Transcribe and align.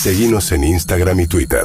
Seguimos 0.00 0.50
en 0.52 0.64
Instagram 0.64 1.20
y 1.20 1.26
Twitter. 1.26 1.60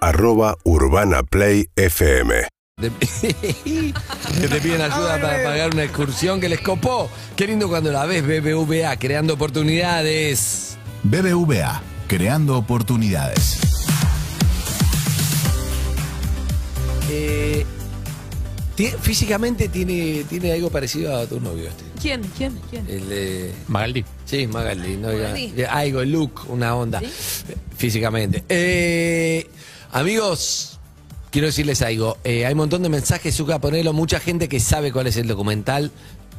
Arroba 0.00 0.56
Urbana 0.64 1.22
Play 1.22 1.68
FM. 1.74 2.34
De- 2.78 2.90
que 4.40 4.48
te 4.48 4.60
piden 4.60 4.82
ayuda 4.82 5.18
para 5.20 5.42
pagar 5.42 5.70
una 5.72 5.84
excursión 5.84 6.38
que 6.38 6.50
les 6.50 6.60
copó. 6.60 7.10
Qué 7.34 7.46
lindo 7.46 7.66
cuando 7.68 7.90
la 7.90 8.04
ves, 8.04 8.22
BBVA, 8.22 8.96
creando 8.98 9.32
oportunidades. 9.34 10.76
BBVA, 11.02 11.82
creando 12.06 12.58
oportunidades. 12.58 13.58
Eh, 17.10 17.64
físicamente 19.00 19.68
tiene, 19.68 20.24
tiene 20.28 20.52
algo 20.52 20.68
parecido 20.70 21.16
a 21.16 21.26
tu 21.26 21.40
novio 21.40 21.68
este. 21.68 21.84
¿Quién? 22.00 22.20
¿Quién? 22.36 22.60
¿Quién? 22.70 22.86
El 22.86 23.08
de- 23.08 23.54
Magaldi. 23.66 24.04
Sí, 24.28 24.46
Magaldi. 24.46 24.96
¿no? 24.96 25.12
Ya- 25.12 25.34
Sí. 25.34 25.54
ya- 25.56 25.72
algo, 25.72 26.00
el 26.02 26.12
look, 26.12 26.42
una 26.48 26.74
onda. 26.76 27.00
Físicamente. 27.76 28.44
Eh, 28.48 29.48
amigos, 29.92 30.78
quiero 31.30 31.46
decirles 31.46 31.80
algo. 31.82 32.18
Eh, 32.24 32.44
hay 32.44 32.52
un 32.52 32.58
montón 32.58 32.82
de 32.82 32.88
mensajes, 32.88 33.34
Zucca, 33.36 33.58
ponelo. 33.58 33.92
Mucha 33.92 34.20
gente 34.20 34.48
que 34.48 34.60
sabe 34.60 34.92
cuál 34.92 35.06
es 35.06 35.16
el 35.16 35.26
documental. 35.28 35.90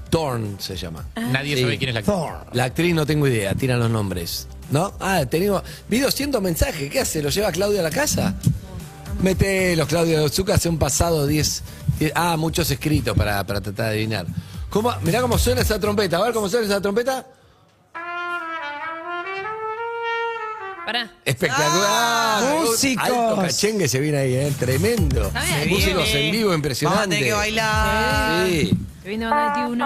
Thorn 0.09 0.58
se 0.59 0.76
llama. 0.76 1.08
Nadie 1.31 1.55
Sí. 1.55 1.62
sabe 1.62 1.78
quién 1.78 1.90
es 1.90 1.94
la 1.95 2.00
actriz. 2.00 2.54
La 2.54 2.64
actriz 2.66 2.95
no 2.95 3.05
tengo 3.05 3.28
idea, 3.28 3.54
tiran 3.55 3.80
los 3.80 3.90
nombres. 3.92 4.48
¿No? 4.72 4.94
Ah, 5.00 5.26
tenemos. 5.28 5.64
Vi 5.88 6.00
200 6.00 6.42
mensajes. 6.42 6.90
¿Qué 6.92 7.00
hace? 7.00 7.22
¿Lo 7.23 7.30
lleva 7.30 7.52
Claudia 7.52 7.80
a 7.80 7.84
la 7.84 7.90
casa? 7.92 8.36
Mete 9.22 9.76
los 9.76 9.88
Claudio 9.88 10.22
de 10.23 10.30
Zucca 10.30 10.56
hace 10.56 10.70
un 10.70 10.78
pasado 10.78 11.26
10. 11.28 11.64
10 12.00 12.12
ah, 12.16 12.38
muchos 12.38 12.70
escritos 12.72 13.16
para, 13.17 13.44
para 13.45 13.62
tratar 13.62 13.88
de 13.88 13.92
adivinar. 13.94 14.26
¿Cómo, 14.70 14.94
mirá 15.03 15.22
cómo 15.22 15.38
suena 15.38 15.62
esa 15.62 15.80
trompeta. 15.80 16.17
A 16.17 16.23
ver 16.23 16.34
cómo 16.34 16.48
suena 16.50 16.66
esa 16.67 16.81
trompeta. 16.81 17.26
Pará. 20.90 21.08
Espectacular. 21.24 21.88
Ah, 21.88 22.56
músicos. 22.66 23.04
Alto 23.08 23.42
cachengue 23.44 23.88
se 23.88 24.00
viene 24.00 24.18
ahí, 24.18 24.34
¿eh? 24.34 24.52
Tremendo. 24.58 25.30
Bien. 25.30 25.70
Músicos 25.70 26.08
Se 26.08 26.14
viene. 26.14 26.30
en 26.30 26.31
vivo, 26.31 26.52
impresionante. 26.52 27.00
Vamos 27.00 27.06
a 27.06 27.09
tener 27.12 27.26
que 27.26 27.34
bailar. 27.34 28.48
Sí. 28.48 28.72
Se 29.04 29.09
viene 29.09 29.26
banda 29.28 29.54
21. 29.54 29.86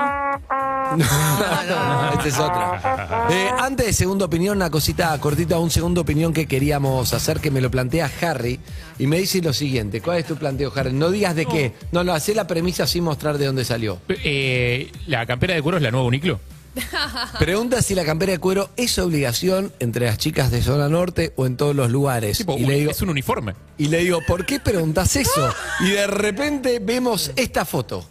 Esta 2.13 2.25
es 2.25 2.39
otra. 2.39 3.27
Eh, 3.31 3.49
antes 3.59 3.87
de 3.87 3.91
segunda 3.91 4.23
opinión, 4.23 4.55
una 4.55 4.69
cosita 4.69 5.19
cortita, 5.19 5.59
un 5.59 5.71
segundo 5.71 5.99
opinión 5.99 6.31
que 6.31 6.45
queríamos 6.45 7.13
hacer, 7.13 7.41
que 7.41 7.51
me 7.51 7.59
lo 7.59 7.69
plantea 7.69 8.09
Harry, 8.21 8.61
y 8.97 9.05
me 9.05 9.17
dice 9.17 9.41
lo 9.41 9.51
siguiente, 9.51 9.99
¿cuál 9.99 10.19
es 10.19 10.25
tu 10.25 10.37
planteo, 10.37 10.71
Harry? 10.73 10.93
No 10.93 11.11
digas 11.11 11.35
de 11.35 11.45
qué, 11.45 11.73
no, 11.91 12.05
no, 12.05 12.13
hacé 12.13 12.33
la 12.33 12.47
premisa 12.47 12.87
sin 12.87 13.03
mostrar 13.03 13.37
de 13.37 13.47
dónde 13.47 13.65
salió. 13.65 13.99
Eh, 14.07 14.89
¿La 15.07 15.25
campera 15.25 15.53
de 15.53 15.61
cuero 15.61 15.79
es 15.79 15.83
la 15.83 15.91
nueva 15.91 16.07
Uniclo? 16.07 16.39
Pregunta 17.39 17.81
si 17.81 17.95
la 17.95 18.03
campera 18.05 18.31
de 18.31 18.39
cuero 18.39 18.69
es 18.77 18.97
obligación 18.99 19.71
entre 19.79 20.05
las 20.05 20.17
chicas 20.17 20.51
de 20.51 20.61
zona 20.61 20.89
norte 20.89 21.33
o 21.35 21.45
en 21.45 21.57
todos 21.57 21.75
los 21.75 21.89
lugares. 21.91 22.37
Tipo, 22.39 22.57
y, 22.57 22.63
un- 22.63 22.69
le 22.69 22.75
digo, 22.79 22.91
es 22.91 23.01
un 23.01 23.09
uniforme. 23.09 23.53
y 23.77 23.87
le 23.87 23.99
digo, 23.99 24.19
¿por 24.27 24.45
qué 24.45 24.59
preguntas 24.59 25.15
eso? 25.15 25.53
Y 25.81 25.89
de 25.91 26.07
repente 26.07 26.79
vemos 26.79 27.31
esta 27.35 27.65
foto. 27.65 28.05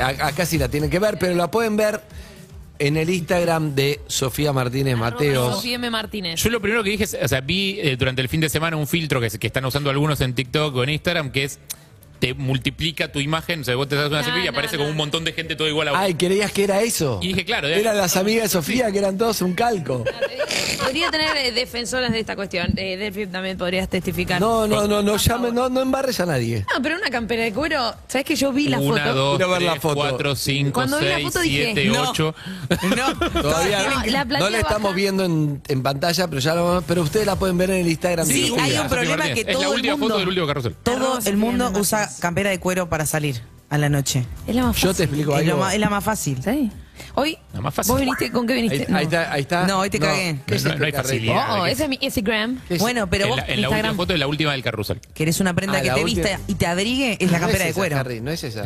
A- 0.00 0.26
Acá 0.28 0.46
sí 0.46 0.58
la 0.58 0.68
tienen 0.68 0.90
que 0.90 0.98
ver, 0.98 1.18
pero 1.18 1.34
la 1.34 1.50
pueden 1.50 1.76
ver 1.76 2.00
en 2.78 2.96
el 2.96 3.10
Instagram 3.10 3.74
de 3.74 4.00
Sofía 4.06 4.52
Martínez 4.52 4.96
Mateos. 4.96 5.56
Sofía 5.56 5.74
M. 5.76 5.90
Martínez. 5.90 6.40
Yo 6.40 6.50
lo 6.50 6.60
primero 6.60 6.84
que 6.84 6.90
dije, 6.90 7.04
es, 7.04 7.16
o 7.20 7.26
sea, 7.26 7.40
vi 7.40 7.78
eh, 7.80 7.96
durante 7.96 8.22
el 8.22 8.28
fin 8.28 8.40
de 8.40 8.48
semana 8.48 8.76
un 8.76 8.86
filtro 8.86 9.20
que 9.20 9.26
están 9.46 9.64
usando 9.64 9.90
algunos 9.90 10.20
en 10.20 10.32
TikTok 10.34 10.76
o 10.76 10.84
en 10.84 10.90
Instagram, 10.90 11.32
que 11.32 11.44
es, 11.44 11.58
te 12.18 12.34
multiplica 12.34 13.10
tu 13.12 13.20
imagen, 13.20 13.60
o 13.60 13.64
sea, 13.64 13.76
vos 13.76 13.88
te 13.88 13.96
das 13.96 14.08
una 14.08 14.18
No, 14.18 14.24
selfie 14.24 14.44
y 14.44 14.48
aparece 14.48 14.76
no. 14.76 14.80
como 14.82 14.90
un 14.90 14.96
montón 14.96 15.24
de 15.24 15.32
gente 15.32 15.56
todo 15.56 15.68
igual 15.68 15.88
a 15.88 15.90
vos. 15.92 16.00
Ay, 16.00 16.14
¿creías 16.14 16.52
que 16.52 16.64
era 16.64 16.80
eso? 16.82 17.20
Y 17.22 17.28
dije, 17.28 17.44
claro, 17.44 17.68
Eran 17.68 17.96
las 17.96 18.16
amigas 18.16 18.44
de 18.44 18.48
Sofía, 18.48 18.90
que 18.90 18.98
eran 18.98 19.16
todos 19.18 19.40
un 19.42 19.54
calco. 19.54 20.04
Podría 20.82 21.10
tener 21.10 21.36
eh, 21.36 21.52
defensoras 21.52 22.12
de 22.12 22.20
esta 22.20 22.34
cuestión. 22.36 22.72
Eh, 22.76 22.96
Delphi 22.96 23.26
también 23.26 23.58
podrías 23.58 23.88
testificar. 23.88 24.40
No, 24.40 24.66
no, 24.66 24.86
no, 24.86 25.02
no, 25.02 25.16
llame, 25.16 25.50
no, 25.52 25.68
no 25.68 25.80
embarres 25.82 26.18
a 26.20 26.26
nadie. 26.26 26.64
No, 26.74 26.82
pero 26.82 26.96
una 26.96 27.10
campera 27.10 27.42
de 27.42 27.52
cuero. 27.52 27.94
¿Sabes 28.06 28.24
que 28.24 28.36
yo 28.36 28.52
vi 28.52 28.68
la 28.68 28.78
Una, 28.80 29.02
foto? 29.04 29.14
dos, 29.14 29.36
Quiero 29.36 29.52
ver 29.52 29.62
la 29.62 29.70
tres, 29.72 29.82
foto. 29.82 29.94
cuatro, 29.96 30.34
cinco, 30.36 30.72
Cuando 30.72 30.98
vi 30.98 31.06
la 31.06 31.14
seis, 31.16 31.26
foto 31.26 31.40
dije, 31.40 31.64
siete, 31.74 31.84
no. 31.86 32.10
ocho. 32.10 32.34
No, 32.96 33.30
Todavía 33.42 33.78
No, 33.82 34.06
la 34.06 34.24
no, 34.24 34.50
la 34.50 34.58
estamos 34.58 34.82
baja. 34.84 34.94
viendo 34.96 35.24
en, 35.24 35.62
en 35.68 35.82
pantalla, 35.82 36.28
pero 36.28 36.40
ya 36.40 36.54
lo- 36.54 36.82
pero 36.86 37.02
ustedes 37.02 37.26
la 37.26 37.36
pueden 37.36 37.58
ver 37.58 37.70
en 37.70 37.76
el 37.80 37.88
Instagram. 37.88 38.26
Sí, 38.26 38.52
hay 38.58 38.78
un 38.78 38.88
problema 38.88 39.24
que 39.24 39.40
Es 39.40 39.46
la 39.46 39.52
todo 39.52 39.62
el 39.64 39.68
última 39.74 39.92
mundo- 39.96 40.08
foto 40.14 40.18
del 40.20 40.28
último 40.28 40.46
carrusel. 40.46 40.74
Todo 40.82 41.18
el 41.24 41.36
mundo 41.36 41.72
usa 41.78 42.07
Campera 42.20 42.50
de 42.50 42.58
cuero 42.60 42.88
para 42.88 43.06
salir 43.06 43.40
a 43.70 43.78
la 43.78 43.88
noche. 43.88 44.24
Es 44.46 44.54
la 44.54 44.62
más 44.64 44.74
fácil. 44.76 44.88
Yo 44.90 44.94
te 44.94 45.02
explico 45.04 45.36
Es, 45.38 45.46
algo. 45.48 45.58
más, 45.60 45.74
es 45.74 45.80
la 45.80 45.90
más 45.90 46.04
fácil. 46.04 46.42
¿Sí? 46.42 46.70
Hoy, 47.14 47.38
La 47.52 47.60
más 47.60 47.72
fácil. 47.74 47.92
¿vos 47.92 48.00
viniste? 48.00 48.30
¿Con 48.32 48.46
qué 48.46 48.54
Ahí, 48.54 48.62
viniste? 48.62 48.92
ahí 48.92 49.04
está, 49.04 49.32
ahí 49.32 49.40
está. 49.42 49.66
No, 49.66 49.78
hoy 49.80 49.90
te 49.90 49.98
cagué. 50.00 50.38
¿qué 50.46 50.54
es 50.56 50.64
No, 50.64 50.70
esto, 50.70 50.80
no 50.80 50.86
hay 50.86 50.92
facilidad. 50.92 51.60
Oh, 51.60 51.64
¿qué 51.64 51.70
ese 51.72 51.82
es 51.84 51.88
mi 51.88 51.98
Instagram. 52.00 52.60
¿Qué 52.66 52.74
es? 52.74 52.80
Bueno, 52.80 53.08
pero 53.08 53.24
en 53.24 53.30
vos 53.30 53.36
la, 53.38 53.46
en 53.46 53.60
la 53.60 53.68
última 53.70 53.94
foto 53.94 54.12
de 54.12 54.18
la 54.18 54.26
última 54.26 54.52
del 54.52 54.62
carrusel. 54.62 55.00
querés 55.14 55.38
una 55.40 55.54
prenda 55.54 55.78
Ah, 55.78 55.82
que 55.82 55.90
te 55.90 56.02
última. 56.02 56.22
vista 56.28 56.40
y 56.48 56.54
te 56.54 56.66
abrigue, 56.66 57.16
es 57.20 57.30
la 57.30 57.38
No 57.38 57.42
campera 57.46 57.64
es 57.64 57.66
de 57.66 57.70
esa, 57.70 57.78
cuero. 57.80 57.96
Harry, 57.98 58.20
no 58.20 58.30
es 58.30 58.42
esa. 58.44 58.64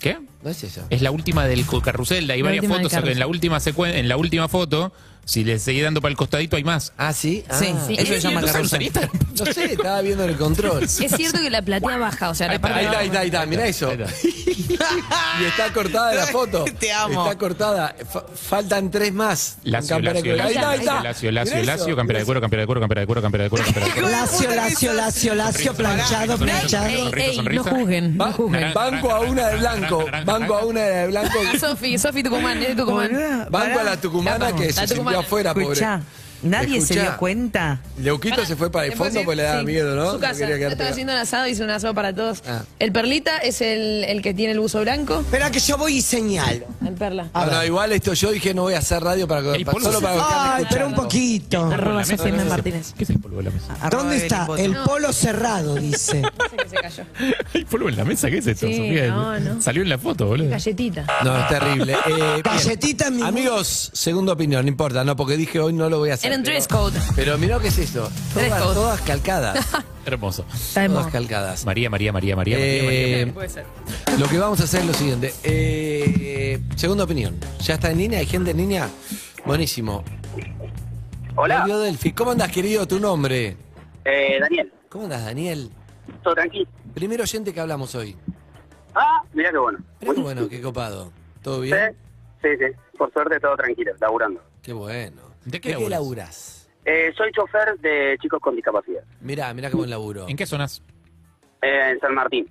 ¿Qué? 0.00 0.18
No 0.42 0.50
es 0.50 0.62
esa. 0.62 0.86
Es 0.90 1.02
la 1.02 1.10
última 1.10 1.46
del 1.46 1.64
carrusel, 1.82 2.30
hay 2.30 2.40
La 2.40 2.44
varias 2.44 2.66
fotos, 2.66 2.92
en 2.92 3.18
la 3.18 3.26
última 3.26 3.58
secuen- 3.60 3.94
en 3.94 4.08
la 4.08 4.16
última 4.16 4.46
foto, 4.48 4.92
si 5.26 5.44
le 5.44 5.58
seguís 5.58 5.82
dando 5.82 6.00
para 6.00 6.10
el 6.12 6.16
costadito 6.16 6.56
hay 6.56 6.64
más. 6.64 6.92
Ah, 6.96 7.12
sí. 7.12 7.44
Ah. 7.50 7.58
Sí, 7.58 7.74
Sí, 7.86 7.96
eso 7.98 8.14
se 8.14 8.20
llama 8.20 8.40
¿No 8.40 8.46
sabes 8.46 8.66
usar 8.68 8.78
carrusel. 8.78 8.82
Instagram? 8.82 9.36
No 9.38 9.52
sé, 9.52 9.64
estaba 9.72 10.00
viendo 10.00 10.24
en 10.24 10.30
el 10.30 10.36
control. 10.36 10.82
Es 10.84 10.96
cierto 10.96 11.40
que 11.40 11.50
la 11.50 11.60
platea 11.62 11.98
baja, 11.98 12.30
o 12.30 12.34
sea, 12.34 12.46
Ahí 12.48 12.54
la 12.54 12.60
parte 12.60 12.78
Ahí 12.78 12.84
está, 12.86 12.98
ahí 13.00 13.06
está, 13.08 13.20
ahí 13.20 13.26
está, 13.26 13.46
mirá 13.46 13.66
eso. 13.66 13.90
Ahí 13.90 14.02
está. 14.02 14.86
y 15.40 15.44
está 15.44 15.72
cortada 15.72 16.14
la 16.14 16.26
foto. 16.26 16.64
Te 16.78 16.92
amo. 16.92 17.24
Está 17.26 17.36
cortada. 17.38 17.94
Fa- 18.10 18.24
faltan 18.34 18.90
tres 18.90 19.12
más. 19.12 19.58
Lacio, 19.64 19.96
campera 19.96 20.20
de 20.22 20.36
lacio, 20.36 20.36
cuero. 20.36 20.44
Ahí 20.48 20.54
está, 20.54 20.70
ahí 20.70 20.78
lacio, 20.78 20.90
está. 20.92 21.02
lacio, 21.02 21.32
lacio, 21.32 21.54
Mirá 21.56 21.66
lacio, 21.66 21.86
eso. 21.88 21.96
campera 21.96 22.18
de 22.20 22.24
cuero, 22.24 22.40
campera 22.40 22.60
de 22.62 22.66
cuero, 22.66 22.80
campera 22.80 23.00
de 23.00 23.06
cuero, 23.06 23.22
campera 23.22 23.44
de 23.44 23.50
cuero, 23.50 23.64
campera 23.64 23.86
de 23.86 23.92
cuero. 23.92 24.08
Lacio, 24.08 24.50
lacio, 24.54 24.92
lacio, 24.94 25.34
lacio, 25.34 25.74
planchado, 25.74 26.38
planchado. 26.38 26.86
Ey, 26.86 26.96
sonrisa, 27.02 27.26
ey, 27.26 27.36
no 27.36 27.42
sonrisa. 27.42 27.70
juzguen, 27.70 28.16
no 28.16 28.24
Va- 28.24 28.32
juzguen. 28.32 28.60
Naranja, 28.60 28.78
banco 28.90 29.10
a 29.10 29.20
una 29.20 29.48
de 29.48 29.56
naranja, 29.56 29.58
blanco. 29.78 30.04
naranja, 30.04 30.24
Banco 30.32 30.44
a 30.44 30.48
naranja. 30.48 30.66
una 30.66 30.80
de 30.80 31.06
blanco. 31.08 31.38
Sofi, 31.60 31.98
Sofi 31.98 32.22
Tucumán, 32.22 32.62
es 32.62 32.68
de 32.68 32.74
Tucumán. 32.76 33.10
Boluda, 33.12 33.46
Banco 33.50 33.78
a 33.80 33.82
la 33.82 33.96
tucumana 34.00 34.52
que 34.54 34.66
La 34.66 34.72
se 34.72 34.80
sintió 34.80 34.96
tucumana. 34.96 35.15
Afuera, 35.20 35.50
pobre. 35.54 35.68
Escuchá, 35.72 36.00
nadie 36.46 36.80
se 36.80 36.94
dio 36.94 37.16
cuenta. 37.18 37.80
Leuquito 37.98 38.44
se 38.44 38.56
fue 38.56 38.70
para 38.70 38.86
el 38.86 38.92
fondo 38.94 39.20
porque 39.24 39.36
le 39.36 39.42
daba 39.42 39.60
sí. 39.60 39.66
miedo, 39.66 39.94
¿no? 39.96 40.06
Su 40.06 40.12
No 40.14 40.20
casa. 40.20 40.40
quería 40.40 40.58
Yo 40.58 40.68
estaba 40.68 40.90
haciendo 40.90 41.12
un 41.12 41.18
asado, 41.18 41.46
hice 41.48 41.62
un 41.64 41.70
asado 41.70 41.94
para 41.94 42.14
todos. 42.14 42.42
Ah. 42.46 42.62
El 42.78 42.92
perlita 42.92 43.38
es 43.38 43.60
el, 43.60 44.04
el 44.04 44.22
que 44.22 44.34
tiene 44.34 44.52
el 44.52 44.60
buzo 44.60 44.80
blanco. 44.80 45.20
Espera 45.20 45.50
que 45.50 45.60
yo 45.60 45.76
voy 45.78 45.96
y 45.96 46.02
señalo. 46.02 46.66
El 46.86 46.94
perla. 46.94 47.28
A 47.32 47.46
No, 47.46 47.64
igual 47.64 47.92
esto 47.92 48.12
yo 48.14 48.30
dije 48.30 48.54
no 48.54 48.62
voy 48.62 48.74
a 48.74 48.78
hacer 48.78 49.02
radio 49.02 49.26
para, 49.28 49.54
El 49.54 49.64
para- 49.64 49.80
solo 49.80 50.00
para 50.00 50.56
Ay, 50.56 50.66
pero 50.70 50.86
un 50.86 50.94
poquito. 50.94 51.64
Arroba 51.66 51.92
La 52.02 52.06
mesa, 52.06 52.16
Sofía 52.16 52.32
¿qué 52.34 52.42
es 52.42 52.48
Martínez. 52.48 52.94
¿Qué 52.96 53.04
es 53.04 53.10
el 53.10 53.18
polvo 53.20 53.36
de 53.38 53.42
la 53.44 53.50
mesa? 53.50 53.76
¿Dónde 53.90 54.16
está? 54.16 54.46
El 54.58 54.74
polo 54.76 55.12
cerrado, 55.12 55.74
dice. 55.76 56.22
Que 56.56 56.68
se 56.68 56.76
cayó. 56.76 57.04
¿Hay 57.54 57.64
polvo 57.64 57.88
en 57.88 57.96
la 57.96 58.04
mesa? 58.04 58.30
¿Qué 58.30 58.38
es 58.38 58.46
esto, 58.46 58.66
Sí, 58.66 58.76
Sofía? 58.76 59.08
no, 59.08 59.38
no. 59.40 59.62
Salió 59.62 59.82
en 59.82 59.88
la 59.88 59.98
foto, 59.98 60.26
boludo. 60.26 60.48
Galletita. 60.50 61.04
No, 61.24 61.38
es 61.38 61.48
terrible. 61.48 61.92
Eh. 61.92 62.42
Galletita 62.42 63.10
mi- 63.10 63.22
Amigos, 63.22 63.90
segunda 63.92 64.32
opinión, 64.32 64.64
no 64.64 64.68
importa, 64.68 65.04
no, 65.04 65.16
porque 65.16 65.36
dije 65.36 65.60
hoy 65.60 65.72
no 65.72 65.88
lo 65.90 65.98
voy 65.98 66.10
a 66.10 66.14
hacer. 66.14 66.30
Pero- 66.42 66.54
dress 66.54 66.68
code. 66.68 66.98
Pero 67.14 67.38
mirá 67.38 67.58
qué 67.60 67.68
es 67.68 67.78
esto. 67.78 68.10
Todas, 68.34 69.00
calcadas. 69.02 69.66
Hermoso. 70.06 70.44
Todas 70.74 71.06
calcadas. 71.12 71.64
María, 71.66 71.90
María, 71.90 72.12
María, 72.12 72.36
María, 72.36 72.56
María, 72.56 72.82
María. 72.84 73.20
Eh, 73.22 73.26
Puede 73.34 73.48
ser. 73.48 73.64
Lo 74.18 74.28
que 74.28 74.38
vamos 74.38 74.60
a 74.60 74.64
hacer 74.64 74.80
es 74.80 74.86
lo 74.86 74.94
siguiente. 74.94 75.32
Eh, 75.42 76.60
segunda 76.76 77.04
opinión. 77.04 77.36
¿Ya 77.60 77.74
está 77.74 77.90
en 77.90 77.98
línea? 77.98 78.20
¿Hay 78.20 78.26
gente 78.26 78.52
en 78.52 78.56
línea? 78.58 78.88
Buenísimo. 79.44 80.04
Hola, 81.34 81.60
Mario 81.60 81.78
Delphi. 81.80 82.12
¿Cómo 82.12 82.30
andas, 82.30 82.50
querido? 82.50 82.86
Tu 82.86 82.98
nombre. 83.00 83.56
eh, 84.04 84.38
Daniel, 84.40 84.72
¿Cómo 84.88 85.04
andas, 85.04 85.24
Daniel? 85.24 85.70
todo 86.22 86.34
tranquilo. 86.34 86.68
Primer 86.94 87.20
oyente 87.20 87.52
que 87.52 87.60
hablamos 87.60 87.94
hoy. 87.94 88.16
Ah, 88.94 89.22
mira 89.34 89.50
qué 89.50 89.58
bueno. 89.58 89.78
Mirá 90.00 90.14
qué 90.14 90.20
bueno, 90.20 90.48
qué 90.48 90.60
copado. 90.62 91.12
¿Todo 91.42 91.56
Sí, 91.62 91.66
bien? 91.66 91.94
sí, 92.42 92.48
sí, 92.58 92.96
por 92.96 93.12
suerte 93.12 93.38
todo 93.40 93.54
tranquilo, 93.56 93.92
laburando. 94.00 94.40
Qué 94.62 94.72
bueno. 94.72 95.22
¿De 95.46 95.60
qué 95.60 95.74
qué 95.74 95.88
laburás? 95.88 96.68
Eh, 96.84 97.12
soy 97.16 97.32
chofer 97.32 97.78
de 97.78 98.16
chicos 98.20 98.38
con 98.40 98.54
discapacidad, 98.54 99.02
Mirá, 99.20 99.52
mirá 99.54 99.70
qué 99.70 99.76
buen 99.76 99.90
laburo. 99.90 100.28
¿En 100.28 100.36
qué 100.36 100.44
zonas? 100.46 100.82
eh, 101.62 101.90
en 101.90 101.98
San 102.00 102.14
Martín. 102.14 102.48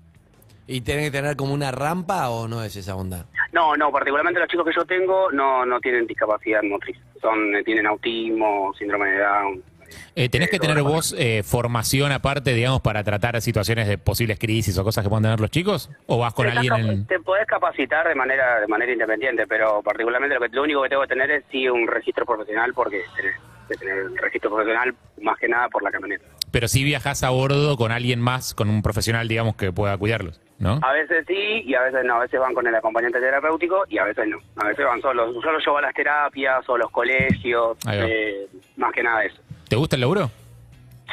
¿Y 0.67 0.81
tenés 0.81 1.05
que 1.05 1.11
tener 1.11 1.35
como 1.35 1.53
una 1.53 1.71
rampa 1.71 2.29
o 2.29 2.47
no 2.47 2.63
es 2.63 2.75
esa 2.75 2.95
onda? 2.95 3.27
No, 3.53 3.75
no, 3.77 3.91
particularmente 3.91 4.39
los 4.39 4.49
chicos 4.49 4.65
que 4.65 4.73
yo 4.75 4.83
tengo 4.83 5.31
no, 5.31 5.63
no 5.65 5.79
tienen 5.79 6.07
discapacidad 6.07 6.63
motriz. 6.63 6.97
Son, 7.21 7.55
eh, 7.55 7.63
tienen 7.63 7.85
autismo, 7.85 8.73
síndrome 8.77 9.09
de 9.11 9.19
Down. 9.19 9.63
Eh, 10.15 10.29
¿Tenés 10.29 10.49
que 10.49 10.59
tener 10.59 10.81
vos 10.81 11.15
eh, 11.17 11.43
formación 11.43 12.11
aparte, 12.11 12.53
digamos, 12.53 12.81
para 12.81 13.03
tratar 13.03 13.39
situaciones 13.41 13.87
de 13.87 13.97
posibles 13.97 14.39
crisis 14.39 14.77
o 14.77 14.83
cosas 14.83 15.03
que 15.03 15.09
puedan 15.09 15.23
tener 15.23 15.39
los 15.39 15.51
chicos? 15.51 15.89
¿O 16.07 16.17
vas 16.17 16.33
con 16.33 16.45
Te 16.45 16.51
alguien 16.51 16.73
en...? 16.73 17.05
Te 17.05 17.19
podés 17.19 17.45
capacitar 17.47 18.07
de 18.07 18.15
manera 18.15 18.59
de 18.59 18.67
manera 18.67 18.91
independiente, 18.91 19.45
pero 19.47 19.81
particularmente 19.81 20.35
lo, 20.35 20.41
que, 20.41 20.49
lo 20.49 20.63
único 20.63 20.83
que 20.83 20.89
tengo 20.89 21.01
que 21.03 21.07
tener 21.07 21.31
es 21.31 21.43
sí 21.51 21.67
un 21.67 21.87
registro 21.87 22.25
profesional, 22.25 22.73
porque 22.73 23.01
tenés 23.15 23.35
que 23.67 23.75
tener 23.75 23.97
el 23.97 24.17
registro 24.17 24.51
profesional 24.51 24.95
más 25.21 25.37
que 25.37 25.47
nada 25.47 25.69
por 25.69 25.83
la 25.83 25.91
camioneta. 25.91 26.25
Pero 26.51 26.67
sí 26.67 26.83
viajás 26.83 27.23
a 27.23 27.31
bordo 27.31 27.75
con 27.75 27.91
alguien 27.91 28.21
más, 28.21 28.53
con 28.53 28.69
un 28.69 28.81
profesional, 28.81 29.27
digamos, 29.27 29.55
que 29.55 29.73
pueda 29.73 29.97
cuidarlos, 29.97 30.39
¿no? 30.57 30.79
A 30.83 30.93
veces 30.93 31.25
sí 31.27 31.63
y 31.65 31.75
a 31.75 31.81
veces 31.81 32.05
no. 32.05 32.15
A 32.15 32.19
veces 32.19 32.39
van 32.39 32.53
con 32.53 32.65
el 32.65 32.73
acompañante 32.73 33.19
terapéutico 33.19 33.83
y 33.89 33.97
a 33.97 34.05
veces 34.05 34.25
no. 34.27 34.37
A 34.55 34.67
veces 34.67 34.85
van 34.85 35.01
solos. 35.01 35.35
Yo 35.43 35.51
los 35.51 35.65
llevo 35.65 35.79
a 35.79 35.81
las 35.81 35.93
terapias 35.93 36.63
o 36.69 36.77
los 36.77 36.89
colegios, 36.91 37.77
eh, 37.91 38.47
más 38.77 38.93
que 38.93 39.03
nada 39.03 39.25
eso. 39.25 39.41
¿Te 39.67 39.75
gusta 39.75 39.95
el 39.95 40.01
laburo? 40.01 40.29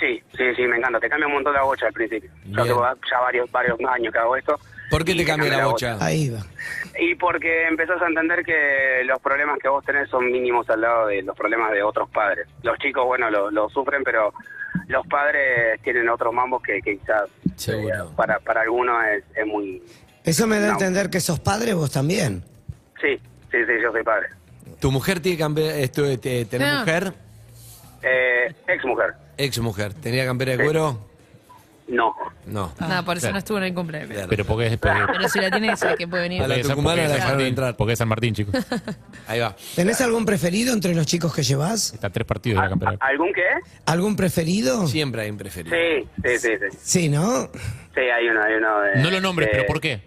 Sí, 0.01 0.21
sí, 0.37 0.45
sí, 0.57 0.63
me 0.67 0.77
encanta. 0.79 0.99
Te 1.01 1.09
cambia 1.09 1.27
un 1.29 1.35
montón 1.35 1.55
la 1.55 1.63
bocha 1.63 1.87
al 1.87 1.93
principio. 1.93 2.31
Yo 2.47 2.65
tengo 2.65 2.83
ya 3.11 3.21
varios, 3.21 3.51
varios 3.51 3.79
años 3.89 4.13
que 4.13 4.19
hago 4.19 4.37
esto. 4.37 4.59
¿Por 4.91 5.05
qué 5.05 5.15
te 5.15 5.25
cambia 5.25 5.51
la 5.57 5.67
bocha? 5.67 5.97
Ahí 6.01 6.29
va. 6.31 6.41
Y 6.99 7.15
porque 7.15 7.67
empezás 7.67 8.01
a 8.03 8.07
entender 8.09 8.45
que 8.45 9.03
los 9.05 9.19
problemas 9.21 9.59
que 9.59 9.69
vos 9.69 9.85
tenés 9.85 10.09
son 10.11 10.31
mínimos 10.31 10.69
al 10.71 10.81
lado 10.83 11.07
de 11.07 11.23
los 11.23 11.37
problemas 11.37 11.71
de 11.73 11.83
otros 11.83 12.11
padres. 12.11 12.47
Los 12.63 12.77
chicos, 12.79 13.07
bueno, 13.07 13.31
lo, 13.31 13.51
lo 13.51 13.69
sufren, 13.71 14.03
pero 14.05 14.35
los 14.89 15.07
padres 15.07 15.81
tienen 15.83 16.09
otros 16.09 16.33
mambos 16.35 16.63
que, 16.63 16.83
que 16.83 16.99
quizás 16.99 17.31
Seguro. 17.57 18.05
eh, 18.05 18.09
para, 18.17 18.39
para 18.41 18.63
algunos 18.63 19.03
es, 19.07 19.25
es 19.37 19.47
muy... 19.47 19.83
Eso 20.25 20.47
me 20.47 20.59
da 20.59 20.67
a 20.67 20.69
No. 20.69 20.73
entender 20.75 21.09
que 21.11 21.21
sos 21.21 21.41
padre 21.41 21.73
vos 21.75 21.91
también. 21.91 22.43
Sí, 23.01 23.17
sí, 23.51 23.59
sí, 23.67 23.73
yo 23.83 23.93
soy 23.93 24.03
padre. 24.03 24.29
¿Tu 24.79 24.91
mujer 24.91 25.21
tiene 25.21 25.39
campera, 25.39 25.75
esto, 25.77 26.03
te- 26.19 26.45
tenés 26.45 26.73
No. 26.73 26.79
mujer? 26.81 27.13
Eh, 28.03 28.55
ex 28.69 28.85
mujer, 28.85 29.15
Ex 29.37 29.59
mujer. 29.61 29.95
¿Tenía 29.95 30.25
campera 30.27 30.57
de 30.57 30.65
cuero? 30.65 30.99
no. 31.89 32.15
No. 32.47 32.73
Nada, 32.81 33.05
por 33.05 33.17
eso 33.17 33.25
claro. 33.25 33.35
no 33.35 33.39
estuvo 33.39 33.59
en 33.59 33.65
el 33.65 33.75
cumpleaños. 33.75 34.11
Claro. 34.11 34.27
Pero 34.29 34.45
porque 34.45 34.67
es, 34.67 34.77
porque, 34.79 34.99
Pero 35.13 35.29
si 35.29 35.39
la 35.41 35.51
tiene, 35.51 35.77
sabe 35.77 35.95
que 35.97 36.09
puede 36.09 36.25
venir. 36.25 36.43
A 36.43 36.49
la 36.49 36.55
porque 36.55 36.61
es- 36.63 36.69
tucumana 36.69 36.91
porque 36.97 37.03
es 37.05 37.09
la 37.09 37.15
San 37.15 37.17
dejaron 37.19 37.37
Martín, 37.39 37.49
entrar. 37.49 37.77
Porque 37.77 37.93
es 37.93 37.99
San 38.01 38.09
Martín, 38.09 38.35
chicos. 38.35 38.55
Ahí 39.29 39.39
va. 39.41 39.55
¿Tenés 39.77 40.01
algún 40.01 40.25
preferido 40.27 40.73
entre 40.75 40.93
los 40.95 41.07
chicos 41.07 41.33
que 41.33 41.43
llevas? 41.45 41.93
Está 41.95 42.11
tres 42.11 42.27
partidos 42.27 42.57
de 42.59 42.63
la 42.65 42.71
campera. 42.71 42.97
¿Algún 42.99 43.33
qué? 43.33 43.45
¿Algún 43.87 44.17
preferido? 44.17 44.87
Siempre 44.89 45.23
hay 45.23 45.31
un 45.31 45.39
preferido. 45.39 45.77
Sí, 45.77 46.09
sí, 46.25 46.39
sí, 46.39 46.49
sí. 46.73 46.79
Sí, 46.81 47.09
¿no? 47.09 47.45
Sí, 47.95 48.01
hay 48.01 48.27
uno, 48.29 48.43
hay 48.43 48.55
uno 48.55 48.81
de... 48.81 48.97
No 48.97 49.11
lo 49.11 49.21
nombres, 49.21 49.49
de- 49.49 49.53
pero 49.53 49.67
¿por 49.67 49.81
qué? 49.81 50.01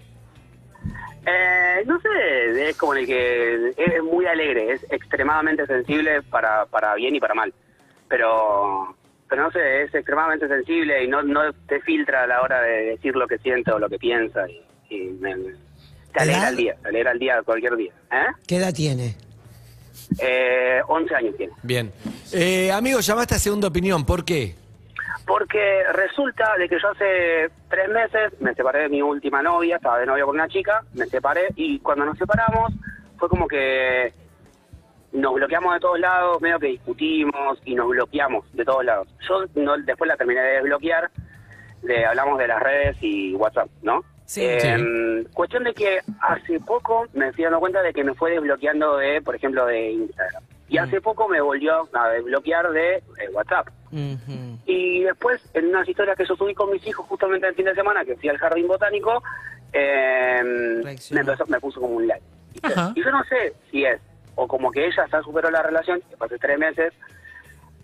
Eh, 1.27 1.83
no 1.85 1.99
sé, 2.01 2.69
es 2.69 2.75
como 2.77 2.93
el 2.93 3.05
que 3.05 3.69
es 3.77 4.03
muy 4.03 4.25
alegre, 4.27 4.73
es 4.73 4.85
extremadamente 4.91 5.65
sensible 5.65 6.21
para, 6.23 6.65
para 6.67 6.93
bien 6.95 7.15
y 7.15 7.19
para 7.19 7.33
mal. 7.33 7.53
Pero, 8.07 8.95
pero 9.29 9.43
no 9.43 9.51
sé, 9.51 9.83
es 9.83 9.93
extremadamente 9.95 10.47
sensible 10.47 11.03
y 11.03 11.07
no, 11.07 11.21
no 11.23 11.51
te 11.67 11.79
filtra 11.81 12.23
a 12.23 12.27
la 12.27 12.41
hora 12.41 12.61
de 12.61 12.83
decir 12.91 13.15
lo 13.15 13.27
que 13.27 13.37
siente 13.39 13.71
o 13.71 13.79
lo 13.79 13.89
que 13.89 13.97
piensa. 13.97 14.45
Y, 14.49 14.61
y 14.95 14.99
me- 15.19 15.35
me- 15.35 15.53
te 16.13 16.21
alegra 16.21 16.49
el 16.49 16.55
día, 16.57 16.75
te 16.81 16.87
alegra 16.89 17.11
el 17.11 17.19
día 17.19 17.41
cualquier 17.43 17.75
día. 17.75 17.91
¿Eh? 18.11 18.25
¿Qué 18.47 18.57
edad 18.57 18.73
tiene? 18.73 19.15
Eh, 20.19 20.79
11 20.87 21.15
años 21.15 21.35
tiene. 21.37 21.53
Bien. 21.63 21.91
Eh, 22.31 22.71
amigo, 22.71 22.99
llamaste 22.99 23.35
a 23.35 23.39
segunda 23.39 23.67
opinión. 23.67 24.05
¿Por 24.05 24.23
qué? 24.23 24.55
Porque 25.25 25.83
resulta 25.91 26.55
de 26.57 26.69
que 26.69 26.77
yo 26.79 26.89
hace 26.89 27.49
tres 27.69 27.89
meses 27.89 28.39
me 28.39 28.53
separé 28.53 28.81
de 28.83 28.89
mi 28.89 29.01
última 29.01 29.41
novia, 29.41 29.77
estaba 29.77 29.97
de 29.99 30.05
novia 30.05 30.23
con 30.25 30.35
una 30.35 30.47
chica, 30.47 30.83
me 30.93 31.05
separé 31.07 31.47
y 31.55 31.79
cuando 31.79 32.05
nos 32.05 32.17
separamos 32.17 32.71
fue 33.17 33.27
como 33.27 33.47
que 33.47 34.13
nos 35.15 35.33
bloqueamos 35.33 35.73
de 35.73 35.79
todos 35.79 35.99
lados, 35.99 36.41
medio 36.41 36.59
que 36.59 36.67
discutimos 36.67 37.59
y 37.65 37.73
nos 37.75 37.87
bloqueamos 37.89 38.45
de 38.53 38.63
todos 38.65 38.83
lados. 38.85 39.07
Yo 39.27 39.45
no, 39.55 39.77
después 39.77 40.07
la 40.07 40.17
terminé 40.17 40.41
de 40.41 40.53
desbloquear, 40.57 41.09
le 41.83 42.05
hablamos 42.05 42.37
de 42.39 42.47
las 42.47 42.61
redes 42.61 42.97
y 43.01 43.33
WhatsApp, 43.35 43.69
¿no? 43.81 44.03
Sí. 44.25 44.41
Eh, 44.43 45.23
Cuestión 45.33 45.63
de 45.63 45.73
que 45.73 45.99
hace 46.21 46.59
poco 46.59 47.05
me 47.13 47.31
fui 47.33 47.43
dando 47.43 47.59
cuenta 47.59 47.81
de 47.81 47.93
que 47.93 48.03
me 48.03 48.13
fue 48.15 48.31
desbloqueando 48.31 48.97
de, 48.97 49.21
por 49.21 49.35
ejemplo, 49.35 49.65
de 49.65 49.91
Instagram. 49.91 50.43
Y 50.67 50.79
hace 50.79 50.99
poco 50.99 51.27
me 51.29 51.39
volvió 51.41 51.87
a 51.93 52.09
desbloquear 52.09 52.71
de 52.71 52.95
eh, 52.95 53.01
WhatsApp. 53.33 53.67
Y 54.65 55.03
después, 55.03 55.39
en 55.53 55.67
unas 55.67 55.87
historias 55.87 56.17
que 56.17 56.25
yo 56.25 56.35
subí 56.35 56.55
con 56.55 56.71
mis 56.71 56.85
hijos 56.87 57.05
justamente 57.07 57.47
el 57.47 57.53
fin 57.55 57.65
de 57.65 57.75
semana, 57.75 58.03
que 58.03 58.15
fui 58.15 58.29
al 58.29 58.37
jardín 58.39 58.67
botánico, 58.67 59.21
eh, 59.71 60.41
me, 60.83 60.91
empezó- 61.21 61.45
me 61.47 61.59
puso 61.59 61.79
como 61.79 61.95
un 61.97 62.07
like. 62.07 62.23
Ajá. 62.63 62.93
y 62.95 63.03
yo 63.03 63.11
no 63.11 63.23
sé 63.25 63.53
si 63.69 63.85
es, 63.85 63.99
o 64.35 64.47
como 64.47 64.71
que 64.71 64.85
ella 64.85 65.05
ya 65.11 65.21
superó 65.21 65.49
la 65.49 65.61
relación, 65.63 66.01
que 66.09 66.17
pasé 66.17 66.37
tres 66.37 66.57
meses, 66.59 66.93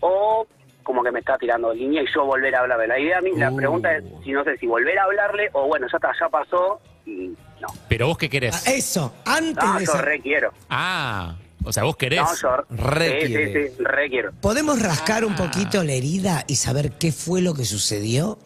o 0.00 0.46
como 0.82 1.02
que 1.02 1.12
me 1.12 1.20
está 1.20 1.38
tirando 1.38 1.72
línea 1.72 2.02
y 2.02 2.06
yo 2.12 2.24
volver 2.24 2.54
a 2.56 2.60
hablarle. 2.60 2.86
La 2.88 2.98
idea, 2.98 3.18
a 3.18 3.20
mí, 3.20 3.30
la 3.36 3.50
Uh. 3.52 3.56
pregunta 3.56 3.96
es, 3.96 4.04
si 4.24 4.32
no 4.32 4.42
sé, 4.44 4.56
si 4.58 4.66
volver 4.66 4.98
a 4.98 5.04
hablarle, 5.04 5.48
o 5.52 5.66
bueno, 5.68 5.86
ya 5.90 5.96
está, 5.96 6.10
ya 6.18 6.28
pasó, 6.28 6.80
y 7.06 7.28
no. 7.60 7.68
Pero 7.88 8.08
vos 8.08 8.18
qué 8.18 8.28
querés. 8.28 8.66
Ah, 8.66 8.70
Eso, 8.72 9.14
antes 9.24 9.64
No, 9.64 9.78
de 9.78 9.84
yo 9.86 9.92
esa- 9.92 10.02
re 10.02 10.20
quiero. 10.20 10.52
Ah, 10.68 11.36
o 11.64 11.72
sea, 11.72 11.84
vos 11.84 11.96
querés. 11.96 12.20
No, 12.20 12.34
yo 12.34 12.64
Re 12.70 13.26
sí, 13.26 13.34
sí, 13.34 13.52
sí, 13.76 13.84
re 13.84 14.08
quiero. 14.10 14.32
¿Podemos 14.40 14.82
rascar 14.82 15.22
Ah. 15.22 15.26
un 15.26 15.36
poquito 15.36 15.84
la 15.84 15.92
herida 15.92 16.42
y 16.48 16.56
saber 16.56 16.90
qué 16.98 17.12
fue 17.12 17.40
lo 17.42 17.54
que 17.54 17.64
sucedió? 17.64 18.38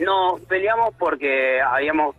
No, 0.00 0.38
peleamos 0.48 0.94
porque 0.98 1.60
habíamos 1.60 2.16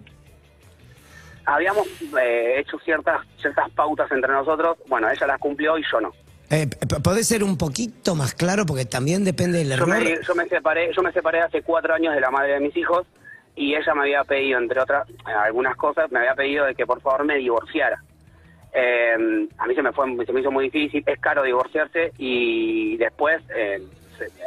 habíamos 1.53 1.87
eh, 2.21 2.55
hecho 2.59 2.77
ciertas 2.79 3.21
ciertas 3.37 3.69
pautas 3.71 4.11
entre 4.11 4.31
nosotros. 4.31 4.77
Bueno, 4.87 5.09
ella 5.09 5.27
las 5.27 5.39
cumplió 5.39 5.77
y 5.77 5.83
yo 5.91 5.99
no. 6.01 6.11
Eh, 6.49 6.67
p- 6.67 6.99
¿Podés 7.01 7.27
ser 7.27 7.43
un 7.43 7.57
poquito 7.57 8.15
más 8.15 8.33
claro? 8.33 8.65
Porque 8.65 8.85
también 8.85 9.23
depende 9.23 9.59
del 9.59 9.67
Yo 9.69 9.73
error. 9.75 9.89
me, 9.89 10.19
yo 10.25 10.35
me 10.35 10.47
separé 10.47 10.91
yo 10.95 11.01
me 11.03 11.11
separé 11.11 11.41
hace 11.41 11.61
cuatro 11.61 11.93
años 11.93 12.13
de 12.15 12.21
la 12.21 12.31
madre 12.31 12.53
de 12.53 12.59
mis 12.59 12.75
hijos 12.75 13.05
y 13.55 13.75
ella 13.75 13.93
me 13.93 14.01
había 14.01 14.23
pedido, 14.23 14.57
entre 14.57 14.79
otras 14.81 15.07
eh, 15.09 15.13
algunas 15.31 15.75
cosas, 15.75 16.11
me 16.11 16.19
había 16.19 16.33
pedido 16.35 16.65
de 16.65 16.73
que 16.75 16.85
por 16.85 17.01
favor 17.01 17.25
me 17.25 17.35
divorciara. 17.35 18.01
Eh, 18.73 19.47
a 19.57 19.65
mí 19.67 19.75
se 19.75 19.81
me 19.81 19.91
fue 19.91 20.05
se 20.25 20.31
me 20.33 20.41
hizo 20.41 20.51
muy 20.51 20.65
difícil, 20.69 21.03
es 21.05 21.19
caro 21.19 21.43
divorciarse 21.43 22.13
y 22.17 22.97
después 22.97 23.41
eh, 23.55 23.81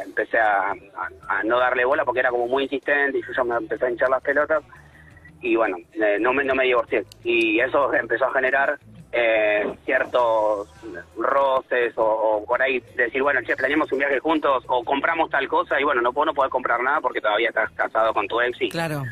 empecé 0.05 0.37
a, 0.39 0.71
a- 0.71 1.39
a 1.39 1.43
no 1.43 1.59
darle 1.59 1.83
bola 1.85 2.05
porque 2.05 2.19
era 2.21 2.29
como 2.29 2.47
muy 2.47 2.63
insistente 2.63 3.17
y 3.17 3.21
yo 3.21 3.33
ya 3.35 3.43
me 3.43 3.55
empecé 3.55 3.85
a 3.85 3.89
hinchar 3.91 4.09
las 4.09 4.21
pelotas 4.23 4.63
y 5.43 5.55
bueno, 5.57 5.77
eh, 5.93 6.17
no, 6.19 6.33
me, 6.33 6.43
no 6.43 6.55
me 6.55 6.63
divorcié. 6.63 7.03
Y 7.23 7.59
eso 7.59 7.93
empezó 7.93 8.25
a 8.25 8.33
generar 8.33 8.79
eh, 9.11 9.71
ciertos 9.85 10.69
roces 11.17 11.95
o, 11.97 12.03
o 12.03 12.45
por 12.45 12.61
ahí 12.61 12.81
decir, 12.95 13.21
bueno, 13.21 13.41
che, 13.45 13.55
planeamos 13.55 13.91
un 13.91 13.99
viaje 13.99 14.19
juntos 14.19 14.63
o 14.67 14.83
compramos 14.83 15.29
tal 15.29 15.47
cosa 15.49 15.79
y 15.79 15.83
bueno, 15.83 16.01
no 16.01 16.13
puedo 16.13 16.27
no 16.27 16.33
poder 16.33 16.49
comprar 16.49 16.81
nada 16.81 17.01
porque 17.01 17.21
todavía 17.21 17.49
estás 17.49 17.69
casado 17.71 18.13
con 18.13 18.27
tu 18.27 18.39
ex 18.41 18.59
y 18.61 18.69
Claro. 18.69 19.03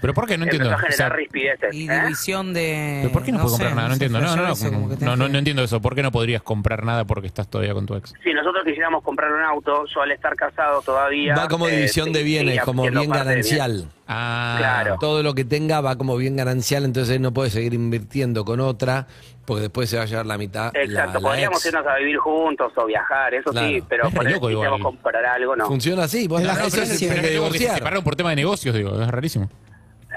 Pero 0.00 0.14
¿por 0.14 0.26
qué? 0.26 0.38
No 0.38 0.44
entiendo. 0.44 0.70
empezó 0.70 0.86
a 0.86 0.88
O 0.88 0.92
sea, 0.92 1.06
generar 1.06 1.18
rispideces. 1.18 1.74
Y 1.74 1.88
¿eh? 1.90 2.00
división 2.02 2.52
de. 2.54 2.98
¿pero 3.02 3.12
¿Por 3.12 3.22
qué 3.24 3.32
no, 3.32 3.38
puedo 3.38 3.50
sé, 3.50 3.62
comprar 3.64 3.74
nada? 3.76 3.88
No 3.88 3.94
entiendo. 3.94 4.20
No, 4.20 4.36
no, 4.36 4.42
no, 4.46 4.52
eso, 4.52 4.70
no, 5.00 5.16
no, 5.16 5.28
no 5.28 5.38
entiendo. 5.38 5.80
¿Por 5.80 5.94
qué 5.94 6.02
no 6.02 6.12
podrías 6.12 6.42
comprar 6.42 6.84
nada 6.84 7.04
porque 7.04 7.26
estás 7.26 7.48
todavía 7.48 7.74
con 7.74 7.86
tu 7.86 7.94
ex? 7.94 8.12
Si 8.22 8.32
nosotros 8.32 8.64
quisiéramos 8.64 9.02
comprar 9.02 9.32
un 9.32 9.42
auto, 9.42 9.84
yo 9.92 10.02
al 10.02 10.12
estar 10.12 10.34
casado 10.36 10.82
todavía... 10.82 11.34
Va 11.34 11.48
como 11.48 11.68
eh, 11.68 11.76
división 11.76 12.12
de 12.12 12.22
bienes, 12.22 12.60
como 12.62 12.82
bien 12.88 13.10
ganancial. 13.10 13.88
Ah, 14.06 14.54
Claro. 14.58 14.96
Todo 15.00 15.22
lo 15.22 15.34
que 15.34 15.44
tenga 15.44 15.80
va 15.80 15.96
como 15.96 16.16
bien 16.16 16.36
ganancial, 16.36 16.84
entonces 16.84 17.16
él 17.16 17.22
no 17.22 17.32
puede 17.32 17.50
seguir 17.50 17.74
invirtiendo 17.74 18.44
con 18.44 18.60
otra, 18.60 19.06
porque 19.44 19.62
después 19.62 19.90
se 19.90 19.96
va 19.98 20.04
a 20.04 20.06
llevar 20.06 20.26
la 20.26 20.38
mitad. 20.38 20.74
Exacto, 20.74 21.20
la 21.20 21.28
podríamos 21.28 21.58
ex. 21.58 21.66
irnos 21.66 21.86
a 21.86 21.96
vivir 21.96 22.16
juntos 22.18 22.72
o 22.76 22.86
viajar, 22.86 23.34
eso 23.34 23.50
Claro. 23.50 23.68
sí, 23.68 23.82
pero 23.88 24.10
por 24.10 24.30
loco 24.30 24.50
igual. 24.50 24.80
comprar 24.80 25.24
algo, 25.26 25.56
no. 25.56 25.66
Funciona 25.66 26.04
así, 26.04 26.26
vos 26.26 26.42
la 26.42 26.54
no, 26.54 26.60
No, 26.64 26.68
pero 26.70 26.86
se 26.86 27.08
pero 27.08 27.50
que 27.50 27.58
separaron 27.58 28.02
por 28.04 28.16
tema 28.16 28.30
de 28.30 28.36
negocios, 28.36 28.74
digo. 28.74 29.00
Es 29.02 29.08
rarísimo. 29.08 29.50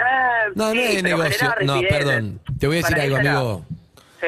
Eh, 0.02 0.52
No, 0.56 0.66
no 0.68 0.72
sí, 0.74 0.80
es 0.98 1.04
negocio. 1.04 1.50
No, 1.66 1.82
perdón. 1.90 2.40
Te 2.60 2.68
voy 2.68 2.78
a 2.78 2.82
decir 2.82 3.00
algo, 3.00 3.16
amigo. 3.18 3.66
Sí. 4.20 4.28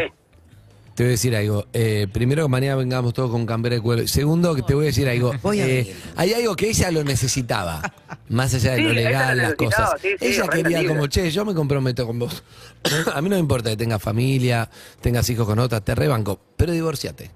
Te 0.95 1.03
voy 1.03 1.07
a 1.07 1.11
decir 1.11 1.35
algo. 1.35 1.65
Eh, 1.73 2.07
primero 2.13 2.43
que 2.43 2.49
mañana 2.49 2.75
vengamos 2.75 3.13
todos 3.13 3.31
con 3.31 3.45
campera 3.45 3.75
de 3.75 3.81
cuero. 3.81 4.07
Segundo, 4.07 4.53
que 4.55 4.61
te 4.61 4.73
voy 4.75 4.85
a 4.85 4.87
decir 4.87 5.07
algo. 5.09 5.33
Voy 5.41 5.59
a 5.61 5.67
Eh, 5.67 5.95
hay 6.15 6.33
algo 6.33 6.55
que 6.55 6.69
ella 6.69 6.91
lo 6.91 7.03
necesitaba. 7.03 7.81
Más 8.29 8.53
allá 8.53 8.71
de 8.71 8.77
Sí, 8.77 8.83
lo 8.83 8.93
legal, 8.93 9.37
las 9.37 9.55
cosas. 9.55 9.91
sí, 10.01 10.09
sí, 10.19 10.25
ella 10.27 10.47
quería 10.47 10.87
como, 10.87 11.07
che, 11.07 11.29
yo 11.31 11.45
me 11.45 11.53
comprometo 11.53 12.05
con 12.05 12.19
vos. 12.19 12.43
a 13.13 13.21
mí 13.21 13.29
no 13.29 13.35
me 13.35 13.39
importa 13.39 13.69
que 13.71 13.77
tengas 13.77 14.01
familia, 14.01 14.69
tengas 15.01 15.29
hijos 15.29 15.45
con 15.47 15.59
otras, 15.59 15.83
te 15.83 15.95
rebanco. 15.95 16.39
Pero 16.55 16.71
divorciate. 16.71 17.31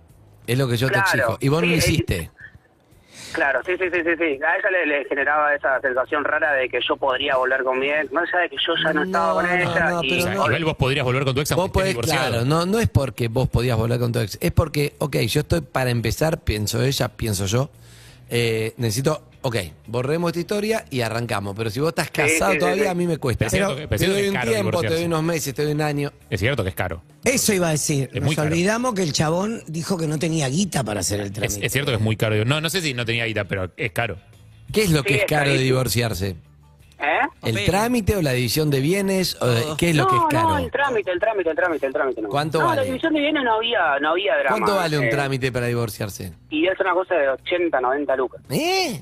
Es 0.45 0.57
lo 0.57 0.67
que 0.69 0.77
yo 0.77 0.87
Claro, 0.87 1.03
te 1.11 1.17
exijo. 1.17 1.37
Y 1.41 1.49
vos 1.49 1.61
no 1.61 1.67
lo 1.67 1.75
hiciste. 1.75 2.31
Claro, 3.37 3.61
sí, 3.65 3.73
sí, 3.77 3.85
sí, 3.91 3.99
sí, 4.03 4.15
sí. 4.17 4.39
A 4.43 4.57
ella 4.57 4.69
le, 4.71 4.85
le 4.87 5.05
generaba 5.05 5.53
esa 5.53 5.79
sensación 5.79 6.23
rara 6.25 6.53
de 6.53 6.67
que 6.69 6.79
yo 6.81 6.97
podría 6.97 7.37
volver 7.37 7.63
con 7.63 7.77
mi 7.79 7.87
ex, 7.89 8.11
más 8.11 8.27
allá 8.33 8.41
de 8.43 8.49
que 8.49 8.57
yo 8.57 8.73
ya 8.83 8.93
no 8.93 9.03
estaba 9.03 9.33
con 9.35 9.45
no, 9.45 9.53
ella. 9.55 9.89
no, 9.91 10.03
y, 10.03 10.17
O 10.19 10.21
sea, 10.23 10.33
no. 10.33 10.45
igual 10.47 10.65
vos 10.65 10.75
podrías 10.75 11.05
volver 11.05 11.23
con 11.23 11.35
tu 11.35 11.41
ex 11.41 11.51
aunque 11.51 11.61
Vos 11.61 11.67
estés 11.67 11.73
podés, 11.81 11.89
divorciado. 11.93 12.29
claro, 12.31 12.45
no, 12.45 12.65
no 12.65 12.79
es 12.79 12.89
porque 12.89 13.27
vos 13.27 13.47
podías 13.47 13.77
volver 13.77 13.99
con 13.99 14.11
tu 14.11 14.19
ex, 14.19 14.37
es 14.41 14.51
porque, 14.51 14.95
ok, 14.97 15.15
yo 15.17 15.41
estoy 15.41 15.61
para 15.61 15.91
empezar, 15.91 16.39
pienso 16.39 16.81
ella, 16.83 17.09
pienso 17.09 17.45
yo, 17.45 17.69
eh, 18.29 18.73
necesito, 18.77 19.21
ok, 19.41 19.55
borremos 19.87 20.29
esta 20.29 20.39
historia 20.39 20.85
y 20.89 21.01
arrancamos, 21.01 21.55
pero 21.55 21.69
si 21.69 21.79
vos 21.79 21.89
estás 21.89 22.09
casado 22.11 22.51
sí, 22.51 22.55
sí, 22.57 22.59
todavía, 22.59 22.83
sí. 22.83 22.89
a 22.89 22.93
mí 22.93 23.07
me 23.07 23.17
cuesta. 23.17 23.45
Pero 23.45 23.47
es 23.47 23.51
cierto 23.53 23.75
que- 23.75 23.87
pero 23.87 23.95
es 23.95 23.99
te 24.01 24.05
cierto 24.05 24.13
doy 24.13 24.21
que 24.21 24.27
es 24.27 24.31
un 24.31 24.37
caro 24.39 24.51
tiempo, 24.51 24.81
te 24.81 24.87
doy 24.89 25.03
unos 25.05 25.23
meses, 25.23 25.53
te 25.53 25.63
doy 25.63 25.71
un 25.73 25.81
año. 25.81 26.11
Es 26.29 26.39
cierto 26.39 26.63
que 26.63 26.69
es 26.69 26.75
caro. 26.75 27.01
Eso 27.23 27.53
iba 27.53 27.67
a 27.67 27.71
decir. 27.71 28.09
Es 28.13 28.21
muy 28.21 28.29
Nos 28.31 28.35
caro. 28.35 28.47
olvidamos 28.49 28.93
que 28.93 29.03
el 29.03 29.13
chabón 29.13 29.61
dijo 29.67 29.97
que 29.97 30.07
no 30.07 30.19
tenía 30.19 30.47
guita 30.49 30.83
para 30.83 30.99
hacer 31.01 31.19
el 31.21 31.27
Es, 31.27 31.33
trámite. 31.33 31.65
es 31.65 31.71
cierto 31.71 31.91
que 31.91 31.95
es 31.97 32.01
muy 32.01 32.15
caro. 32.15 32.43
No, 32.45 32.61
no 32.61 32.69
sé 32.69 32.81
si 32.81 32.93
no 32.93 33.05
tenía 33.05 33.25
guita, 33.25 33.45
pero 33.45 33.71
es 33.77 33.91
caro. 33.91 34.17
¿Qué 34.73 34.83
es 34.83 34.91
lo 34.91 35.03
que 35.03 35.13
Sí, 35.13 35.19
es 35.19 35.25
caro 35.25 35.49
de 35.51 35.57
divorciarse? 35.59 36.35
¿Eh? 36.99 37.03
¿El 37.43 37.63
trámite 37.65 38.15
o 38.15 38.23
la 38.23 38.31
división 38.31 38.71
de 38.71 38.79
bienes? 38.79 39.37
O 39.39 39.45
de- 39.47 39.63
¿Qué 39.77 39.91
es 39.91 39.95
lo 39.95 40.03
no, 40.05 40.09
que 40.09 40.15
es 40.15 40.21
no, 40.23 40.27
caro? 40.29 40.57
el 40.57 40.71
trámite, 40.71 41.11
el 41.11 41.19
trámite, 41.19 41.49
el 41.51 41.55
trámite, 41.55 41.85
el 41.85 41.93
trámite. 41.93 42.21
No. 42.23 42.29
¿Cuánto 42.29 42.59
no, 42.59 42.65
vale? 42.65 42.81
la 42.81 42.87
división 42.87 43.13
de 43.13 43.19
bienes 43.21 43.43
no 43.43 43.53
había, 43.55 43.99
no 44.01 44.09
había 44.09 44.33
drama. 44.39 44.49
¿Cuánto 44.57 44.75
vale 44.75 44.97
un 44.97 45.05
eh, 45.05 45.09
trámite 45.09 45.51
para 45.51 45.67
divorciarse? 45.67 46.33
Y 46.49 46.65
es 46.67 46.79
una 46.79 46.93
cosa 46.93 47.13
de 47.15 47.29
80, 47.29 47.79
90 47.79 48.15
lucas. 48.15 48.41
¿Eh? 48.49 48.99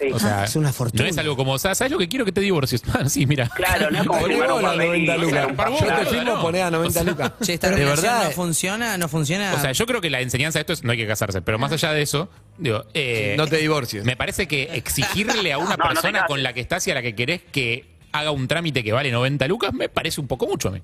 Sí. 0.00 0.10
O 0.12 0.18
sea, 0.18 0.44
Es 0.44 0.56
una 0.56 0.72
fortuna. 0.72 1.04
no 1.04 1.08
es 1.10 1.18
algo 1.18 1.36
como, 1.36 1.58
¿sabes 1.58 1.90
lo 1.90 1.98
que 1.98 2.08
quiero 2.08 2.24
que 2.24 2.32
te 2.32 2.40
divorcies? 2.40 2.82
Ah, 2.92 3.08
sí, 3.08 3.24
mira. 3.26 3.48
Claro, 3.48 3.90
no 3.90 4.00
es 4.00 4.06
como 4.06 4.20
Poné 4.20 4.34
firmar 4.34 4.48
un 4.52 4.54
vos 4.54 4.62
la 4.62 4.68
papel 4.72 4.84
y 5.02 5.06
90 5.06 5.12
hacer 5.12 5.24
lucas. 5.46 5.70
Yo 5.80 5.86
te 5.96 6.06
firmo, 6.06 6.34
no. 6.34 6.42
poné 6.42 6.62
a 6.62 6.70
90 6.70 7.04
lucas. 7.04 7.32
Che, 7.42 7.54
esta 7.54 7.70
de 7.70 7.84
verdad. 7.84 8.24
no 8.24 8.30
funciona, 8.32 8.98
no 8.98 9.08
funciona. 9.08 9.54
O 9.54 9.60
sea, 9.60 9.72
yo 9.72 9.86
creo 9.86 10.00
que 10.00 10.10
la 10.10 10.20
enseñanza 10.20 10.58
de 10.58 10.62
esto 10.62 10.72
es 10.72 10.82
no 10.84 10.92
hay 10.92 10.98
que 10.98 11.06
casarse, 11.06 11.40
pero 11.42 11.58
más 11.58 11.70
allá 11.72 11.92
de 11.92 12.02
eso, 12.02 12.28
digo, 12.58 12.84
eh, 12.94 13.34
No 13.38 13.46
te 13.46 13.58
divorcies. 13.58 14.04
me 14.04 14.16
parece 14.16 14.46
que 14.48 14.64
exigirle 14.74 15.52
a 15.52 15.58
una 15.58 15.76
No, 15.76 15.88
persona 15.88 16.26
con 16.26 16.42
la 16.42 16.52
que 16.52 16.60
estás 16.60 16.86
y 16.88 16.90
a 16.90 16.94
la 16.94 17.02
que 17.02 17.14
querés 17.14 17.40
que 17.52 17.86
haga 18.12 18.30
un 18.30 18.46
trámite 18.48 18.82
que 18.84 18.92
vale 18.92 19.10
90 19.10 19.46
lucas, 19.48 19.72
me 19.72 19.88
parece 19.88 20.20
un 20.20 20.26
poco 20.26 20.46
mucho 20.46 20.68
a 20.68 20.72
mí. 20.72 20.82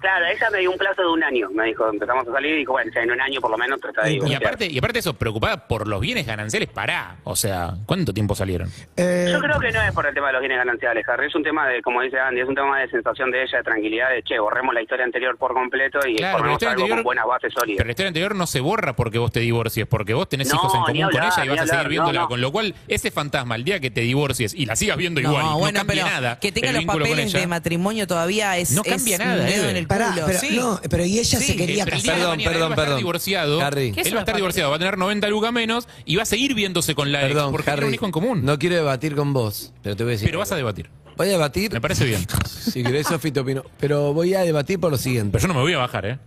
Claro, 0.00 0.24
ella 0.26 0.50
me 0.50 0.58
dio 0.58 0.70
un 0.70 0.78
plazo 0.78 1.02
de 1.02 1.08
un 1.08 1.22
año. 1.22 1.48
Me 1.50 1.66
dijo, 1.66 1.88
empezamos 1.88 2.26
a 2.28 2.32
salir 2.32 2.54
y 2.54 2.58
dijo, 2.58 2.72
bueno, 2.72 2.90
ya 2.94 3.02
en 3.02 3.10
un 3.10 3.20
año 3.20 3.40
por 3.40 3.50
lo 3.50 3.58
menos 3.58 3.80
trata 3.80 4.02
de 4.04 4.14
Y 4.26 4.34
aparte, 4.34 4.66
y 4.66 4.78
aparte 4.78 4.94
de 4.94 4.98
eso, 5.00 5.14
preocupada 5.14 5.66
por 5.68 5.86
los 5.88 6.00
bienes 6.00 6.26
gananciales, 6.26 6.68
pará. 6.68 7.16
O 7.24 7.36
sea, 7.36 7.74
¿cuánto 7.86 8.12
tiempo 8.12 8.34
salieron? 8.34 8.68
Eh, 8.96 9.28
Yo 9.30 9.40
creo 9.40 9.58
que 9.60 9.70
no 9.72 9.82
es 9.82 9.92
por 9.92 10.06
el 10.06 10.14
tema 10.14 10.28
de 10.28 10.32
los 10.34 10.40
bienes 10.40 10.58
gananciales, 10.58 11.08
Harry. 11.08 11.26
Es 11.28 11.34
un 11.34 11.42
tema 11.42 11.68
de, 11.68 11.82
como 11.82 12.02
dice 12.02 12.18
Andy, 12.18 12.40
es 12.40 12.48
un 12.48 12.54
tema 12.54 12.80
de 12.80 12.88
sensación 12.88 13.30
de 13.30 13.42
ella, 13.42 13.58
de 13.58 13.64
tranquilidad, 13.64 14.10
de 14.10 14.22
che, 14.22 14.38
borremos 14.38 14.74
la 14.74 14.82
historia 14.82 15.04
anterior 15.04 15.36
por 15.36 15.52
completo 15.54 15.98
y 16.06 16.16
Claro, 16.16 16.38
formemos 16.38 16.62
algo 16.62 16.72
anterior- 16.72 16.96
con 16.98 17.04
buenas 17.04 17.26
bases 17.26 17.52
sólidas. 17.52 17.76
Pero 17.78 17.86
la 17.86 17.92
historia 17.92 18.08
anterior 18.08 18.34
no 18.34 18.46
se 18.46 18.60
borra 18.60 18.94
porque 18.96 19.18
vos 19.18 19.32
te 19.32 19.40
divorcies, 19.40 19.86
porque 19.86 20.14
vos 20.14 20.28
tenés 20.28 20.48
No, 20.48 20.56
hijos 20.56 20.74
en 20.74 20.82
común 20.82 21.04
hablar, 21.04 21.10
con 21.10 21.22
ella 21.32 21.44
y 21.44 21.48
vas 21.48 21.58
a 21.60 21.62
seguir 21.66 21.72
hablar, 21.78 21.88
viéndola. 21.88 22.12
no, 22.12 22.20
no. 22.22 22.28
Con 22.28 22.40
lo 22.40 22.52
cual, 22.52 22.74
ese 22.88 23.10
fantasma, 23.10 23.56
el 23.56 23.64
día 23.64 23.80
que 23.80 23.90
te 23.90 24.00
divorcies 24.02 24.54
y 24.54 24.66
la 24.66 24.76
sigas 24.76 24.96
viendo 24.96 25.20
no, 25.20 25.28
igual, 25.30 25.44
no 25.44 25.78
cambia 25.78 26.04
pero 26.04 26.06
nada. 26.06 26.38
que 26.38 26.52
tenga 26.52 26.72
los 26.72 26.84
papeles 26.84 27.26
ella, 27.26 27.40
de 27.40 27.46
matrimonio 27.46 28.06
todavía 28.06 28.56
es, 28.56 28.72
No 28.72 28.82
es 28.84 28.88
cambia 28.90 29.16
un 29.18 29.24
nada. 29.24 29.48
En 29.72 29.76
el 29.82 29.86
pará, 29.86 30.12
culo. 30.12 30.26
pero, 30.26 30.38
sí. 30.40 30.56
no, 30.56 30.80
pero 30.88 31.04
y 31.04 31.18
ella 31.18 31.38
Sí, 31.38 31.44
se 31.44 31.56
quería 31.56 31.84
Pero 31.84 31.96
el 31.96 32.02
día 32.02 32.12
casar. 32.12 32.14
de 32.14 32.20
Perdón, 32.22 32.36
mañana 32.38 32.50
perdón, 32.50 32.54
él 32.54 32.62
va 32.62 32.66
a 32.66 32.70
estar 32.74 32.84
perdón. 32.84 32.98
divorciado. 32.98 33.60
Harry. 33.60 33.92
¿Qué 33.92 34.00
Él 34.02 34.14
va 34.14 34.18
a 34.18 34.20
estar 34.20 34.36
divorciado, 34.36 34.70
va 34.70 34.76
a 34.76 34.78
tener 34.78 34.98
90 34.98 35.28
lucas 35.28 35.52
menos 35.52 35.88
y 36.04 36.16
va 36.16 36.22
a 36.22 36.26
seguir 36.26 36.54
viéndose 36.54 36.94
con 36.94 37.10
la 37.12 37.22
ex 37.22 37.28
Perdón, 37.34 37.50
porque 37.52 37.64
tiene 37.64 37.78
Harry. 37.78 37.88
un 37.88 37.94
hijo 37.94 38.06
en 38.06 38.12
común. 38.12 38.44
No 38.44 38.58
quiero 38.58 38.76
debatir 38.76 39.14
con 39.16 39.32
vos, 39.32 39.72
pero 39.82 39.96
te 39.96 40.04
voy 40.04 40.12
a 40.12 40.14
decir. 40.14 40.28
pero 40.28 40.38
vas 40.38 40.52
a 40.52 40.56
debatir. 40.56 40.88
Voy 41.16 41.28
a 41.28 41.32
debatir. 41.32 41.72
Me 41.72 41.80
parece 41.80 42.04
bien. 42.04 42.24
Si 42.46 42.82
querés, 42.82 43.06
Sofi, 43.06 43.30
te 43.32 43.40
opino. 43.40 43.64
Pero 43.78 44.14
voy 44.14 44.34
a 44.34 44.40
debatir 44.42 44.78
por 44.80 44.90
lo 44.90 44.96
siguiente. 44.96 45.32
Pero 45.32 45.42
yo 45.42 45.48
no 45.48 45.54
me 45.54 45.60
voy 45.60 45.74
a 45.74 45.78
bajar, 45.78 46.06
¿eh? 46.06 46.18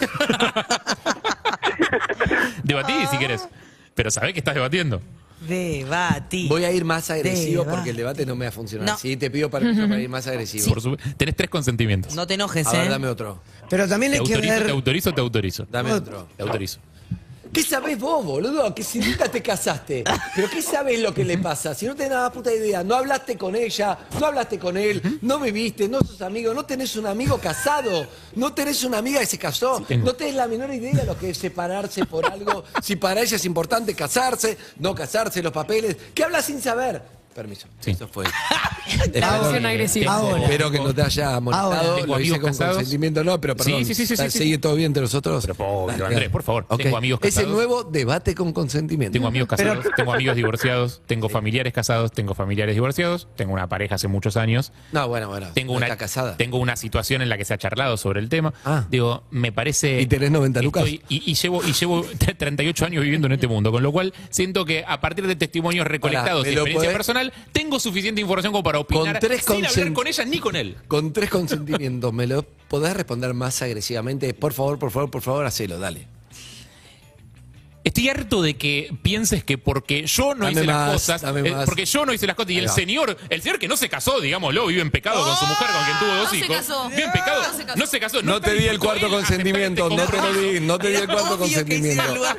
Debatí 2.64 2.92
si 3.10 3.18
querés. 3.18 3.48
Pero 3.94 4.10
sabés 4.10 4.32
que 4.32 4.40
estás 4.40 4.54
debatiendo. 4.54 5.00
Debati. 5.46 6.48
Voy 6.48 6.64
a 6.64 6.72
ir 6.72 6.84
más 6.84 7.10
agresivo 7.10 7.64
porque 7.64 7.90
el 7.90 7.96
debate 7.96 8.24
no 8.26 8.34
me 8.36 8.44
va 8.46 8.48
a 8.50 8.52
funcionar. 8.52 8.88
No. 8.88 8.98
Sí, 8.98 9.16
te 9.16 9.30
pido 9.30 9.50
permiso 9.50 9.82
para 9.88 10.00
ir 10.00 10.08
más 10.08 10.26
agresivo. 10.26 10.66
Por 10.68 10.80
su- 10.80 10.96
Tenés 11.16 11.36
tres 11.36 11.50
consentimientos. 11.50 12.14
No 12.14 12.26
te 12.26 12.34
enojes, 12.34 12.66
A 12.66 12.72
ver, 12.72 12.86
¿eh? 12.86 12.88
dame 12.90 13.08
otro. 13.08 13.40
Pero 13.70 13.88
también 13.88 14.12
Te 14.12 14.18
hay 14.18 14.24
que 14.24 14.34
autorizo, 14.34 14.54
te 14.54 14.60
ver. 14.62 14.70
autorizo, 14.70 15.12
te 15.14 15.20
autorizo. 15.20 15.66
Dame 15.70 15.92
otro. 15.92 16.28
Te 16.36 16.42
autorizo. 16.42 16.78
¿Qué 17.54 17.62
sabés 17.62 17.96
vos, 18.00 18.24
boludo? 18.24 18.74
Que 18.74 18.82
si 18.82 18.98
nunca 18.98 19.28
te 19.28 19.40
casaste. 19.40 20.02
¿Pero 20.34 20.50
qué 20.50 20.60
sabés 20.60 20.98
lo 20.98 21.14
que 21.14 21.24
le 21.24 21.38
pasa? 21.38 21.72
Si 21.72 21.86
no 21.86 21.94
tenés 21.94 22.10
nada 22.10 22.32
puta 22.32 22.52
idea, 22.52 22.82
no 22.82 22.96
hablaste 22.96 23.38
con 23.38 23.54
ella, 23.54 23.96
no 24.18 24.26
hablaste 24.26 24.58
con 24.58 24.76
él, 24.76 25.20
no 25.22 25.38
viviste, 25.38 25.88
no 25.88 26.00
sos 26.00 26.20
amigo, 26.20 26.52
no 26.52 26.66
tenés 26.66 26.96
un 26.96 27.06
amigo 27.06 27.38
casado, 27.38 28.08
no 28.34 28.52
tenés 28.52 28.82
una 28.82 28.98
amiga 28.98 29.20
que 29.20 29.26
se 29.26 29.38
casó, 29.38 29.86
no 29.98 30.14
tenés 30.14 30.34
la 30.34 30.48
menor 30.48 30.74
idea 30.74 30.94
de 30.94 31.06
lo 31.06 31.16
que 31.16 31.30
es 31.30 31.38
separarse 31.38 32.04
por 32.06 32.26
algo, 32.26 32.64
si 32.82 32.96
para 32.96 33.20
ella 33.20 33.36
es 33.36 33.44
importante 33.44 33.94
casarse, 33.94 34.58
no 34.80 34.92
casarse, 34.92 35.40
los 35.40 35.52
papeles. 35.52 35.96
¿Qué 36.12 36.24
hablas 36.24 36.46
sin 36.46 36.60
saber? 36.60 37.02
Permiso. 37.32 37.68
Sí. 37.78 37.92
Eso 37.92 38.08
fue. 38.08 38.24
La 39.14 39.38
versión 39.40 39.66
agresiva. 39.66 40.14
Ahora. 40.14 40.42
Espero 40.42 40.70
que 40.70 40.78
no 40.78 40.94
te 40.94 41.02
haya 41.02 41.40
molestado. 41.40 41.72
Ahora. 41.72 41.94
Tengo 42.00 42.14
Lo 42.16 42.20
hice 42.20 42.40
con 42.40 42.50
casados. 42.50 42.74
consentimiento, 42.76 43.24
no, 43.24 43.40
pero 43.40 43.56
perdón. 43.56 43.78
Sí, 43.84 43.84
sí, 43.86 43.94
sí, 43.94 44.06
sí, 44.06 44.16
sí, 44.16 44.30
sí. 44.30 44.38
¿Sigue 44.38 44.58
todo 44.58 44.74
bien 44.74 44.86
entre 44.86 45.02
nosotros? 45.02 45.42
Pero, 45.42 45.54
po, 45.54 45.86
Dale, 45.88 46.04
Andrés, 46.04 46.28
por 46.30 46.42
favor, 46.42 46.66
Ok. 46.68 46.82
tengo 46.82 46.96
amigos 46.96 47.20
Es 47.22 47.36
el 47.36 47.44
casados. 47.44 47.54
nuevo 47.56 47.84
debate 47.84 48.34
con 48.34 48.52
consentimiento. 48.52 49.12
Tengo 49.12 49.28
amigos 49.28 49.48
casados, 49.48 49.86
tengo 49.96 50.12
amigos 50.12 50.36
divorciados, 50.36 51.02
tengo 51.06 51.28
familiares 51.28 51.72
casados, 51.72 52.12
tengo 52.12 52.34
familiares 52.34 52.74
divorciados, 52.74 53.28
tengo 53.36 53.52
una 53.52 53.68
pareja 53.68 53.94
hace 53.96 54.08
muchos 54.08 54.36
años. 54.36 54.72
No, 54.92 55.08
bueno, 55.08 55.28
bueno. 55.28 55.48
Tengo 55.54 55.72
no 55.72 55.76
una, 55.78 55.86
está 55.86 55.96
casada. 55.96 56.36
tengo 56.36 56.58
una 56.58 56.76
situación 56.76 57.22
en 57.22 57.28
la 57.28 57.38
que 57.38 57.44
se 57.44 57.54
ha 57.54 57.58
charlado 57.58 57.96
sobre 57.96 58.20
el 58.20 58.28
tema. 58.28 58.52
Ah. 58.64 58.84
Digo, 58.90 59.24
me 59.30 59.52
parece. 59.52 60.00
¿Y 60.00 60.06
tenés 60.06 60.30
90 60.30 60.62
lucas? 60.62 60.84
Estoy- 60.84 61.02
y, 61.08 61.30
y 61.30 61.34
llevo, 61.34 61.62
y 61.64 61.72
llevo 61.72 62.04
38 62.38 62.84
años 62.86 63.02
viviendo 63.02 63.26
en 63.26 63.32
este 63.32 63.46
mundo, 63.48 63.70
con 63.72 63.82
lo 63.82 63.92
cual 63.92 64.12
siento 64.30 64.64
que 64.64 64.84
a 64.86 65.00
partir 65.00 65.26
de 65.26 65.36
testimonios 65.36 65.86
recolectados 65.86 66.44
¿me 66.44 66.52
y 66.52 66.54
lo 66.54 66.60
experiencia 66.62 66.90
podés- 66.90 66.92
personal, 66.92 67.32
tengo 67.52 67.78
suficiente 67.80 68.20
información 68.20 68.52
como 68.52 68.62
para 68.62 68.73
opinar 68.78 69.18
Con 69.18 69.28
tres 69.28 69.44
sin 69.44 69.66
hablar 69.66 69.92
con 69.92 70.06
ella 70.06 70.24
ni 70.24 70.38
con 70.38 70.56
él. 70.56 70.76
Con 70.88 71.12
tres 71.12 71.30
consentimientos, 71.30 72.12
¿me 72.12 72.26
lo 72.26 72.42
podés 72.68 72.94
responder 72.94 73.34
más 73.34 73.62
agresivamente? 73.62 74.32
Por 74.34 74.52
favor, 74.52 74.78
por 74.78 74.90
favor, 74.90 75.10
por 75.10 75.22
favor, 75.22 75.46
hacelo, 75.46 75.78
dale. 75.78 76.13
Estoy 77.84 78.08
harto 78.08 78.40
de 78.40 78.56
que 78.56 78.90
pienses 79.02 79.44
que 79.44 79.58
porque 79.58 80.06
yo 80.06 80.34
no 80.34 80.46
Dame 80.46 80.52
hice 80.52 80.64
más, 80.64 80.86
las 80.86 80.92
cosas, 80.94 81.20
dame 81.22 81.46
eh, 81.46 81.52
más. 81.52 81.66
porque 81.66 81.84
yo 81.84 82.06
no 82.06 82.14
hice 82.14 82.26
las 82.26 82.34
cosas 82.34 82.52
y 82.52 82.58
el 82.58 82.70
señor, 82.70 83.16
el 83.28 83.42
señor 83.42 83.58
que 83.58 83.68
no 83.68 83.76
se 83.76 83.90
casó, 83.90 84.20
digámoslo, 84.20 84.66
vive 84.66 84.80
en 84.80 84.90
pecado 84.90 85.22
con 85.22 85.36
su 85.36 85.44
mujer 85.46 85.66
con 85.70 85.84
quien 85.84 85.98
tuvo 85.98 86.08
dos 86.14 86.24
No 86.24 86.30
se 86.30 86.36
hijos. 86.38 86.56
casó. 86.56 86.88
Vive 86.88 87.04
en 87.04 87.12
pecado. 87.12 87.42
No 87.42 87.52
se 87.58 87.64
casó. 87.66 87.78
No 87.78 87.86
se 87.86 88.00
casó. 88.00 88.22
No 88.22 88.40
te 88.40 88.54
di 88.54 88.64
el 88.64 88.78
cuarto 88.78 89.06
a 89.06 89.10
consentimiento, 89.10 89.90
no 89.90 90.06
te 90.06 90.16
lo 90.16 90.32
di, 90.32 90.60
no 90.60 90.78
te 90.78 90.88
di 90.88 90.96
el 90.96 91.06
cuarto 91.06 91.32
que 91.34 91.38
consentimiento. 91.40 92.14
lugar. 92.14 92.38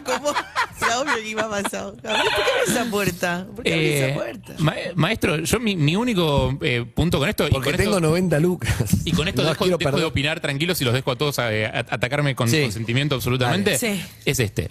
Era 0.82 1.00
obvio 1.00 1.16
que 1.16 1.30
iba 1.30 1.44
a 1.44 1.50
pasar. 1.50 1.94
¿Por 1.94 2.02
qué 2.02 2.08
abrís 2.10 2.68
esa 2.70 2.86
puerta? 2.86 3.48
¿Por 3.56 3.64
qué 3.64 3.74
abrís 3.74 3.90
Eh, 3.90 4.06
esa 4.08 4.16
puerta? 4.16 4.54
ma- 4.60 4.76
maestro, 4.96 5.38
yo 5.38 5.60
mi, 5.60 5.76
mi 5.76 5.96
único 5.96 6.58
eh, 6.62 6.86
punto 6.94 7.20
con 7.20 7.30
esto. 7.30 7.48
y 7.48 7.52
Porque 7.52 7.70
con 7.70 7.78
tengo 7.78 7.92
esto, 7.98 8.02
90 8.08 8.40
lucas. 8.40 8.74
Y 9.06 9.12
con 9.12 9.28
esto 9.28 9.44
No 9.44 9.50
dejo, 9.50 9.66
dejo 9.78 9.98
de 9.98 10.06
opinar 10.06 10.40
tranquilos 10.40 10.82
y 10.82 10.86
los 10.86 10.94
dejo 10.94 11.12
a 11.12 11.16
todos 11.16 11.38
a, 11.40 11.48
a- 11.48 11.80
atacarme 11.92 12.36
con 12.36 12.50
Sí. 12.50 12.62
consentimiento 12.64 13.14
absolutamente. 13.16 13.78
Dale. 13.80 13.96
Sí. 13.98 14.06
Es 14.26 14.40
este. 14.40 14.70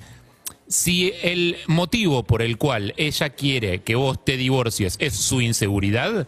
Si 0.75 1.13
el 1.23 1.57
motivo 1.69 2.25
por 2.25 2.43
el 2.43 2.59
cual 2.59 2.95
ella 2.97 3.31
quiere 3.31 3.83
que 3.83 3.95
vos 3.95 4.25
te 4.25 4.37
divorcies 4.37 4.97
es 4.99 5.15
su 5.15 5.41
inseguridad, 5.41 6.27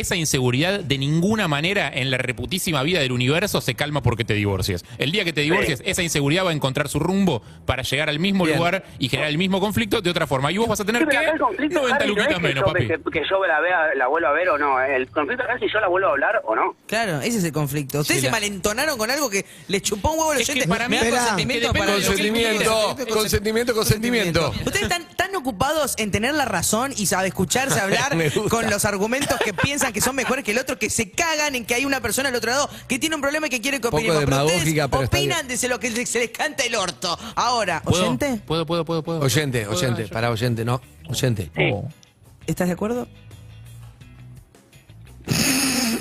esa 0.00 0.16
inseguridad 0.16 0.80
de 0.80 0.98
ninguna 0.98 1.48
manera 1.48 1.90
en 1.92 2.10
la 2.10 2.18
reputísima 2.18 2.82
vida 2.82 3.00
del 3.00 3.12
universo 3.12 3.60
se 3.60 3.74
calma 3.74 4.02
porque 4.02 4.24
te 4.24 4.34
divorcies. 4.34 4.84
El 4.98 5.10
día 5.12 5.24
que 5.24 5.32
te 5.32 5.40
divorcies, 5.40 5.82
esa 5.84 6.02
inseguridad 6.02 6.44
va 6.44 6.50
a 6.50 6.52
encontrar 6.52 6.88
su 6.88 6.98
rumbo 6.98 7.42
para 7.64 7.82
llegar 7.82 8.08
al 8.08 8.18
mismo 8.18 8.44
Bien. 8.44 8.56
lugar 8.58 8.84
y 8.98 9.08
generar 9.08 9.30
el 9.30 9.38
mismo 9.38 9.60
conflicto 9.60 10.00
de 10.00 10.10
otra 10.10 10.26
forma. 10.26 10.52
Y 10.52 10.58
vos 10.58 10.68
vas 10.68 10.80
a 10.80 10.84
tener 10.84 11.02
Sí, 11.02 11.08
que 11.08 11.38
conflicto, 11.38 11.78
90 11.80 11.96
Harry, 11.96 12.06
no 12.08 12.14
luquitas 12.14 12.30
es 12.30 12.36
que 12.36 12.42
menos, 12.48 12.64
yo, 12.66 12.72
papi. 12.72 12.86
Que, 12.86 13.20
que 13.20 13.28
yo 13.28 13.46
la 13.46 13.60
vea, 13.60 13.94
la 13.96 14.06
vuelva 14.08 14.28
a 14.28 14.32
ver 14.32 14.48
o 14.50 14.58
no. 14.58 14.80
El 14.82 15.08
conflicto 15.08 15.44
acá 15.44 15.54
es 15.54 15.60
si 15.60 15.66
yo 15.72 15.80
la 15.80 15.88
vuelvo 15.88 16.08
a 16.08 16.10
hablar 16.12 16.42
o 16.44 16.54
no. 16.54 16.76
Claro, 16.86 17.20
ese 17.20 17.38
es 17.38 17.44
el 17.44 17.52
conflicto. 17.52 18.00
Ustedes 18.00 18.20
Sí, 18.20 18.26
se 18.26 18.30
la- 18.30 18.32
malentonaron 18.32 18.98
con 18.98 19.10
algo 19.10 19.30
que 19.30 19.44
le 19.68 19.80
chupó 19.80 20.12
un 20.12 20.18
huevo 20.18 20.32
al 20.32 20.40
Es 20.40 20.46
que 20.46 20.52
oyente. 20.52 20.68
para 20.68 20.88
mí- 20.88 20.98
consentimiento 20.98 21.72
para 21.72 21.92
Consentimiento, 21.92 22.96
consentimiento, 23.10 23.74
consentimiento. 23.74 24.50
Ustedes 24.64 24.82
están 24.82 25.06
tan 25.16 25.34
ocupados 25.36 25.94
en 25.98 26.10
tener 26.10 26.34
la 26.34 26.44
razón 26.44 26.92
y 26.96 27.06
sabe 27.06 27.28
escucharse 27.28 27.80
hablar 27.80 28.16
con 28.50 28.68
los 28.70 28.84
argumentos 28.84 29.38
que 29.44 29.52
piensan 29.54 29.85
que 29.92 30.00
son 30.00 30.16
mejores 30.16 30.44
que 30.44 30.52
el 30.52 30.58
otro, 30.58 30.78
que 30.78 30.90
se 30.90 31.10
cagan 31.10 31.54
en 31.54 31.64
que 31.64 31.74
hay 31.74 31.84
una 31.84 32.00
persona 32.00 32.28
al 32.28 32.34
otro 32.34 32.50
lado 32.50 32.68
que 32.88 32.98
tiene 32.98 33.14
un 33.14 33.20
problema 33.20 33.46
y 33.46 33.50
que 33.50 33.60
quiere 33.60 33.78
que 33.78 33.82
Poco 33.88 33.96
opinemos. 33.96 34.24
Pero 34.24 34.44
ustedes 34.44 34.84
opinan 34.92 35.48
de 35.48 35.68
lo 35.68 35.80
que 35.80 36.06
se 36.06 36.18
les 36.20 36.30
canta 36.30 36.64
el 36.64 36.74
orto. 36.74 37.18
Ahora, 37.34 37.82
¿Puedo? 37.82 38.02
¿oyente? 38.02 38.40
¿Puedo, 38.46 38.66
puedo, 38.66 38.84
puedo, 38.84 39.02
puedo? 39.02 39.20
Oyente, 39.20 39.64
¿Puedo? 39.64 39.78
oyente, 39.78 40.08
para 40.08 40.30
oyente, 40.30 40.64
no, 40.64 40.80
oyente. 41.08 41.50
¿Estás 42.46 42.68
de 42.68 42.74
acuerdo? 42.74 43.08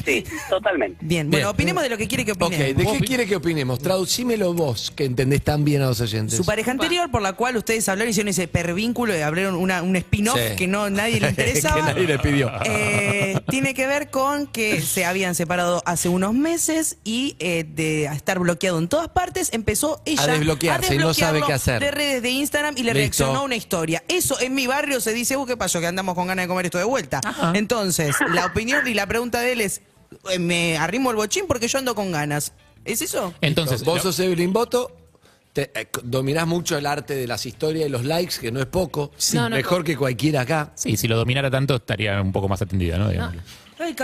Sí, 0.05 0.23
totalmente. 0.49 0.97
Bien, 1.01 1.29
Bien. 1.29 1.31
bueno, 1.31 1.49
opinemos 1.49 1.81
de 1.83 1.89
lo 1.89 1.97
que 1.97 2.07
quiere 2.07 2.23
que 2.25 2.33
Ok, 2.33 2.41
opinemos. 2.43 2.77
¿de 2.93 2.99
qué 2.99 3.05
quiere 3.05 3.25
que 3.25 3.35
opinemos? 3.35 3.79
Traducímelo 3.79 4.53
vos, 4.53 4.91
que 4.95 5.05
entendés 5.05 5.43
tan 5.43 5.65
bien 5.65 5.81
a 5.81 5.87
los 5.87 5.99
oyentes. 6.01 6.37
Su 6.37 6.45
pareja 6.45 6.71
anterior, 6.71 7.09
por 7.09 7.21
la 7.21 7.33
cual 7.33 7.57
ustedes 7.57 7.87
hablaron, 7.89 8.11
hicieron 8.11 8.29
ese 8.29 8.47
pervínculo 8.47 9.17
y 9.17 9.21
abrieron 9.21 9.55
una, 9.55 9.81
un 9.81 9.95
spin-off 9.95 10.35
Sí. 10.35 10.55
que 10.57 10.67
no 10.67 10.89
nadie 10.89 11.19
le 11.19 11.29
interesaba. 11.29 11.75
que 11.75 11.81
nadie 11.81 12.07
le 12.07 12.19
pidió. 12.19 12.51
Eh, 12.65 13.39
tiene 13.49 13.73
que 13.73 13.87
ver 13.87 14.09
con 14.11 14.47
que 14.47 14.81
se 14.81 15.05
habían 15.05 15.33
separado 15.35 15.81
hace 15.85 16.09
unos 16.09 16.33
meses 16.33 16.97
y 17.03 17.35
eh, 17.39 17.65
de 17.67 18.05
estar 18.05 18.37
bloqueado 18.39 18.77
en 18.79 18.87
todas 18.87 19.07
partes, 19.09 19.49
empezó 19.53 20.01
ella 20.05 20.23
A 20.23 20.27
desbloquearse 20.27 20.95
y 20.95 20.97
no 20.97 21.13
sabe 21.13 21.39
desbloquearlo 21.39 21.47
qué 21.47 21.53
hacer. 21.53 21.81
De 21.81 21.91
redes 21.91 22.21
de 22.21 22.29
Instagram 22.29 22.75
y 22.77 22.83
le 22.83 22.93
Listo. 22.93 22.99
reaccionó 23.23 23.43
una 23.43 23.55
historia. 23.55 24.03
Eso 24.07 24.39
en 24.39 24.53
mi 24.53 24.67
barrio 24.67 25.01
se 25.01 25.13
dice, 25.13 25.35
uh, 25.37 25.45
¿qué 25.45 25.57
pasó? 25.57 25.79
Que 25.79 25.87
andamos 25.87 26.15
con 26.15 26.27
ganas 26.27 26.43
de 26.43 26.47
comer 26.47 26.65
esto 26.65 26.77
de 26.77 26.83
vuelta. 26.83 27.21
Entonces, 27.53 28.15
la 28.33 28.45
opinión 28.45 28.87
y 28.87 28.93
la 28.93 29.07
pregunta 29.07 29.39
de 29.39 29.53
él 29.53 29.61
es, 29.61 29.81
me 30.39 30.77
arrimo 30.77 31.11
el 31.11 31.17
bochín 31.17 31.45
porque 31.47 31.67
yo 31.67 31.77
ando 31.79 31.95
con 31.95 32.11
ganas. 32.11 32.53
¿Es 32.83 33.01
eso? 33.01 33.33
Entonces, 33.41 33.83
vos 33.83 34.01
sos 34.01 34.19
Evelyn 34.19 34.53
Boto, 34.53 34.95
te, 35.53 35.71
eh, 35.73 35.87
dominás 36.03 36.45
mucho 36.45 36.77
el 36.77 36.85
arte 36.85 37.15
de 37.15 37.25
las 37.27 37.45
historias 37.45 37.87
y 37.87 37.89
los 37.89 38.03
likes, 38.05 38.35
que 38.39 38.51
no 38.51 38.59
es 38.59 38.67
poco. 38.67 39.11
No, 39.33 39.49
no, 39.49 39.55
Mejor 39.55 39.83
que 39.83 39.97
cualquiera 39.97 40.41
acá. 40.41 40.71
Sí, 40.75 40.95
si 40.97 41.07
lo 41.07 41.17
dominara 41.17 41.49
tanto 41.49 41.75
estaría 41.75 42.21
un 42.21 42.31
poco 42.31 42.47
más 42.47 42.61
atendida, 42.61 42.97
¿no? 42.97 43.09
Digámoslo. 43.09 43.41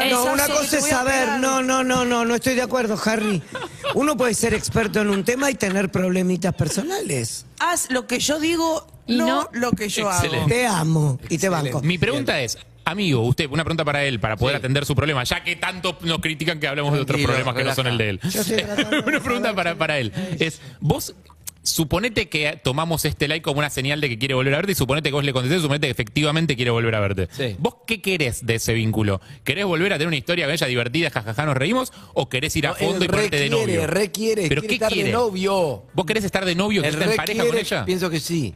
No, 0.09 0.25
una 0.33 0.47
cosa 0.47 0.79
es 0.79 0.85
saber, 0.85 1.39
no, 1.39 1.61
no, 1.63 1.83
no, 1.83 2.03
no, 2.03 2.25
no 2.25 2.35
estoy 2.35 2.55
de 2.55 2.61
acuerdo, 2.61 2.99
Harry. 3.05 3.41
Uno 3.95 4.17
puede 4.17 4.33
ser 4.33 4.53
experto 4.53 4.99
en 4.99 5.09
un 5.09 5.23
tema 5.23 5.49
y 5.49 5.55
tener 5.55 5.89
problemitas 5.89 6.53
personales. 6.55 7.45
Haz 7.59 7.89
lo 7.89 8.05
que 8.05 8.19
yo 8.19 8.39
digo, 8.39 8.85
Y 9.07 9.15
no, 9.17 9.25
no. 9.27 9.49
lo 9.53 9.71
que 9.71 9.87
yo 9.87 10.09
Excelente. 10.11 10.37
hago. 10.37 10.47
Te 10.47 10.67
amo 10.81 11.19
y 11.29 11.37
te 11.37 11.47
banco. 11.47 11.81
Mi 11.81 11.97
pregunta 11.97 12.41
es, 12.41 12.57
amigo, 12.91 13.21
usted, 13.21 13.49
una 13.49 13.63
pregunta 13.63 13.83
para 13.85 14.05
él, 14.05 14.19
para 14.19 14.37
poder 14.37 14.55
Sí. 14.55 14.59
atender 14.59 14.85
su 14.85 14.95
problema, 14.95 15.23
ya 15.23 15.43
que 15.43 15.55
tanto 15.55 15.97
nos 16.01 16.19
critican 16.19 16.59
que 16.59 16.67
hablamos 16.67 16.93
de 16.93 16.99
otros 17.01 17.21
problemas 17.21 17.55
que 17.55 17.63
no 17.63 17.73
son 17.75 17.87
el 17.87 17.97
de 17.97 18.09
él. 18.09 18.19
De 18.21 19.03
una 19.07 19.19
pregunta 19.19 19.53
para, 19.55 19.75
para 19.75 19.97
él 19.99 20.11
es, 20.39 20.61
vos 20.79 21.15
suponete 21.63 22.27
que 22.27 22.59
tomamos 22.63 23.05
este 23.05 23.27
like 23.27 23.43
como 23.43 23.59
una 23.59 23.69
señal 23.69 24.01
de 24.01 24.09
que 24.09 24.17
quiere 24.17 24.33
volver 24.33 24.51
a 24.53 24.57
verte 24.57 24.71
y 24.71 24.75
suponete 24.75 25.09
que 25.09 25.13
vos 25.13 25.23
le 25.23 25.31
contestés, 25.31 25.61
suponete 25.61 25.87
que 25.87 25.91
efectivamente 25.91 26.55
quiere 26.55 26.71
volver 26.71 26.95
a 26.95 26.99
verte. 26.99 27.27
Sí. 27.31 27.55
¿Vos 27.59 27.75
qué 27.85 28.01
querés 28.01 28.45
de 28.45 28.55
ese 28.55 28.73
vínculo? 28.73 29.21
¿Querés 29.43 29.65
volver 29.65 29.93
a 29.93 29.97
tener 29.97 30.07
una 30.07 30.17
historia 30.17 30.45
con 30.45 30.53
ella 30.53 30.65
divertida, 30.67 31.09
jajaja, 31.11 31.45
nos 31.45 31.55
reímos? 31.55 31.93
¿O 32.15 32.29
querés 32.29 32.55
ir 32.55 32.65
a 32.65 32.69
No, 32.71 32.75
fondo 32.77 33.05
y 33.05 33.07
ponerte 33.07 33.37
de 33.39 33.49
novio? 33.51 33.85
requiere, 33.85 34.47
¿Pero 34.49 34.61
quiere 34.61 34.67
qué 34.69 34.73
estar 34.75 34.91
quiere? 34.91 35.09
de 35.09 35.13
novio. 35.13 35.83
¿Vos 35.93 36.05
querés 36.07 36.23
estar 36.23 36.45
de 36.45 36.55
novio, 36.55 36.81
Él 36.83 36.93
estar 36.95 37.09
en 37.09 37.15
pareja 37.15 37.43
con 37.43 37.51
requiere, 37.51 37.67
ella? 37.67 37.85
Pienso 37.85 38.09
que 38.09 38.19
sí. 38.19 38.55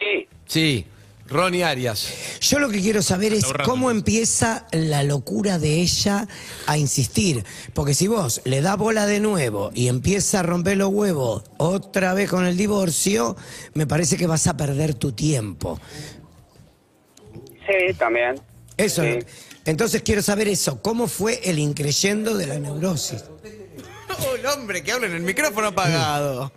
Sí. 0.00 0.26
Sí. 0.46 0.86
Ronnie 1.26 1.64
Arias. 1.64 2.38
Yo 2.40 2.58
lo 2.58 2.68
que 2.68 2.80
quiero 2.80 3.02
saber 3.02 3.32
es 3.32 3.46
cómo 3.64 3.90
empieza 3.90 4.66
la 4.72 5.02
locura 5.02 5.58
de 5.58 5.80
ella 5.80 6.28
a 6.66 6.76
insistir. 6.76 7.44
Porque 7.72 7.94
si 7.94 8.08
vos 8.08 8.42
le 8.44 8.60
das 8.60 8.76
bola 8.76 9.06
de 9.06 9.20
nuevo 9.20 9.70
y 9.74 9.88
empieza 9.88 10.40
a 10.40 10.42
romper 10.42 10.76
los 10.76 10.90
huevos 10.90 11.44
otra 11.56 12.12
vez 12.14 12.28
con 12.28 12.44
el 12.44 12.56
divorcio, 12.56 13.36
me 13.72 13.86
parece 13.86 14.16
que 14.16 14.26
vas 14.26 14.46
a 14.46 14.56
perder 14.56 14.94
tu 14.94 15.12
tiempo. 15.12 15.80
Sí, 17.66 17.94
también. 17.98 18.40
Eso. 18.76 19.02
Sí. 19.02 19.18
Entonces 19.64 20.02
quiero 20.02 20.20
saber 20.20 20.48
eso. 20.48 20.82
¿Cómo 20.82 21.06
fue 21.06 21.40
el 21.44 21.58
increyendo 21.58 22.36
de 22.36 22.46
la 22.46 22.58
neurosis? 22.58 23.24
Oh, 24.20 24.34
el 24.38 24.44
hombre 24.46 24.82
que 24.82 24.92
habla 24.92 25.06
en 25.06 25.14
el 25.14 25.22
micrófono 25.22 25.68
apagado. 25.68 26.52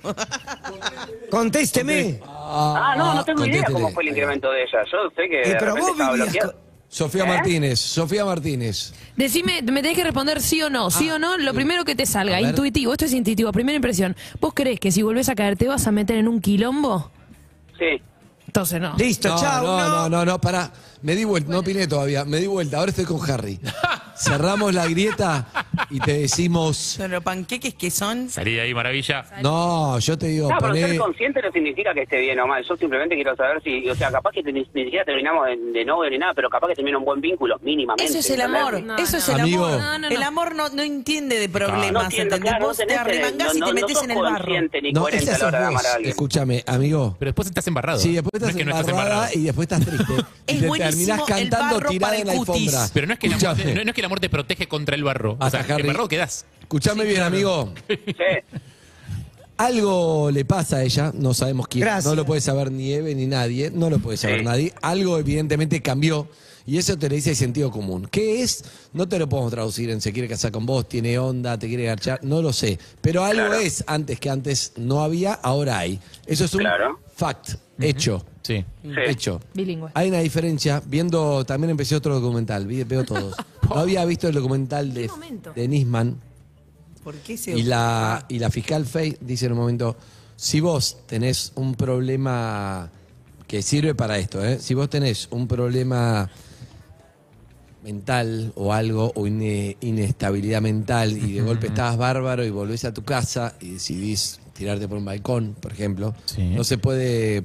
Contésteme. 1.32 2.20
Ah, 2.50 2.96
no, 2.98 3.14
no 3.14 3.24
tengo 3.26 3.46
idea 3.46 3.64
cómo 3.72 3.90
fue 3.92 4.04
el 4.04 4.10
incremento 4.10 4.50
de 4.52 4.64
ella. 4.64 4.80
Yo 4.92 5.10
sé 5.16 5.30
que 5.30 5.42
Eh, 5.42 5.50
de 5.50 5.56
pero 5.60 5.76
vos 5.76 5.90
estaba 5.92 6.14
bloqueado. 6.14 6.56
Sofía 6.90 7.24
¿Eh? 7.24 7.28
Martínez. 7.28 7.80
Sofía 7.80 8.24
Martínez. 8.24 8.94
Decime, 9.18 9.62
me 9.62 9.82
tenés 9.82 9.98
que 9.98 10.04
responder 10.06 10.42
sí 10.42 10.62
o 10.62 10.70
no. 10.70 10.90
Sí 10.90 11.10
o 11.12 11.20
no, 11.20 11.38
lo 11.38 11.54
primero 11.54 11.84
que 11.84 11.96
te 11.96 12.06
salga. 12.06 12.40
Intuitivo, 12.40 12.94
esto 12.94 13.06
es 13.06 13.14
intuitivo. 13.14 13.52
Primera 13.52 13.76
impresión. 13.76 14.16
¿Vos 14.40 14.54
creés 14.54 14.80
que 14.80 14.92
si 14.92 15.02
volvés 15.04 15.28
a 15.28 15.36
caer 15.36 15.58
te 15.58 15.68
vas 15.68 15.86
a 15.88 15.92
meter 15.92 16.16
en 16.18 16.28
un 16.30 16.40
quilombo? 16.40 17.12
Sí. 17.78 18.02
Entonces 18.46 18.80
no. 18.80 18.96
Listo, 18.98 19.28
No, 19.30 19.38
chao. 19.40 19.64
no, 19.66 19.78
no, 19.90 20.10
no, 20.10 20.26
no, 20.26 20.40
pará. 20.40 20.72
Me 21.02 21.16
di 21.16 21.26
vuelta, 21.26 21.52
no 21.52 21.60
opiné 21.60 21.88
todavía. 21.88 22.24
Me 22.24 22.38
di 22.40 22.48
vuelta, 22.48 22.78
ahora 22.78 22.90
estoy 22.92 23.06
con 23.06 23.20
Harry. 23.30 23.60
Cerramos 24.16 24.74
la 24.74 24.88
grieta 24.88 25.46
y 25.90 26.00
te 26.00 26.14
decimos. 26.20 27.00
Los 27.10 27.24
panqueques 27.24 27.74
que 27.76 27.92
son. 27.92 28.30
Salí 28.30 28.54
de 28.56 28.62
ahí, 28.62 28.74
maravilla. 28.74 29.26
No, 29.42 30.00
yo 30.00 30.18
te 30.18 30.28
digo, 30.28 30.50
No, 30.50 30.58
pero 30.60 30.70
poné. 30.74 30.88
ser 30.88 30.98
consciente 30.98 31.42
no 31.42 31.52
significa 31.52 31.94
que 31.94 32.04
esté 32.04 32.20
bien 32.20 32.40
o 32.40 32.48
mal. 32.48 32.64
Yo 32.68 32.76
simplemente 32.78 33.16
quiero 33.16 33.36
saber 33.36 33.62
si, 33.64 33.90
o 33.90 33.96
sea, 33.96 34.12
capaz 34.12 34.32
que 34.32 34.44
ni, 34.44 34.52
ni 34.74 34.84
siquiera 34.86 35.06
terminamos 35.06 35.46
de, 35.48 35.58
de 35.80 35.86
novio 35.86 36.10
ni 36.10 36.18
nada, 36.18 36.34
pero 36.34 36.50
capaz 36.50 36.68
que 36.70 36.76
termina 36.76 36.98
un 36.98 37.06
buen 37.06 37.22
vínculo, 37.22 37.58
mínimamente. 37.62 38.06
Eso 38.06 38.20
es 38.20 38.30
el 38.30 38.42
¿entendés? 38.42 38.62
amor. 38.62 38.84
No, 38.84 38.96
Eso 38.98 39.18
es 39.18 39.28
no. 39.30 39.36
el 39.36 39.42
Amigo. 39.42 39.66
amor. 39.66 39.80
No, 39.82 40.00
no, 40.00 40.08
El 40.08 40.20
no. 40.20 40.26
amor 40.28 40.56
no, 40.56 40.70
no 40.70 40.82
entiende 40.82 41.40
de 41.40 41.50
problemas, 41.50 41.92
No 41.92 42.02
entiendo, 42.04 42.36
¿entendés? 42.36 42.50
claro, 42.52 42.62
no 42.62 42.68
Vos 42.68 42.78
te 42.78 42.86
tenés, 42.86 43.02
arremangás 43.02 43.56
y 43.56 43.60
no- 43.60 43.66
te 43.68 43.74
no- 43.74 43.76
metes 43.82 43.96
no 43.98 44.04
en 44.04 44.12
el 44.12 44.18
barro. 44.18 44.36
consciente 44.38 44.82
ni 44.82 44.92
No, 44.92 45.02
coherente 45.02 45.24
ese 45.32 45.36
a 45.36 45.38
la 45.40 45.48
hora 45.48 45.60
de 45.60 45.66
sos 45.66 45.70
amar 45.74 45.86
a 45.86 45.88
vos. 45.90 45.96
alguien. 45.96 46.10
Escúchame, 46.12 46.64
amigo. 46.68 47.16
Pero 47.20 47.30
después 47.30 47.48
estás 47.48 47.68
embarrado. 47.68 48.00
Sí, 48.00 48.14
después 48.14 48.32
no 48.34 48.38
estás 48.48 48.50
es 48.50 48.56
que 48.58 48.66
no 48.66 48.72
estás 48.72 48.88
embarrada 48.90 49.14
embarrado. 49.16 49.40
y 49.40 49.44
después 49.44 49.66
estás 49.72 49.86
triste. 49.86 50.14
Es 50.48 50.56
y 50.56 50.60
te 50.62 50.68
buenísimo 50.68 50.96
terminás 51.18 51.20
el 51.42 51.50
cantando 51.50 51.76
barro 51.76 51.90
tirada 51.90 52.08
para 52.12 52.22
en 52.22 52.28
la 52.28 52.34
el 52.34 52.40
cutis. 52.40 52.68
alfombra. 52.74 52.90
Pero 52.94 53.08
no 53.08 53.14
es, 53.14 53.20
que 53.20 53.28
el 53.28 53.34
amor, 53.34 53.44
Escuchame. 53.50 53.76
no, 53.76 53.84
no 53.84 53.90
es 53.90 53.94
que 53.96 54.02
el 54.02 54.06
amor 54.06 54.20
te 54.22 54.30
protege 54.30 54.68
contra 54.68 54.96
el 54.96 55.04
barro. 55.04 55.36
O 55.40 55.50
sea, 55.50 55.64
Harry. 55.74 56.08
quedás. 56.10 56.46
Escuchame 56.62 57.06
bien, 57.06 57.22
amigo. 57.22 57.74
Sí. 57.88 57.96
Algo 59.58 60.30
le 60.30 60.46
pasa 60.46 60.78
a 60.78 60.84
ella, 60.84 61.12
no 61.16 61.34
sabemos 61.34 61.68
quién. 61.68 61.82
Gracias. 61.84 62.06
No 62.06 62.14
lo 62.16 62.26
puede 62.26 62.42
saber 62.42 62.72
ni 62.72 62.94
Eve 62.94 63.16
ni 63.16 63.26
nadie, 63.26 63.72
no 63.74 63.90
lo 63.90 63.98
puede 64.00 64.18
saber 64.18 64.40
Sí. 64.40 64.46
nadie. 64.46 64.74
Algo 64.84 65.18
evidentemente 65.18 65.82
cambió 65.82 66.28
y 66.68 66.78
eso 66.78 66.96
te 67.00 67.10
lo 67.10 67.16
dice 67.16 67.32
el 67.32 67.36
sentido 67.36 67.72
común. 67.72 68.08
¿Qué 68.12 68.44
es? 68.44 68.64
No 68.94 69.08
te 69.10 69.18
lo 69.18 69.28
podemos 69.28 69.52
traducir 69.52 69.90
en 69.90 70.00
se 70.00 70.14
quiere 70.14 70.28
casar 70.28 70.52
con 70.52 70.68
vos, 70.68 70.88
tiene 70.88 71.18
onda, 71.18 71.58
te 71.58 71.68
quiere 71.68 71.86
garchar, 71.86 72.20
no 72.24 72.42
lo 72.44 72.54
sé. 72.54 72.78
Pero 73.02 73.24
algo 73.24 73.48
Claro. 73.48 73.56
es, 73.56 73.84
antes 73.88 74.20
que 74.20 74.30
antes 74.30 74.74
no 74.76 75.02
había, 75.02 75.34
ahora 75.34 75.80
hay. 75.80 76.00
Eso 76.28 76.46
es 76.46 76.54
un 76.54 76.60
Claro. 76.60 77.00
fact, 77.16 77.56
hecho. 77.80 78.24
Sí. 78.48 78.66
Sí. 78.82 78.90
Hecho. 79.08 79.42
Bilingüe. 79.54 79.90
Hay 79.94 80.08
una 80.10 80.20
diferencia, 80.20 80.82
viendo, 80.86 81.44
también 81.46 81.72
empecé 81.72 81.96
otro 81.96 82.20
documental, 82.20 82.66
vi- 82.66 82.84
veo 82.84 83.04
todos. 83.04 83.36
No 83.70 83.76
había 83.82 84.06
visto 84.06 84.30
el 84.30 84.34
documental 84.34 84.94
de, 84.94 85.10
momento? 85.10 85.52
de 85.54 85.68
Nisman, 85.68 86.16
¿Por 87.04 87.16
qué 87.16 87.36
se 87.38 87.52
y 87.52 87.64
la, 87.64 88.26
y 88.30 88.40
la 88.40 88.50
fiscal 88.50 88.86
Fey 88.86 89.18
dice 89.20 89.48
en 89.48 89.52
un 89.52 89.58
momento, 89.58 89.98
si 90.38 90.62
vos 90.62 91.00
tenés 91.06 91.52
un 91.56 91.76
problema 91.76 92.90
que 93.46 93.62
sirve 93.62 93.94
para 93.94 94.18
esto, 94.18 94.44
¿eh? 94.46 94.60
si 94.60 94.74
vos 94.74 94.90
tenés 94.90 95.28
un 95.32 95.48
problema 95.50 96.30
mental 97.84 98.52
o 98.56 98.74
algo, 98.74 99.12
o 99.16 99.28
ine- 99.28 99.78
inestabilidad 99.82 100.62
mental, 100.62 101.12
y 101.18 101.34
de 101.34 101.42
golpe 101.42 101.68
estabas 101.68 101.98
bárbaro 101.98 102.44
y 102.46 102.50
volvés 102.50 102.86
a 102.86 102.94
tu 102.94 103.04
casa 103.04 103.56
y 103.62 103.72
decidís 103.72 104.40
tirarte 104.54 104.88
por 104.88 104.98
un 104.98 105.06
balcón, 105.06 105.56
por 105.60 105.72
ejemplo, 105.72 106.14
Sí. 106.26 106.44
no 106.56 106.64
se 106.64 106.78
puede 106.78 107.44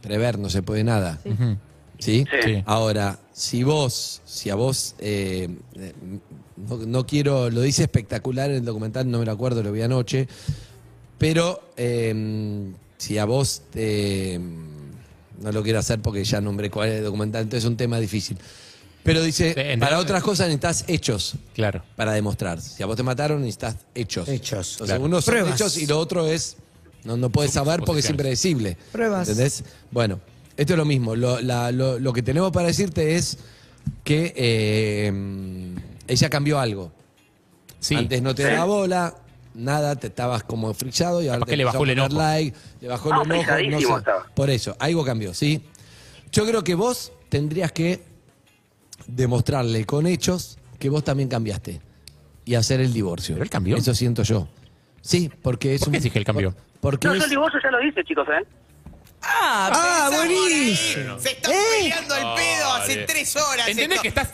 prever, 0.00 0.38
no 0.38 0.50
se 0.50 0.62
puede 0.62 0.84
nada. 0.84 1.18
¿Sí? 1.98 2.24
Sí. 2.44 2.62
Ahora, 2.66 3.18
si 3.32 3.64
vos, 3.64 4.22
si 4.24 4.50
a 4.50 4.54
vos, 4.54 4.94
eh, 5.00 5.48
no, 6.56 6.76
no 6.86 7.06
quiero, 7.06 7.50
lo 7.50 7.60
dice 7.62 7.82
espectacular 7.82 8.50
en 8.50 8.56
el 8.58 8.64
documental, 8.64 9.10
no 9.10 9.18
me 9.18 9.24
lo 9.24 9.32
acuerdo, 9.32 9.62
lo 9.62 9.72
vi 9.72 9.82
anoche, 9.82 10.28
pero 11.18 11.60
eh, 11.76 12.70
si 12.98 13.18
a 13.18 13.24
vos 13.24 13.62
te, 13.72 14.40
no 15.40 15.50
lo 15.52 15.62
quiero 15.62 15.80
hacer 15.80 16.00
porque 16.00 16.22
ya 16.24 16.40
nombré 16.40 16.70
cuál 16.70 16.88
es 16.90 16.98
el 16.98 17.04
documental, 17.04 17.42
entonces 17.42 17.64
es 17.64 17.68
un 17.70 17.76
tema 17.76 17.98
difícil. 17.98 18.38
Pero 19.02 19.22
dice, 19.22 19.54
Sí, 19.56 19.80
para 19.80 19.98
otras 20.00 20.22
cosas 20.22 20.48
necesitas 20.48 20.84
hechos 20.86 21.34
Claro. 21.54 21.82
para 21.96 22.12
demostrar. 22.12 22.60
Si 22.60 22.82
a 22.82 22.86
vos 22.86 22.96
te 22.96 23.02
mataron, 23.02 23.40
necesitas 23.40 23.76
hechos. 23.94 24.28
Hechos, 24.28 24.72
Entonces, 24.72 24.86
claro. 24.96 25.02
uno 25.04 25.20
son 25.22 25.48
hechos 25.52 25.78
y 25.78 25.86
lo 25.86 25.98
otro 25.98 26.26
es, 26.28 26.56
no, 27.08 27.16
no 27.16 27.30
puedes 27.30 27.52
saber 27.52 27.80
porque 27.84 28.00
es 28.00 28.10
impredecible. 28.10 28.76
Pruebas. 28.92 29.28
¿Entendés? 29.28 29.64
Bueno, 29.90 30.20
esto 30.56 30.74
es 30.74 30.76
lo 30.76 30.84
mismo. 30.84 31.16
Lo, 31.16 31.40
la- 31.40 31.72
lo- 31.72 31.98
lo 31.98 32.12
que 32.12 32.22
tenemos 32.22 32.52
para 32.52 32.66
decirte 32.68 33.16
es 33.16 33.38
que 34.04 34.32
eh, 34.36 35.12
ella 36.06 36.28
cambió 36.30 36.60
algo. 36.60 36.92
Sí. 37.80 37.94
Antes 37.94 38.20
no 38.22 38.34
te 38.34 38.42
daba 38.42 38.64
bola, 38.64 39.14
nada, 39.54 39.96
te 39.96 40.08
estabas 40.08 40.42
como 40.42 40.74
frillado 40.74 41.22
y 41.22 41.28
ahora 41.28 41.46
te 41.46 41.56
le 41.56 41.64
bajó 41.64 41.84
el 41.84 41.90
enojo. 41.90 42.14
like, 42.16 42.56
le 42.80 42.88
bajó 42.88 43.10
Ah, 43.12 43.22
el 43.24 43.32
enojo, 43.32 43.70
no 43.70 43.78
sé. 43.94 43.98
estaba. 43.98 44.26
Por 44.34 44.50
eso, 44.50 44.76
algo 44.78 45.04
cambió, 45.04 45.32
¿sí? 45.32 45.62
Yo 46.32 46.44
creo 46.46 46.62
que 46.62 46.74
vos 46.74 47.12
tendrías 47.30 47.72
que 47.72 48.02
demostrarle 49.06 49.84
con 49.84 50.06
hechos 50.06 50.58
que 50.78 50.88
vos 50.90 51.02
también 51.04 51.28
cambiaste 51.28 51.80
y 52.44 52.54
hacer 52.54 52.80
el 52.80 52.92
divorcio. 52.92 53.34
¿Pero 53.36 53.44
él 53.44 53.50
cambió? 53.50 53.76
Eso 53.76 53.94
siento 53.94 54.22
yo. 54.22 54.48
Sí, 55.00 55.30
porque 55.42 55.74
es 55.74 55.80
¿Por 55.82 55.92
qué 55.92 55.98
un- 55.98 56.10
que 56.10 56.18
él 56.18 56.24
cambió? 56.24 56.54
Porque 56.80 57.06
No, 57.08 57.14
es- 57.14 57.18
yo 57.20 57.24
el 57.24 57.30
divorcio 57.30 57.60
ya 57.62 57.70
lo 57.70 57.82
hice, 57.82 58.04
chicos, 58.04 58.26
¿eh? 58.28 58.44
Ah, 59.20 59.70
Ah, 59.72 60.10
buenísimo. 60.14 61.18
Se 61.18 61.32
están 61.32 61.52
¿Eh? 61.52 61.56
peleando 61.80 62.14
al 62.14 62.34
pedo 62.36 62.72
hace 62.74 62.96
tres 62.98 63.34
horas. 63.34 63.66
¿Entendés 63.68 63.96
esto. 63.96 64.02
que 64.02 64.08
estás, 64.08 64.30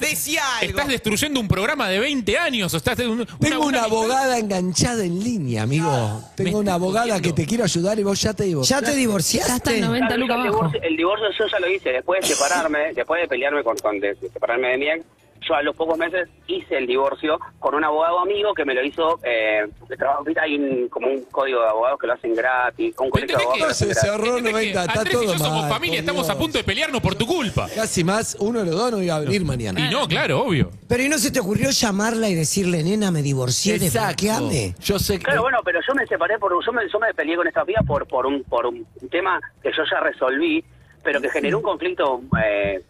estás 0.62 0.88
destruyendo 0.88 1.40
un 1.40 1.48
programa 1.48 1.88
de 1.88 1.98
20 2.00 2.36
años? 2.38 2.72
O 2.74 2.76
estás 2.76 2.98
en 2.98 3.08
un- 3.08 3.26
Tengo 3.40 3.64
una, 3.64 3.84
abogada 3.84 4.38
enganchada 4.38 5.02
en 5.02 5.24
línea, 5.24 5.62
amigo. 5.62 6.22
Tengo 6.36 6.58
una 6.58 6.74
abogada 6.74 7.18
que 7.20 7.32
te 7.32 7.46
quiero 7.46 7.64
ayudar 7.64 7.98
y 7.98 8.02
vos 8.02 8.20
ya 8.20 8.34
te 8.34 8.42
¿Ya 8.42 8.48
divorciaste. 8.48 8.84
te 8.84 8.86
Ya 8.86 8.88
está 8.90 8.98
divorciaste? 8.98 9.74
en 9.78 9.80
90 9.86 10.06
Claro, 10.08 10.20
lucas 10.20 10.36
yo 10.36 10.42
el, 10.44 10.50
divorcio, 10.52 10.82
el 10.82 10.96
divorcio 10.98 11.26
yo 11.38 11.46
ya 11.50 11.60
lo 11.60 11.70
hice 11.70 11.88
después 11.90 12.20
de 12.20 12.34
separarme, 12.34 12.78
después 12.94 13.22
de 13.22 13.28
pelearme 13.28 13.64
con, 13.64 13.76
con- 13.78 13.98
de, 14.00 14.14
de 14.14 14.28
separarme 14.30 14.68
de 14.68 14.78
mi 14.78 14.88
ex. 14.90 15.04
Yo 15.48 15.54
a 15.54 15.62
los 15.62 15.76
pocos 15.76 15.98
meses 15.98 16.28
hice 16.46 16.78
el 16.78 16.86
divorcio 16.86 17.38
con 17.58 17.74
un 17.74 17.84
abogado 17.84 18.20
amigo 18.20 18.54
que 18.54 18.64
me 18.64 18.74
lo 18.74 18.82
hizo. 18.84 19.18
Eh, 19.22 19.66
de 19.88 19.96
trabajo, 19.96 20.24
hay 20.40 20.56
un, 20.56 20.88
como 20.88 21.08
un 21.08 21.24
código 21.26 21.60
de 21.60 21.68
abogados 21.68 21.98
que 22.00 22.06
lo 22.06 22.12
hacen 22.14 22.34
gratis, 22.34 22.94
un 22.98 23.10
colegio 23.10 23.36
de 23.36 23.42
¿Entendés 23.42 23.46
abogados 23.46 23.78
que- 23.78 23.84
Se- 23.84 23.94
se 23.94 24.06
gratis. 24.06 24.10
ahorró 24.10 24.38
¿Entendés 24.38 24.52
que 24.52 24.52
90, 24.72 24.80
está 24.80 24.92
Andrés 25.00 25.14
y 25.14 25.16
todo 25.26 25.32
yo 25.32 25.38
somos 25.38 25.60
mal, 25.62 25.70
familia, 25.70 25.98
estamos 26.00 26.30
a 26.30 26.38
punto 26.38 26.58
de 26.58 26.64
pelearnos 26.64 27.00
por 27.02 27.14
tu 27.14 27.26
culpa. 27.26 27.68
Casi 27.74 28.04
más, 28.04 28.36
uno 28.40 28.60
de 28.60 28.66
los 28.66 28.74
dos 28.76 28.90
no 28.92 29.02
iba 29.02 29.16
a 29.16 29.20
venir 29.20 29.44
mañana. 29.44 29.80
Y 29.80 29.90
no, 29.92 30.06
claro, 30.08 30.40
obvio. 30.42 30.70
Pero 30.88 31.02
¿y 31.02 31.08
no 31.08 31.18
se 31.18 31.30
te 31.30 31.40
ocurrió 31.40 31.70
llamarla 31.70 32.28
y 32.28 32.34
decirle, 32.34 32.82
nena, 32.82 33.10
me 33.10 33.22
divorcié, 33.22 33.78
desbloqueame? 33.78 34.74
Yo 34.80 34.98
sé 34.98 35.18
que. 35.18 35.24
Claro, 35.24 35.42
bueno, 35.42 35.58
pero 35.64 35.80
yo 35.86 35.94
me 35.94 36.06
separé 36.06 36.38
por 36.38 36.52
yo 36.64 36.72
me, 36.72 36.82
yo 36.90 36.98
me 36.98 37.12
peleé 37.14 37.36
con 37.36 37.46
esta 37.46 37.64
piba 37.64 37.82
por 37.86 38.06
por 38.06 38.26
un 38.26 38.42
por 38.44 38.66
un 38.66 38.86
tema 39.10 39.40
que 39.62 39.70
yo 39.76 39.82
ya 39.90 40.00
resolví, 40.00 40.64
pero 41.02 41.20
que 41.20 41.28
generó 41.30 41.58
un 41.58 41.62
conflicto 41.64 42.22
eh, 42.42 42.80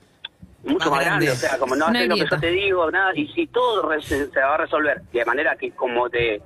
mucho 0.64 0.90
Más 0.90 0.98
más, 0.98 1.04
grande. 1.06 1.26
grande. 1.26 1.30
o 1.30 1.48
sea, 1.48 1.58
como 1.58 1.76
no 1.76 1.86
Una 1.86 1.98
haces 1.98 2.08
lo 2.08 2.14
que 2.16 2.26
yo 2.30 2.40
te 2.40 2.50
digo, 2.50 2.90
nada, 2.90 3.12
y 3.14 3.28
si 3.28 3.46
todo 3.48 3.88
re- 3.88 4.02
se, 4.02 4.26
va 4.40 4.54
a 4.54 4.58
resolver 4.58 5.00
de 5.12 5.24
manera 5.24 5.56
que 5.56 5.70
como 5.72 6.08
te 6.10 6.40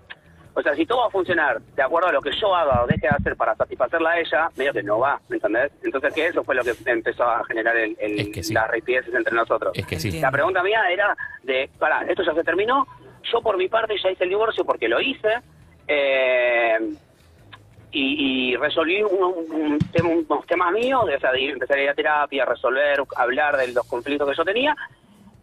o 0.55 0.63
sea, 0.63 0.75
si 0.75 0.85
todo 0.87 1.03
va 1.03 1.07
a 1.07 1.11
funcionar 1.11 1.61
de 1.61 1.83
acuerdo 1.83 2.09
a 2.09 2.13
lo 2.13 2.21
que 2.21 2.33
yo 2.33 2.53
haga 2.53 2.83
o 2.83 2.87
deje 2.89 3.03
de 3.03 3.09
hacer 3.11 3.37
para 3.37 3.55
satisfacerla 3.55 4.11
a 4.11 4.19
ella, 4.19 4.51
medio 4.57 4.73
que 4.73 4.83
no 4.83 4.99
va, 4.99 5.21
¿me 5.29 5.37
entendés? 5.37 5.71
Entonces 5.85 6.13
que 6.13 6.27
eso 6.27 6.43
fue 6.43 6.57
lo 6.57 6.65
que 6.65 6.73
empezó 6.87 7.23
a 7.23 7.45
generar 7.45 7.77
el, 7.77 7.97
el- 8.01 8.19
Es 8.19 8.29
que 8.31 8.43
sí. 8.43 8.53
las 8.55 8.69
ripideces 8.69 9.15
entre 9.15 9.33
nosotros. 9.37 9.71
Es 9.77 9.87
que 9.87 10.01
sí. 10.01 10.19
La 10.21 10.33
pregunta 10.33 10.61
mía 10.65 10.83
era 10.91 11.17
de, 11.45 11.71
pará, 11.79 12.05
esto 12.09 12.25
ya 12.25 12.35
se 12.35 12.43
terminó, 12.43 12.89
yo 13.33 13.41
por 13.41 13.57
mi 13.57 13.69
parte 13.69 13.95
ya 14.03 14.11
hice 14.11 14.25
el 14.25 14.31
divorcio 14.31 14.65
porque 14.65 14.89
lo 14.89 15.01
hice, 15.01 15.29
eh, 15.87 16.79
y, 17.91 18.51
y 18.53 18.57
resolví 18.57 19.03
un- 19.03 19.47
un 19.51 19.79
tema- 19.93 20.11
unos 20.11 20.47
temas 20.47 20.73
míos, 20.73 21.07
de, 21.07 21.17
o 21.17 21.21
sea, 21.21 21.33
de 21.33 21.41
ir- 21.41 21.53
empezar 21.53 21.79
a 21.79 21.83
ir 21.83 21.89
a 21.89 21.95
terapia, 21.95 22.45
resolver, 22.45 23.03
hablar 23.17 23.57
de 23.57 23.69
los 23.69 23.87
conflictos 23.87 24.29
que 24.29 24.37
yo 24.37 24.45
tenía, 24.45 24.77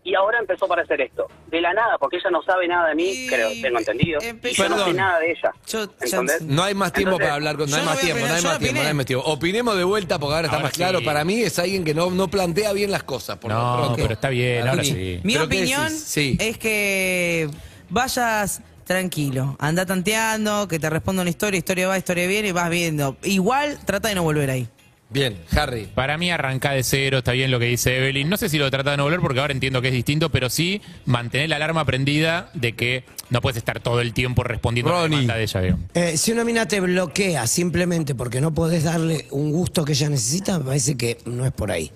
Y 0.08 0.14
ahora 0.14 0.38
empezó 0.38 0.66
a 0.66 0.68
aparecer 0.68 1.02
esto. 1.02 1.26
De 1.48 1.60
la 1.60 1.74
nada, 1.74 1.98
porque 1.98 2.18
ella 2.18 2.30
no 2.30 2.44
sabe 2.44 2.68
nada 2.68 2.90
de 2.90 2.94
mí, 2.94 3.10
Y 3.10 3.28
creo, 3.28 3.50
tengo 3.60 3.80
entendido. 3.80 4.22
empezó- 4.22 4.62
Yo 4.62 4.70
no 4.70 4.86
sé 4.86 4.94
nada 4.94 5.18
de 5.18 5.32
ella. 5.32 5.52
Yo- 5.68 5.88
¿Entendés? 6.00 6.42
No 6.44 6.62
hay 6.64 6.76
más 6.76 6.94
tiempo 6.94 7.14
Entonces, 7.14 7.26
para 7.26 7.34
hablar 7.34 7.58
con. 7.58 7.68
No 7.72 7.76
hay 7.76 7.86
más 7.86 8.00
tiempo, 8.00 8.20
no 8.20 8.26
hay 8.36 8.42
más 8.44 8.60
tiempo, 8.60 8.82
no 8.84 8.88
hay 8.88 8.94
más 8.94 9.06
tiempo. 9.08 9.26
Opinemos 9.26 9.76
de 9.76 9.84
vuelta 9.84 10.20
porque 10.20 10.36
ahora 10.36 10.46
está 10.46 10.58
Ahora 10.58 10.68
más 10.68 10.74
claro. 10.78 11.04
Para 11.04 11.24
mí 11.26 11.42
es 11.42 11.58
alguien 11.58 11.84
que 11.84 11.96
no, 11.96 12.12
no 12.12 12.28
plantea 12.28 12.72
bien 12.74 12.92
las 12.92 13.02
cosas. 13.02 13.38
Por 13.40 13.50
No, 13.52 13.78
pronto. 13.80 13.96
pero 13.96 14.14
está 14.14 14.30
bien, 14.30 14.68
ahora 14.68 14.84
sí. 14.84 15.20
Mi 15.24 15.34
¿pero 15.34 15.50
qué 15.50 15.58
opinión? 15.58 15.90
Sí. 15.90 16.38
es 16.40 16.60
que 16.60 17.50
vayas 17.90 18.62
tranquilo, 18.86 19.56
anda 19.60 19.86
tanteando, 19.86 20.68
que 20.68 20.80
te 20.80 20.90
responda 20.90 21.22
una 21.22 21.30
historia, 21.32 21.58
historia 21.58 21.88
va, 21.88 21.98
historia 21.98 22.28
viene 22.28 22.50
y 22.50 22.52
vas 22.52 22.70
viendo. 22.70 23.18
Igual 23.24 23.78
trata 23.86 24.10
de 24.10 24.16
no 24.16 24.24
volver 24.24 24.50
ahí. 24.50 24.68
Bien, 25.08 25.38
Harry. 25.56 25.88
Para 25.94 26.18
mí 26.18 26.32
arranca 26.32 26.72
de 26.72 26.84
cero, 26.84 27.20
está 27.20 27.32
bien 27.32 27.52
lo 27.52 27.60
que 27.60 27.66
dice 27.66 27.96
Evelyn. 27.98 28.28
No 28.28 28.38
sé 28.38 28.50
si 28.50 28.58
lo 28.58 28.70
trata 28.72 28.92
de 28.92 28.98
no 28.98 29.04
volver 29.04 29.20
porque 29.20 29.40
ahora 29.40 29.54
entiendo 29.54 29.82
que 29.82 29.90
es 29.90 29.94
distinto, 29.94 30.30
pero 30.30 30.50
sí 30.50 30.82
mantener 31.06 31.50
la 31.50 31.58
alarma 31.58 31.86
prendida 31.86 32.50
de 32.54 32.74
que 32.74 33.04
no 33.30 33.40
puedes 33.40 33.58
estar 33.58 33.80
todo 33.80 34.02
el 34.02 34.14
tiempo 34.14 34.44
respondiendo 34.44 34.92
a 34.92 34.96
la 34.96 35.02
Ronnie. 35.04 35.18
demanda 35.20 35.36
de 35.36 35.44
ella. 35.44 35.62
digamos. 35.62 35.86
Eh, 35.94 36.18
si 36.18 36.32
una 36.32 36.44
mina 36.44 36.68
te 36.68 36.80
bloquea 36.80 37.46
simplemente 37.46 38.16
porque 38.16 38.42
no 38.42 38.54
podés 38.54 38.84
darle 38.84 39.28
un 39.30 39.52
gusto 39.52 39.86
que 39.86 39.94
ella 39.94 40.10
necesita, 40.10 40.58
me 40.58 40.66
parece 40.66 40.98
que 40.98 41.20
no 41.26 41.46
es 41.46 41.52
por 41.52 41.72
ahí. 41.72 41.92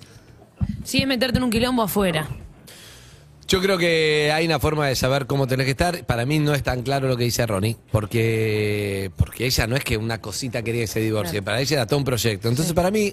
Sí, 0.84 0.99
es 0.99 1.08
meterte 1.08 1.39
en 1.39 1.43
un 1.45 1.49
quilombo 1.49 1.82
afuera. 1.84 2.28
Yo 3.50 3.60
creo 3.62 3.80
que 3.80 4.32
hay 4.32 4.46
una 4.46 4.60
forma 4.60 4.88
de 4.88 4.96
saber 4.96 5.26
cómo 5.26 5.48
tenés 5.48 5.66
que 5.66 5.72
estar. 5.72 6.06
Para 6.06 6.24
mí 6.28 6.38
no 6.38 6.54
es 6.54 6.62
tan 6.62 6.84
claro 6.84 7.08
lo 7.08 7.18
que 7.18 7.24
dice 7.24 7.48
Ronnie, 7.48 7.78
porque, 7.92 9.10
porque 9.16 9.48
ella 9.48 9.66
no 9.66 9.76
es 9.76 9.84
que 9.84 9.98
una 9.98 10.22
cosita 10.22 10.62
quería 10.62 10.82
que 10.82 10.88
se 10.88 11.00
divorcie, 11.00 11.42
para 11.42 11.60
ella 11.60 11.78
era 11.78 11.86
todo 11.88 11.98
un 11.98 12.06
proyecto. 12.06 12.48
Entonces, 12.48 12.74
para 12.74 12.92
mí, 12.92 13.12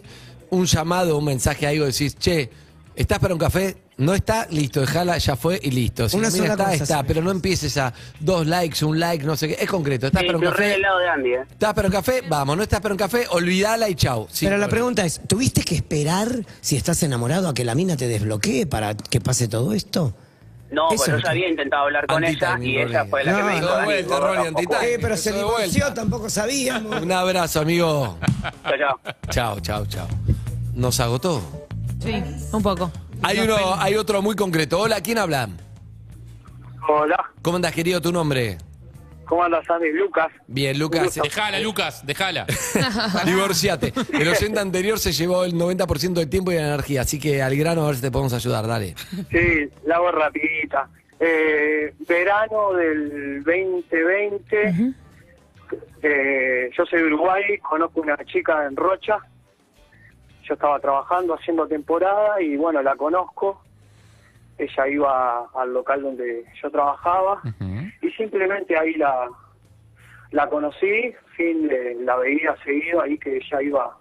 un 0.50 0.66
llamado, 0.66 1.16
un 1.16 1.24
mensaje, 1.24 1.66
algo, 1.66 1.86
decís, 1.86 2.16
che, 2.18 2.50
¿estás 2.94 3.18
para 3.18 3.32
un 3.32 3.40
café? 3.40 3.78
No 3.96 4.12
está, 4.14 4.46
listo, 4.50 4.80
dejala, 4.82 5.16
ya 5.16 5.36
fue 5.36 5.58
y 5.62 5.70
listo. 5.70 6.06
Si 6.06 6.18
Una 6.18 6.28
la 6.28 6.34
mina 6.34 6.44
sola 6.48 6.52
está, 6.64 6.64
cosa, 6.72 6.82
está, 6.84 7.02
pero 7.04 7.22
no 7.22 7.30
empieces 7.30 7.74
a 7.78 7.94
dos 8.20 8.46
likes, 8.46 8.84
un 8.84 9.00
like, 9.00 9.24
no 9.24 9.38
sé 9.38 9.48
qué. 9.48 9.56
Es 9.58 9.70
concreto, 9.70 10.08
¿estás 10.08 10.20
Sí, 10.20 10.26
para 10.26 10.36
un 10.36 10.44
re 10.44 10.50
café? 10.50 10.64
del 10.68 10.82
lado 10.82 10.98
de 10.98 11.08
Andy, 11.08 11.30
¿eh? 11.30 11.40
¿Estás 11.50 11.72
para 11.72 11.88
un 11.88 11.92
café? 11.92 12.22
Vamos, 12.28 12.58
no 12.58 12.62
estás 12.62 12.82
para 12.82 12.92
un 12.92 12.98
café, 12.98 13.24
olvídala 13.30 13.88
y 13.88 13.94
chau. 13.94 14.26
Sí, 14.30 14.44
Pero 14.44 14.58
la 14.58 14.66
bueno. 14.66 14.70
pregunta 14.70 15.06
es, 15.06 15.22
¿tuviste 15.26 15.62
que 15.62 15.76
esperar 15.76 16.44
si 16.60 16.76
estás 16.76 17.02
enamorado 17.04 17.48
a 17.48 17.54
que 17.54 17.64
la 17.64 17.74
mina 17.74 17.96
te 17.96 18.06
desbloquee 18.06 18.66
para 18.66 18.94
que 18.94 19.18
pase 19.22 19.48
todo 19.48 19.72
esto? 19.72 20.14
No, 20.70 20.88
pues 20.88 21.06
yo 21.06 21.18
ya 21.18 21.30
había 21.30 21.48
intentado 21.48 21.84
hablar 21.84 22.06
con 22.06 22.24
ella 22.24 22.58
y 22.60 22.78
ella 22.78 23.04
fue 23.04 23.24
la 23.24 23.36
que 23.36 23.40
No, 23.40 23.46
me 23.46 23.54
dijo, 23.54 23.84
vuelta, 23.84 24.20
Ronnie. 24.20 24.66
Eh, 24.82 24.98
pero 25.00 25.16
se 25.16 25.32
divorció, 25.32 25.94
tampoco 25.94 26.28
sabíamos. 26.28 27.02
Un 27.02 27.12
abrazo, 27.12 27.60
amigo. 27.60 28.18
Chao, 28.64 28.76
chao. 28.76 29.00
Chao, 29.30 29.60
chao, 29.60 29.86
chao. 29.86 30.08
Nos 30.74 30.98
agotó. 31.00 31.40
Sí, 32.02 32.22
un 32.52 32.62
poco. 32.62 32.90
Hay 33.22 33.38
uno, 33.40 33.56
hay 33.78 33.94
otro 33.94 34.20
muy 34.22 34.34
concreto. 34.36 34.80
Hola, 34.80 35.00
¿quién 35.00 35.18
habla? 35.18 35.48
Hola, 36.88 37.16
¿Cómo 37.42 37.56
andas, 37.56 37.72
querido, 37.72 38.00
tu 38.00 38.12
nombre? 38.12 38.58
¿Cómo 39.26 39.44
andas, 39.44 39.68
Andy? 39.68 39.92
Lucas. 39.92 40.28
Bien, 40.46 40.78
Lucas. 40.78 41.14
Dejala, 41.14 41.60
Lucas, 41.60 42.06
dejala. 42.06 42.46
Divorciate. 43.24 43.92
El 44.12 44.28
oyente 44.28 44.60
anterior 44.60 44.98
se 44.98 45.12
llevó 45.12 45.44
el 45.44 45.54
90% 45.54 46.14
del 46.14 46.30
tiempo 46.30 46.52
y 46.52 46.56
la 46.56 46.68
energía, 46.68 47.02
así 47.02 47.18
que 47.18 47.42
al 47.42 47.56
grano 47.56 47.84
a 47.84 47.86
ver 47.88 47.96
si 47.96 48.02
te 48.02 48.10
podemos 48.10 48.32
ayudar, 48.32 48.66
dale. 48.66 48.94
Sí, 49.30 49.68
la 49.84 49.96
hago 49.96 50.10
rapidita. 50.12 50.88
Eh, 51.18 51.94
verano 52.06 52.74
del 52.74 53.42
2020, 53.42 54.94
eh, 56.02 56.70
yo 56.76 56.86
soy 56.86 57.00
de 57.00 57.06
Uruguay, 57.06 57.58
conozco 57.58 58.00
una 58.00 58.16
chica 58.24 58.66
en 58.66 58.76
Rocha, 58.76 59.18
yo 60.42 60.54
estaba 60.54 60.78
trabajando 60.78 61.34
haciendo 61.34 61.66
temporada 61.66 62.40
y 62.40 62.56
bueno, 62.56 62.82
la 62.82 62.94
conozco, 62.96 63.62
ella 64.58 64.88
iba 64.88 65.48
al 65.54 65.72
local 65.72 66.02
donde 66.02 66.44
yo 66.62 66.70
trabajaba 66.70 67.40
y 67.60 67.85
simplemente 68.16 68.76
ahí 68.78 68.94
la, 68.94 69.28
la 70.32 70.48
conocí, 70.48 71.12
fin 71.36 71.68
de, 71.68 71.96
la 72.00 72.16
veía 72.16 72.54
seguido 72.64 73.02
ahí 73.02 73.18
que 73.18 73.36
ella 73.36 73.62
iba 73.62 73.98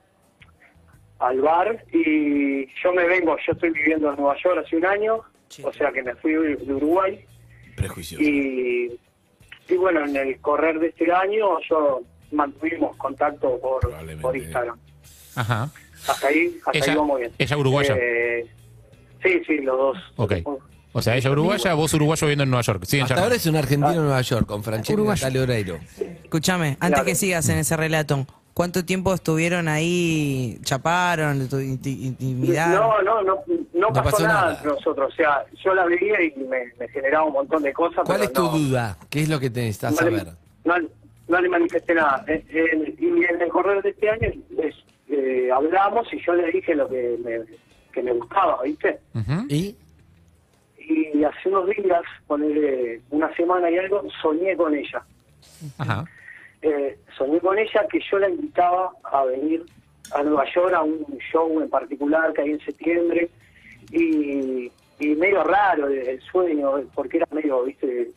al 1.19 1.41
bar 1.41 1.83
y 1.93 2.65
yo 2.83 2.93
me 2.93 3.05
vengo, 3.07 3.37
yo 3.45 3.53
estoy 3.53 3.69
viviendo 3.71 4.09
en 4.09 4.15
Nueva 4.17 4.35
York 4.43 4.63
hace 4.65 4.75
un 4.77 4.85
año, 4.85 5.21
o 5.63 5.71
sea 5.73 5.91
que 5.91 6.03
me 6.03 6.13
fui 6.15 6.33
de 6.33 6.73
Uruguay 6.73 7.23
Prejuicio. 7.75 8.19
y, 8.19 8.99
y 9.69 9.75
bueno, 9.77 10.05
en 10.05 10.15
el 10.15 10.39
correr 10.41 10.79
de 10.79 10.87
este 10.87 11.11
año 11.11 11.59
yo 11.69 12.01
mantuvimos 12.31 12.95
contacto 12.97 13.59
por, 13.59 13.79
por 14.21 14.35
Instagram. 14.35 14.77
Ajá. 15.35 15.69
Hasta 16.07 16.27
ahí, 16.27 16.57
hasta 16.65 16.77
Ella- 16.77 16.91
ahí 16.91 16.97
vamos 16.97 17.19
bien. 17.19 17.31
ella 17.37 17.57
uruguaya. 17.57 17.95
Eh, 17.97 18.45
sí, 19.23 19.41
sí, 19.47 19.57
los 19.59 19.77
dos. 19.77 19.97
Ok. 20.17 20.33
O 20.97 21.01
sea, 21.01 21.17
ella 21.17 21.29
uruguaya, 21.29 21.73
vos 21.73 21.93
uruguayo 21.93 22.25
viviendo 22.25 22.45
en 22.45 22.49
Nueva 22.51 22.61
York. 22.61 22.83
Hasta 23.01 23.21
ahora 23.21 23.35
es 23.35 23.45
un 23.47 23.57
argentino 23.57 23.91
en 23.91 24.03
Nueva 24.05 24.21
York, 24.21 24.45
con 24.47 24.63
Francesco 24.63 25.03
Natalia 25.03 25.41
Oreiro. 25.41 25.77
Escúchame, 26.23 26.77
antes 26.79 26.89
Claro. 26.89 27.03
que 27.05 27.15
sigas 27.15 27.49
en 27.49 27.57
ese 27.57 27.75
relato, 27.75 28.25
¿cuánto 28.53 28.85
tiempo 28.85 29.13
estuvieron 29.13 29.67
ahí, 29.67 30.57
chaparon, 30.63 31.49
tu 31.49 31.57
inti- 31.57 31.99
intimidad? 32.05 32.73
No, 32.73 33.01
no, 33.01 33.21
no, 33.23 33.35
no, 33.73 33.87
pasó, 33.89 34.03
pasó 34.11 34.23
nada, 34.23 34.41
nada. 34.41 34.53
entre 34.53 34.69
nosotros. 34.71 35.11
O 35.11 35.15
sea, 35.17 35.43
yo 35.65 35.73
la 35.73 35.83
veía 35.83 36.21
y 36.23 36.33
me, 36.39 36.71
me 36.79 36.87
generaba 36.87 37.25
un 37.25 37.33
montón 37.33 37.61
de 37.63 37.73
cosas. 37.73 38.03
¿Cuál 38.05 38.19
pero 38.19 38.23
es 38.23 38.31
tu 38.33 38.43
no- 38.43 38.51
duda? 38.57 38.97
¿Qué 39.09 39.21
es 39.23 39.27
lo 39.27 39.37
que 39.37 39.49
te 39.49 39.59
necesitas 39.63 39.99
no 40.01 40.09
le, 40.09 40.19
saber? 40.19 40.33
no, 40.63 40.75
no 41.27 41.41
le 41.41 41.49
manifesté 41.49 41.93
nada. 41.93 42.23
Eh, 42.29 42.41
eh, 42.49 42.95
y 42.99 43.05
en 43.07 43.41
el 43.41 43.49
correo 43.49 43.81
de 43.81 43.89
este 43.89 44.09
año 44.09 44.29
es, 44.63 44.75
eh, 45.09 45.49
hablamos 45.53 46.07
y 46.13 46.25
yo 46.25 46.33
le 46.35 46.49
dije 46.53 46.73
lo 46.73 46.87
que 46.87 47.17
me, 47.21 47.39
que 47.91 48.01
me 48.01 48.13
gustaba, 48.13 48.61
¿viste? 48.63 48.97
Ujú. 49.13 49.45
¿Y? 49.49 49.75
Y 51.15 51.23
hace 51.23 51.47
unos 51.47 51.69
días, 51.69 52.01
ponerle 52.27 52.99
una 53.09 53.33
semana 53.35 53.71
y 53.71 53.77
algo, 53.77 54.03
soñé 54.21 54.57
con 54.57 54.75
ella. 54.75 55.01
Ajá. 55.77 56.03
Eh, 56.61 56.97
soñé 57.17 57.39
con 57.39 57.57
ella 57.57 57.87
que 57.89 58.01
yo 58.11 58.19
la 58.19 58.27
invitaba 58.27 58.91
a 59.03 59.23
venir 59.23 59.63
a 60.11 60.23
Nueva 60.23 60.43
York 60.53 60.73
a 60.73 60.83
un 60.83 61.05
show 61.31 61.61
en 61.61 61.69
particular 61.69 62.33
que 62.33 62.41
hay 62.41 62.49
en 62.51 62.59
septiembre 62.59 63.29
y, 63.91 64.69
y 64.99 65.07
medio 65.15 65.43
raro 65.43 65.87
el, 65.87 65.99
el 65.99 66.21
sueño 66.21 66.71
porque 66.93 67.17
era 67.17 67.27
medio, 67.31 67.63
viste, 67.63 68.11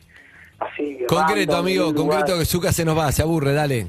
así. 0.58 0.98
Concreto, 1.06 1.52
random, 1.52 1.58
amigo, 1.58 1.94
concreto 1.94 2.36
que 2.36 2.44
Zucca 2.44 2.72
se 2.72 2.84
nos 2.84 2.98
va, 2.98 3.12
se 3.12 3.22
aburre, 3.22 3.52
dale. 3.52 3.86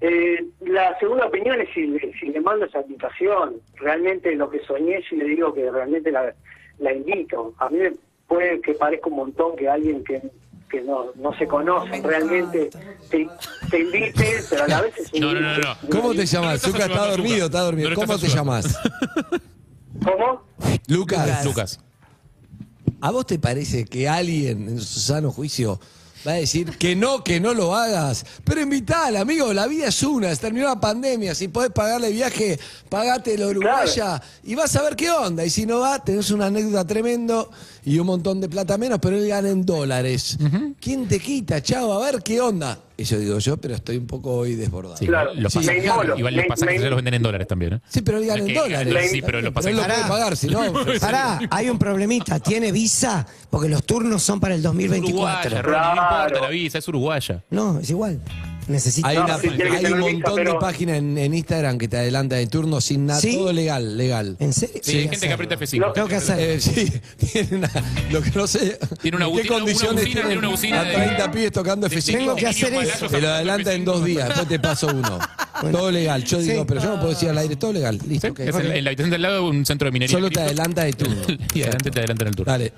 Eh, 0.00 0.44
la 0.60 0.98
segunda 0.98 1.26
opinión 1.26 1.60
es 1.60 1.68
si, 1.72 1.98
si 2.18 2.26
le 2.26 2.40
mando 2.40 2.66
esa 2.66 2.80
invitación. 2.80 3.54
Realmente 3.76 4.34
lo 4.34 4.50
que 4.50 4.58
soñé, 4.64 5.02
si 5.08 5.16
le 5.16 5.26
digo 5.26 5.54
que 5.54 5.70
realmente 5.70 6.10
la, 6.10 6.34
la 6.78 6.92
invito. 6.92 7.54
A 7.58 7.68
mí 7.70 7.78
me 7.78 7.92
puede 8.28 8.60
que 8.60 8.74
parezca 8.74 9.08
un 9.08 9.16
montón 9.16 9.56
que 9.56 9.68
alguien 9.68 10.02
que, 10.04 10.22
que 10.68 10.80
no, 10.82 11.06
no 11.14 11.36
se 11.38 11.46
conoce 11.46 12.00
realmente 12.02 12.70
te, 13.10 13.28
te 13.70 13.78
invite, 13.80 14.40
pero 14.50 14.64
a 14.64 14.68
la 14.68 14.80
vez 14.82 14.98
es 14.98 15.12
un- 15.12 15.20
No, 15.20 15.32
no, 15.32 15.40
no, 15.40 15.58
no. 15.58 15.76
¿Cómo 15.90 16.14
te 16.14 16.26
llamas? 16.26 16.60
Zucca 16.60 16.86
está 16.86 17.06
dormido, 17.10 17.46
está 17.46 17.60
dormido. 17.60 17.90
¿Cómo 17.94 18.18
te 18.18 18.28
llamas? 18.28 18.78
¿Cómo? 20.04 20.42
Lucas. 20.88 21.44
Lucas. 21.44 21.80
¿A 23.00 23.10
vos 23.10 23.26
te 23.26 23.38
parece 23.38 23.84
que 23.84 24.08
alguien 24.08 24.68
en 24.68 24.80
su 24.80 25.00
sano 25.00 25.30
juicio 25.30 25.78
va 26.26 26.32
a 26.32 26.36
decir 26.36 26.76
que 26.76 26.96
no, 26.96 27.22
que 27.22 27.38
no 27.40 27.54
lo 27.54 27.74
hagas? 27.74 28.24
Pero 28.44 28.60
invitala, 28.60 29.20
amigo, 29.20 29.52
la 29.52 29.66
vida 29.66 29.88
es 29.88 30.02
una, 30.02 30.34
se 30.34 30.40
terminó 30.40 30.66
la 30.66 30.80
pandemia, 30.80 31.34
si 31.34 31.48
podés 31.48 31.70
pagarle 31.70 32.10
viaje, 32.10 32.58
pagate 32.88 33.38
la 33.38 33.46
uruguaya 33.46 34.20
y 34.42 34.54
vas 34.54 34.74
a 34.76 34.82
ver 34.82 34.96
qué 34.96 35.10
onda. 35.10 35.44
Y 35.44 35.50
si 35.50 35.66
no 35.66 35.80
va, 35.80 36.02
tenés 36.02 36.30
una 36.30 36.46
anécdota 36.46 36.86
tremendo 36.86 37.50
y 37.86 37.98
un 37.98 38.06
montón 38.06 38.40
de 38.42 38.48
plata 38.50 38.76
menos, 38.76 38.98
pero 39.00 39.16
él 39.16 39.26
gana 39.28 39.48
en 39.48 39.64
dólares. 39.64 40.36
¿Quién 40.80 41.06
te 41.08 41.18
quita, 41.20 41.62
chavo? 41.62 41.94
A 41.94 42.10
ver 42.10 42.22
qué 42.22 42.40
onda. 42.40 42.80
Eso 42.98 43.18
digo 43.18 43.38
yo, 43.38 43.56
pero 43.58 43.74
estoy 43.74 43.96
un 43.98 44.06
poco 44.06 44.32
hoy 44.34 44.54
desbordado. 44.54 44.96
Sí, 44.96 45.06
Claro. 45.06 45.32
los 45.34 45.52
Sí, 45.52 45.58
pasajes, 45.60 45.84
claro. 45.84 46.18
igual 46.18 46.34
los 46.34 46.44
Me- 46.44 46.48
pasajes 46.48 46.76
me- 46.78 46.82
ya 46.82 46.88
los 46.90 46.96
venden 46.96 47.14
en 47.14 47.22
dólares 47.22 47.46
también, 47.46 47.74
¿eh? 47.74 47.80
Sí, 47.88 48.00
pero 48.02 48.18
él 48.18 48.26
gana 48.26 48.42
en 48.42 48.54
dólares. 48.54 49.10
sí, 49.10 49.22
pero 49.22 49.38
los 49.40 49.48
él 49.66 49.76
lo 49.76 49.82
pasajes- 49.82 49.86
puede 49.86 50.08
pagar, 50.08 50.36
si 50.36 50.46
no. 50.48 50.60
Pará, 51.00 51.38
hay 51.50 51.68
un 51.70 51.78
problemita. 51.78 52.40
¿Tiene 52.40 52.72
visa? 52.72 53.26
Porque 53.50 53.68
los 53.68 53.84
turnos 53.84 54.22
son 54.22 54.40
para 54.40 54.54
el 54.54 54.60
Uruguaya, 54.66 54.88
2024. 54.88 55.50
Ronnie, 55.62 55.78
no 55.78 55.88
importa 55.90 56.26
Claro. 56.28 56.40
la 56.42 56.48
visa, 56.48 56.78
es 56.78 56.88
uruguaya. 56.88 57.44
No, 57.50 57.78
es 57.78 57.90
igual. 57.90 58.20
Necesito. 58.68 59.06
Hay, 59.06 59.16
una- 59.16 59.38
sí, 59.38 59.48
que 59.50 59.62
hay 59.62 59.68
un 59.86 59.98
vista, 59.98 59.98
montón 59.98 60.34
de 60.36 60.42
pero- 60.44 60.58
páginas 60.58 60.96
en, 60.98 61.16
en 61.18 61.34
Instagram 61.34 61.78
que 61.78 61.86
te 61.88 61.96
adelantan 61.98 62.38
de 62.38 62.46
turno 62.48 62.80
sin 62.80 63.06
nada, 63.06 63.20
¿Sí? 63.20 63.36
todo 63.36 63.52
legal, 63.52 63.96
legal. 63.96 64.36
¿En 64.40 64.52
serio? 64.52 64.80
Sí, 64.82 64.92
hay 64.92 65.02
gente 65.02 65.10
que 65.10 65.16
hacerlo. 65.32 65.34
aprieta 65.34 65.56
F5. 65.64 65.92
Tengo 65.92 66.08
que 66.08 66.14
hacer. 66.16 66.40
Eh, 66.40 66.60
sí, 66.60 66.92
tiene 67.32 67.56
una, 67.58 67.70
lo 68.10 68.22
que 68.22 68.30
no 68.32 68.46
sé. 68.46 68.78
Tiene 69.02 69.16
una 69.18 69.26
¿en 69.26 69.32
bu- 69.32 69.36
¿Qué 69.36 69.42
tiene 69.42 69.56
una- 69.56 69.64
condiciones 69.64 70.04
tiene 70.04 70.38
una 70.38 70.48
bocina 70.48 70.80
a 70.80 70.84
de- 70.84 70.94
30 70.94 71.30
pibes 71.30 71.52
tocando 71.52 71.88
de- 71.88 71.96
F5? 71.96 72.12
Tengo 72.18 72.34
que 72.36 72.46
hacer 72.46 72.74
eso. 72.74 73.06
Te 73.08 73.20
lo 73.20 73.28
adelanta 73.28 73.72
en 73.72 73.82
F5. 73.82 73.84
dos 73.84 74.04
días, 74.04 74.28
después 74.28 74.48
te 74.48 74.58
paso 74.58 74.88
uno. 74.88 75.18
Todo 75.72 75.90
legal. 75.90 76.22
Yo 76.24 76.38
digo, 76.38 76.60
Sí. 76.62 76.64
pero 76.68 76.82
yo 76.82 76.88
no 76.90 76.96
puedo 76.96 77.10
decir 77.14 77.30
al 77.30 77.38
aire, 77.38 77.56
todo 77.56 77.72
legal. 77.72 77.98
Sí, 77.98 78.08
Listo, 78.08 78.28
ok. 78.28 78.40
es 78.40 78.54
en, 78.56 78.72
en 78.72 78.84
la 78.84 78.90
habitación 78.90 79.10
del 79.10 79.22
lado 79.22 79.48
un 79.48 79.64
centro 79.64 79.86
de 79.86 79.92
minería. 79.92 80.14
Solo 80.14 80.28
te 80.28 80.40
adelanta 80.40 80.84
de 80.84 80.92
turno. 80.92 81.16
Y 81.54 81.62
adelante 81.62 81.90
te 81.90 81.98
adelantan 82.00 82.28
el 82.28 82.36
turno. 82.36 82.52
Dale. 82.52 82.72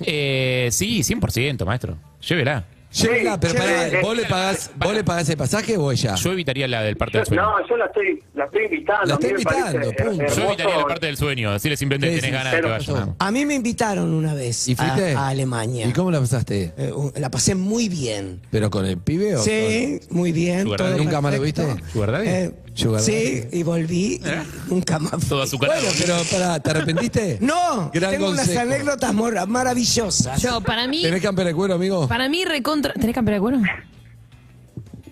Eh, 0.00 0.68
sí, 0.72 1.00
100%, 1.02 1.66
maestro. 1.66 1.98
Llévela. 2.26 2.64
Pero 3.00 3.54
pará, 3.54 3.90
sí, 3.90 3.96
¿vos 4.02 4.14
sí. 4.16 4.22
le, 4.22 4.28
pagás, 4.28 4.70
¿vos 4.76 4.94
le 4.94 5.04
pagás 5.04 5.28
el 5.30 5.36
pasaje 5.36 5.76
o 5.76 5.90
ella? 5.90 6.14
Yo 6.14 6.32
evitaría 6.32 6.68
la 6.68 6.82
del 6.82 6.96
parte 6.96 7.14
Yo- 7.14 7.18
del 7.20 7.26
sueño. 7.28 7.42
no, 7.42 7.68
yo 7.68 7.76
la 7.76 7.86
estoy, 7.86 8.22
la 8.34 8.44
estoy 8.44 8.64
invitando. 8.64 9.06
La 9.06 9.14
a 9.14 9.18
mí 9.18 9.22
parece 9.22 9.40
invitando, 9.42 9.86
punto. 9.88 10.02
hermoso. 10.02 10.36
Yo 10.40 10.46
evitaría 10.48 10.76
la 10.76 10.84
parte 10.84 11.06
del 11.06 11.16
sueño. 11.16 11.52
Decirle 11.52 11.76
simplemente 11.76 12.14
Sí, 12.14 12.20
tenés 12.20 12.30
sí, 12.30 12.44
ganas 12.44 12.52
de 12.52 12.94
que. 12.94 13.12
A 13.18 13.30
mí 13.30 13.46
me 13.46 13.54
invitaron 13.54 14.12
una 14.12 14.34
vez 14.34 14.68
¿Y 14.68 14.74
fuiste? 14.74 15.14
a, 15.14 15.20
a 15.20 15.28
Alemania. 15.28 15.86
¿Y 15.86 15.92
cómo 15.92 16.10
la 16.10 16.20
pasaste? 16.20 16.74
Eh, 16.76 16.92
un- 16.94 17.12
la 17.16 17.30
pasé 17.30 17.54
muy 17.54 17.88
bien. 17.88 18.40
¿Pero 18.50 18.70
con 18.70 18.84
el 18.84 18.98
pibe 18.98 19.36
o 19.36 19.42
Sí, 19.42 20.00
muy 20.10 20.32
bien. 20.32 20.64
Sugar 20.64 20.78
todo 20.78 20.90
daddy. 20.90 21.04
¿Nunca 21.04 21.20
más 21.20 21.34
lo 21.34 21.40
perfecto. 21.42 21.74
viste? 21.74 21.92
¿Sugar 21.92 22.12
daddy? 22.12 22.28
Eh, 22.28 22.50
Sugar 22.74 23.02
sí, 23.02 23.44
y 23.52 23.62
volví 23.64 24.14
y 24.14 24.70
nunca 24.70 24.98
más. 24.98 25.12
fui. 25.12 25.28
Todo 25.28 25.42
azucarado. 25.42 25.80
Bueno, 25.82 25.94
pero 26.00 26.16
pará, 26.30 26.60
¿te 26.60 26.70
arrepentiste? 26.70 27.38
No, 27.40 27.90
Gran 27.92 28.10
tengo 28.12 28.28
unas 28.30 28.40
consejo. 28.46 28.60
anécdotas 28.62 29.12
mor- 29.14 29.46
maravillosas. 29.46 30.40
Yo, 30.42 30.60
para 30.62 30.86
mí, 30.86 31.02
¿Tenés 31.02 31.20
campera 31.22 31.48
de 31.48 31.54
cuero, 31.54 31.74
amigo? 31.74 32.08
para 32.08 32.28
mí 32.28 32.44
recontra. 32.44 32.81
¿Tenés 32.82 33.14
campera 33.14 33.36
de 33.36 33.40
cuero? 33.40 33.60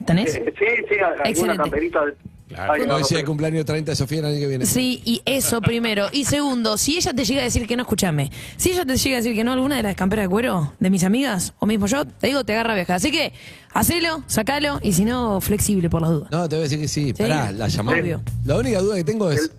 ¿Tenés? 0.06 0.34
Eh, 0.34 0.52
sí, 0.58 0.64
sí, 0.88 0.94
alguna 0.98 1.28
Excelente. 1.28 1.56
camperita. 1.62 2.00
Claro. 2.48 2.72
Ay, 2.72 2.82
No, 2.84 2.98
decía 2.98 3.20
el 3.20 3.24
cumpleaños 3.26 3.64
30 3.64 3.92
de 3.92 3.96
Sofía 3.96 4.18
el 4.20 4.24
año 4.24 4.38
que 4.40 4.46
viene. 4.48 4.66
Sí, 4.66 5.00
y 5.04 5.22
eso 5.24 5.60
primero. 5.60 6.06
Y 6.10 6.24
segundo, 6.24 6.76
si 6.78 6.96
ella 6.96 7.12
te 7.12 7.24
llega 7.24 7.42
a 7.42 7.44
decir 7.44 7.64
que 7.68 7.76
no, 7.76 7.82
escúchame. 7.82 8.32
Si 8.56 8.72
ella 8.72 8.84
te 8.84 8.96
llega 8.96 9.16
a 9.18 9.20
decir 9.20 9.36
que 9.36 9.44
no, 9.44 9.52
alguna 9.52 9.76
de 9.76 9.84
las 9.84 9.94
camperas 9.94 10.24
de 10.24 10.28
cuero 10.30 10.72
de 10.80 10.90
mis 10.90 11.04
amigas, 11.04 11.54
o 11.60 11.66
mismo 11.66 11.86
yo, 11.86 12.06
te 12.06 12.26
digo, 12.26 12.42
te 12.44 12.54
agarra 12.54 12.74
vieja. 12.74 12.96
Así 12.96 13.12
que, 13.12 13.32
hacelo, 13.72 14.24
sacalo, 14.26 14.80
y 14.82 14.94
si 14.94 15.04
no, 15.04 15.40
flexible 15.40 15.88
por 15.88 16.02
las 16.02 16.10
dudas. 16.10 16.30
No, 16.32 16.48
te 16.48 16.56
voy 16.56 16.62
a 16.62 16.64
decir 16.64 16.80
que 16.80 16.88
sí. 16.88 17.12
Pará, 17.12 17.52
la 17.52 17.68
llamamos. 17.68 18.00
Obvio. 18.00 18.20
La 18.44 18.56
única 18.56 18.80
duda 18.80 18.96
que 18.96 19.04
tengo 19.04 19.30
es. 19.30 19.52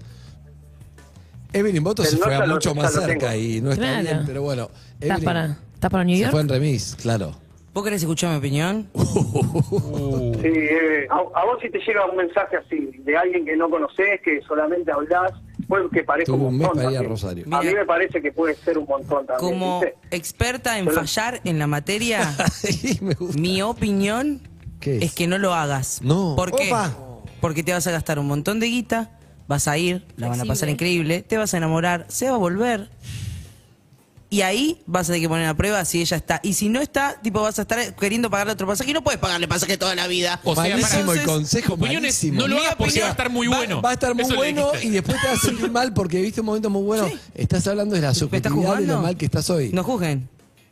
Evelyn 1.53 1.83
Boto 1.83 2.03
se 2.03 2.17
fue 2.17 2.33
a 2.35 2.45
mucho 2.45 2.73
más 2.75 2.93
cerca 2.93 3.35
y 3.35 3.61
no 3.61 3.71
está 3.71 3.83
Claro. 3.85 4.03
bien, 4.03 4.23
pero 4.25 4.41
bueno. 4.41 4.69
¿Estás 4.99 5.17
Evelyn 5.17 5.23
para, 5.25 5.57
¿Estás 5.75 5.91
para 5.91 6.03
New 6.03 6.15
se 6.15 6.21
York? 6.23 6.31
fue 6.31 6.41
en 6.41 6.49
remis, 6.49 6.95
claro. 7.01 7.37
¿Vos 7.73 7.83
querés 7.85 8.01
escuchar 8.01 8.31
mi 8.31 8.37
opinión? 8.37 8.89
Sí, 10.41 10.47
eh, 10.47 11.07
a, 11.11 11.17
a 11.17 11.45
vos 11.45 11.59
si 11.61 11.69
te 11.69 11.77
llega 11.79 12.03
un 12.07 12.17
mensaje 12.17 12.57
así 12.57 12.91
de 13.03 13.15
alguien 13.15 13.45
que 13.45 13.55
no 13.55 13.69
conoces, 13.69 14.19
que 14.23 14.41
solamente 14.47 14.91
hablás, 14.91 15.31
pues 15.67 15.83
que 15.93 16.03
parece 16.03 16.31
un 16.31 16.41
un 16.41 16.57
montón. 16.57 17.05
Rosario. 17.05 17.45
A 17.51 17.61
mí 17.61 17.73
me 17.73 17.85
parece 17.85 18.21
que 18.23 18.31
puede 18.31 18.55
ser 18.55 18.79
un 18.79 18.85
montón 18.87 19.27
también. 19.27 19.51
Como 19.51 19.81
¿viste? 19.81 19.95
experta 20.09 20.79
en 20.79 20.89
fallar 20.89 21.39
en 21.43 21.59
la 21.59 21.67
materia, 21.67 22.35
Sí, 22.51 22.97
me 23.01 23.13
gusta. 23.13 23.39
mi 23.39 23.61
opinión 23.61 24.41
¿Qué 24.79 24.97
es? 24.97 25.03
es 25.03 25.13
que 25.13 25.27
no 25.27 25.37
lo 25.37 25.53
hagas. 25.53 26.01
No. 26.01 26.33
¿Por 26.35 26.55
qué? 26.55 26.67
Opa. 26.69 26.91
Porque 27.39 27.61
te 27.61 27.71
vas 27.71 27.85
a 27.85 27.91
gastar 27.91 28.17
un 28.17 28.25
montón 28.27 28.59
de 28.59 28.65
guita, 28.67 29.19
vas 29.47 29.67
a 29.67 29.77
ir, 29.77 30.05
la 30.17 30.27
van 30.29 30.41
a 30.41 30.45
pasar 30.45 30.69
increíble, 30.69 31.21
te 31.21 31.37
vas 31.37 31.53
a 31.53 31.57
enamorar, 31.57 32.05
se 32.07 32.27
va 32.29 32.35
a 32.35 32.39
volver. 32.39 32.89
Y 34.33 34.41
ahí 34.43 34.81
vas 34.85 35.03
a 35.03 35.07
tener 35.07 35.21
que 35.21 35.27
poner 35.27 35.45
a 35.45 35.53
prueba 35.53 35.83
si 35.83 35.99
ella 35.99 36.15
está. 36.15 36.39
Y 36.41 36.53
si 36.53 36.69
no 36.69 36.79
está, 36.79 37.19
tipo 37.21 37.41
vas 37.41 37.59
a 37.59 37.63
estar 37.63 37.93
queriendo 37.95 38.29
pagarle 38.29 38.53
otro 38.53 38.65
pasaje 38.65 38.89
y 38.89 38.93
no 38.93 39.03
puedes 39.03 39.19
pagarle 39.19 39.45
pasaje 39.45 39.77
toda 39.77 39.93
la 39.93 40.07
vida. 40.07 40.39
O 40.45 40.55
sea, 40.55 40.63
malísimo 40.63 40.87
para- 41.07 41.13
el 41.13 41.19
Entonces, 41.19 41.25
consejo, 41.65 41.75
malísimo. 41.75 42.39
no 42.41 42.47
lo 42.47 42.57
hagas 42.59 42.75
porque 42.75 43.01
va 43.01 43.07
a 43.07 43.11
estar 43.11 43.29
muy 43.29 43.47
Va- 43.47 43.57
bueno. 43.57 43.81
Va, 43.81 43.89
a 43.89 43.93
estar 43.93 44.15
muy 44.15 44.23
Eso 44.23 44.35
bueno 44.35 44.71
y 44.81 44.89
después 44.89 45.19
te 45.21 45.27
vas 45.27 45.37
a 45.37 45.41
sentir 45.47 45.69
mal 45.69 45.93
porque 45.93 46.21
viste 46.21 46.39
un 46.39 46.45
momento 46.45 46.69
muy 46.69 46.81
bueno. 46.83 47.07
Sí. 47.09 47.19
Estás 47.35 47.67
hablando 47.67 47.93
de 47.93 47.99
la 48.01 48.07
¿Me 48.07 48.11
estás 48.13 48.19
subjetividad 48.19 48.55
de 48.61 48.65
jugando? 48.67 48.93
lo 48.95 49.01
mal 49.01 49.17
que 49.17 49.25
estás 49.25 49.49
hoy. 49.49 49.69
No 49.73 49.83
juzguen. 49.83 50.29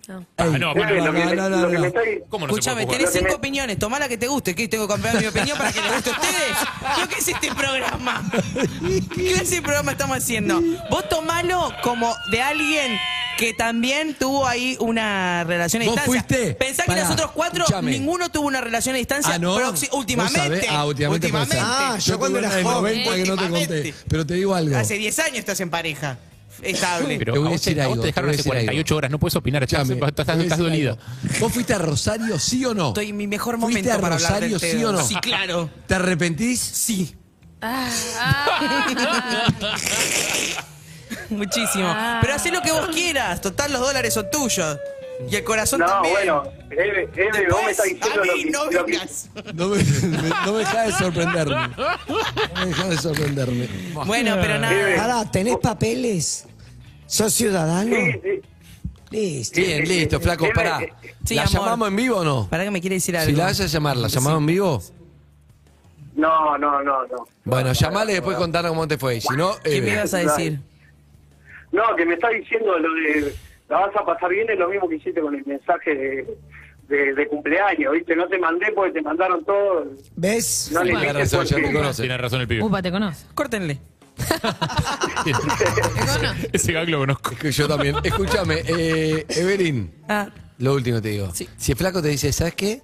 No. 0.07 0.19
Ey, 0.19 0.25
Ah, 0.37 0.45
no, 0.45 0.73
que 0.73 0.79
no, 0.79 0.95
que 0.95 1.01
no. 1.01 1.11
me 1.11 1.87
está 1.87 2.01
di- 2.01 2.19
¿Cómo 2.29 2.47
no 2.47 2.53
se 2.53 2.59
Escúchame, 2.61 2.85
tenés 2.87 3.11
cinco 3.11 3.35
opiniones, 3.35 3.77
tomá 3.77 3.99
la 3.99 4.07
que 4.07 4.17
te 4.17 4.27
guste. 4.27 4.55
¿Qué? 4.55 4.67
¿Tengo 4.69 4.87
que 4.87 4.93
cambiar 4.93 5.19
mi 5.19 5.27
opinión 5.27 5.57
para 5.57 5.71
que 5.73 5.81
le 5.81 5.91
guste 5.91 6.09
a 6.09 6.13
ustedes? 6.13 6.57
¿Yo 6.97 7.09
qué 7.09 7.15
es 7.19 7.27
este 7.27 7.53
programa? 7.53 8.31
¿Qué 9.15 9.33
clase 9.33 9.55
de 9.55 9.61
programa 9.61 9.91
estamos 9.91 10.17
haciendo? 10.17 10.61
Vos 10.89 11.07
tomalo 11.09 11.71
como 11.83 12.15
de 12.31 12.41
alguien 12.41 12.97
que 13.39 13.53
también 13.53 14.15
tuvo 14.15 14.45
ahí 14.45 14.75
una 14.81 15.45
relación 15.45 15.81
a 15.81 15.85
¿Vos 15.85 15.95
distancia. 15.95 16.25
fuiste? 16.27 16.53
Pensá 16.55 16.83
que 16.83 16.87
Pará, 16.87 17.03
los 17.03 17.11
otros 17.11 17.31
cuatro, 17.31 17.61
escuchame. 17.63 17.91
ninguno 17.91 18.29
tuvo 18.29 18.47
una 18.47 18.59
relación 18.59 18.95
a 18.95 18.97
distancia 18.97 19.35
Ah, 19.35 19.39
¿no? 19.39 19.57
proxi- 19.57 19.89
¿Vos 19.89 19.99
últimamente. 19.99 20.39
sabés? 20.39 20.65
Ah, 20.69 20.85
últimamente, 20.85 21.29
puede 21.29 21.45
ser. 21.45 21.59
Ah, 21.61 21.97
yo 21.97 22.19
cuando 22.19 22.39
era 22.39 22.47
una 22.49 22.57
de 22.57 22.63
joven. 22.63 23.03
90 23.05 23.15
que 23.15 23.25
no 23.29 23.35
te 23.35 23.41
conté. 23.43 23.59
Últimamente. 23.61 23.93
Pero 24.09 24.25
te 24.25 24.33
digo 24.33 24.55
algo. 24.55 24.75
Hace 24.77 24.95
10 24.95 25.19
años 25.19 25.37
estás 25.39 25.59
en 25.61 25.69
pareja. 25.69 26.17
Estable. 26.61 27.17
Pero 27.17 27.31
Te 27.33 27.39
voy 27.39 27.47
a 27.47 27.51
vos 27.51 27.61
te, 27.61 27.69
decir 27.69 27.81
a 27.81 27.85
vos 27.87 27.93
algo, 27.93 28.01
te 28.03 28.07
dejaron 28.07 28.27
te 28.27 28.27
voy 28.27 28.35
a 28.35 28.39
hace 28.41 28.43
decir 28.49 28.51
48 28.51 28.95
horas, 28.97 29.11
no 29.11 29.19
puedes 29.19 29.35
opinar, 29.37 29.63
estás, 29.63 29.79
Escuchame, 29.89 30.09
estás, 30.09 30.25
te 30.25 30.31
voy 30.33 30.41
a 30.41 30.43
estás 30.43 30.57
decir 30.59 30.71
dolido. 30.71 30.91
algo. 31.23 31.39
¿Vos 31.39 31.53
fuiste 31.53 31.73
a 31.73 31.77
Rosario, 31.77 32.37
sí 32.39 32.65
o 32.65 32.73
no? 32.73 32.87
Estoy 32.89 33.09
en 33.09 33.17
mi 33.17 33.27
mejor 33.27 33.57
¿Fuiste 33.57 33.79
momento 33.79 33.93
a 33.93 34.01
para 34.01 34.15
hablar 34.15 34.41
del 34.41 34.51
Rosario, 34.51 34.77
sí 34.79 34.83
o 34.83 34.91
no? 34.91 35.07
Sí, 35.07 35.15
claro. 35.21 35.69
¿Te 35.87 35.95
arrepentís? 35.95 36.59
Sí. 36.59 37.15
Ah, 37.61 37.89
Muchísimo. 41.37 41.85
Ah. 41.87 42.19
Pero 42.21 42.33
haz 42.33 42.51
lo 42.51 42.61
que 42.61 42.71
vos 42.71 42.87
quieras. 42.89 43.41
Total, 43.41 43.71
los 43.71 43.81
dólares 43.81 44.13
son 44.13 44.29
tuyos. 44.31 44.77
Y 45.29 45.35
el 45.35 45.43
corazón 45.43 45.81
No, 45.81 45.85
también. 45.85 46.13
bueno, 46.13 46.43
Eve, 46.71 47.09
Eve, 47.13 47.47
vos 47.51 47.61
me 47.65 47.71
estás 47.71 47.85
diciendo 47.87 48.23
lo 48.23 48.33
que... 48.33 48.45
no 48.51 48.63
lo 48.65 48.69
que- 48.85 48.91
vengas. 48.93 49.29
No 49.53 49.67
me, 49.67 49.77
me- 49.83 50.29
no 50.45 50.53
me 50.53 50.59
dejas 50.59 50.85
de 50.87 50.93
sorprenderme. 50.93 51.67
No 51.67 52.59
me 52.61 52.65
dejas 52.67 52.89
de 52.89 52.97
sorprenderme. 52.97 53.67
Bueno, 54.05 54.37
pero 54.39 54.53
Eve. 54.55 54.59
nada. 54.95 54.95
Pará, 54.95 55.29
¿tenés 55.31 55.57
papeles? 55.57 56.45
¿Sos 57.05 57.33
ciudadano? 57.33 57.93
Sí, 57.93 58.11
sí. 58.23 58.41
Listo. 59.11 59.59
Bien, 59.59 59.85
listo, 59.87 60.19
flaco, 60.21 60.45
Eve, 60.45 60.53
pará. 60.55 60.81
eh, 60.83 60.93
Sí, 61.25 61.35
¿La 61.35 61.41
amor. 61.43 61.53
llamamos 61.53 61.87
en 61.89 61.95
vivo 61.97 62.17
o 62.17 62.23
no? 62.23 62.47
¿Para 62.49 62.63
que 62.63 62.71
me 62.71 62.79
quiere 62.79 62.95
decir 62.95 63.17
algo? 63.17 63.29
Si 63.29 63.35
la 63.35 63.45
vas 63.45 63.59
a 63.59 63.65
llamar, 63.65 63.97
¿la 63.97 64.07
llamamos 64.07 64.39
en 64.39 64.45
vivo? 64.45 64.81
No, 66.15 66.57
no, 66.57 66.81
no, 66.83 67.05
no. 67.07 67.27
Bueno, 67.43 67.73
llamale 67.73 68.11
y 68.11 68.15
después 68.15 68.37
contanos 68.37 68.69
cómo 68.71 68.87
te 68.87 68.97
fue. 68.97 69.19
Si 69.19 69.35
no, 69.35 69.57
¿Qué 69.63 69.77
eh, 69.77 69.81
me 69.81 69.91
ibas 69.93 70.13
a 70.13 70.17
decir? 70.19 70.59
No, 71.71 71.95
que 71.95 72.05
me 72.05 72.15
está 72.15 72.29
diciendo 72.29 72.77
lo 72.79 72.93
de 72.93 73.33
la 73.69 73.77
vas 73.79 73.95
a 73.95 74.03
pasar 74.05 74.29
bien 74.31 74.49
es 74.49 74.57
lo 74.57 74.67
mismo 74.69 74.89
que 74.89 74.95
hiciste 74.95 75.21
con 75.21 75.35
el 75.35 75.45
mensaje 75.45 75.93
de, 75.95 76.27
de, 76.87 77.13
de 77.13 77.27
cumpleaños, 77.27 77.93
¿viste? 77.93 78.15
No 78.15 78.27
te 78.27 78.39
mandé 78.39 78.71
porque 78.75 78.93
te 78.93 79.01
mandaron 79.03 79.45
todo. 79.45 79.85
¿Ves? 80.15 80.71
No 80.73 80.83
le 80.83 80.91
Tiene 80.91 81.05
dije 81.07 81.13
razón, 81.19 81.45
ya 81.45 81.55
porque- 81.57 81.67
te 81.69 81.73
conoce. 81.75 82.01
Tiene 82.01 82.17
razón 82.17 82.41
el 82.41 82.47
pibe. 82.47 82.63
upa, 82.63 82.81
te 82.81 82.91
conozco. 82.91 83.29
Córtenle. 83.35 83.79
Ese 86.53 86.73
gag 86.73 86.89
lo 86.89 86.99
conozco. 86.99 87.31
Es 87.31 87.39
que 87.39 87.51
yo 87.51 87.67
también. 87.67 87.95
Escúchame, 88.03 88.61
eh, 88.67 89.25
Evelyn, 89.29 89.91
Ah, 90.07 90.29
lo 90.57 90.73
último 90.73 91.01
te 91.01 91.09
digo. 91.09 91.29
Sí. 91.33 91.47
Si 91.57 91.71
el 91.71 91.77
flaco 91.77 92.01
te 92.01 92.09
dice, 92.09 92.31
¿sabes 92.31 92.55
qué? 92.55 92.81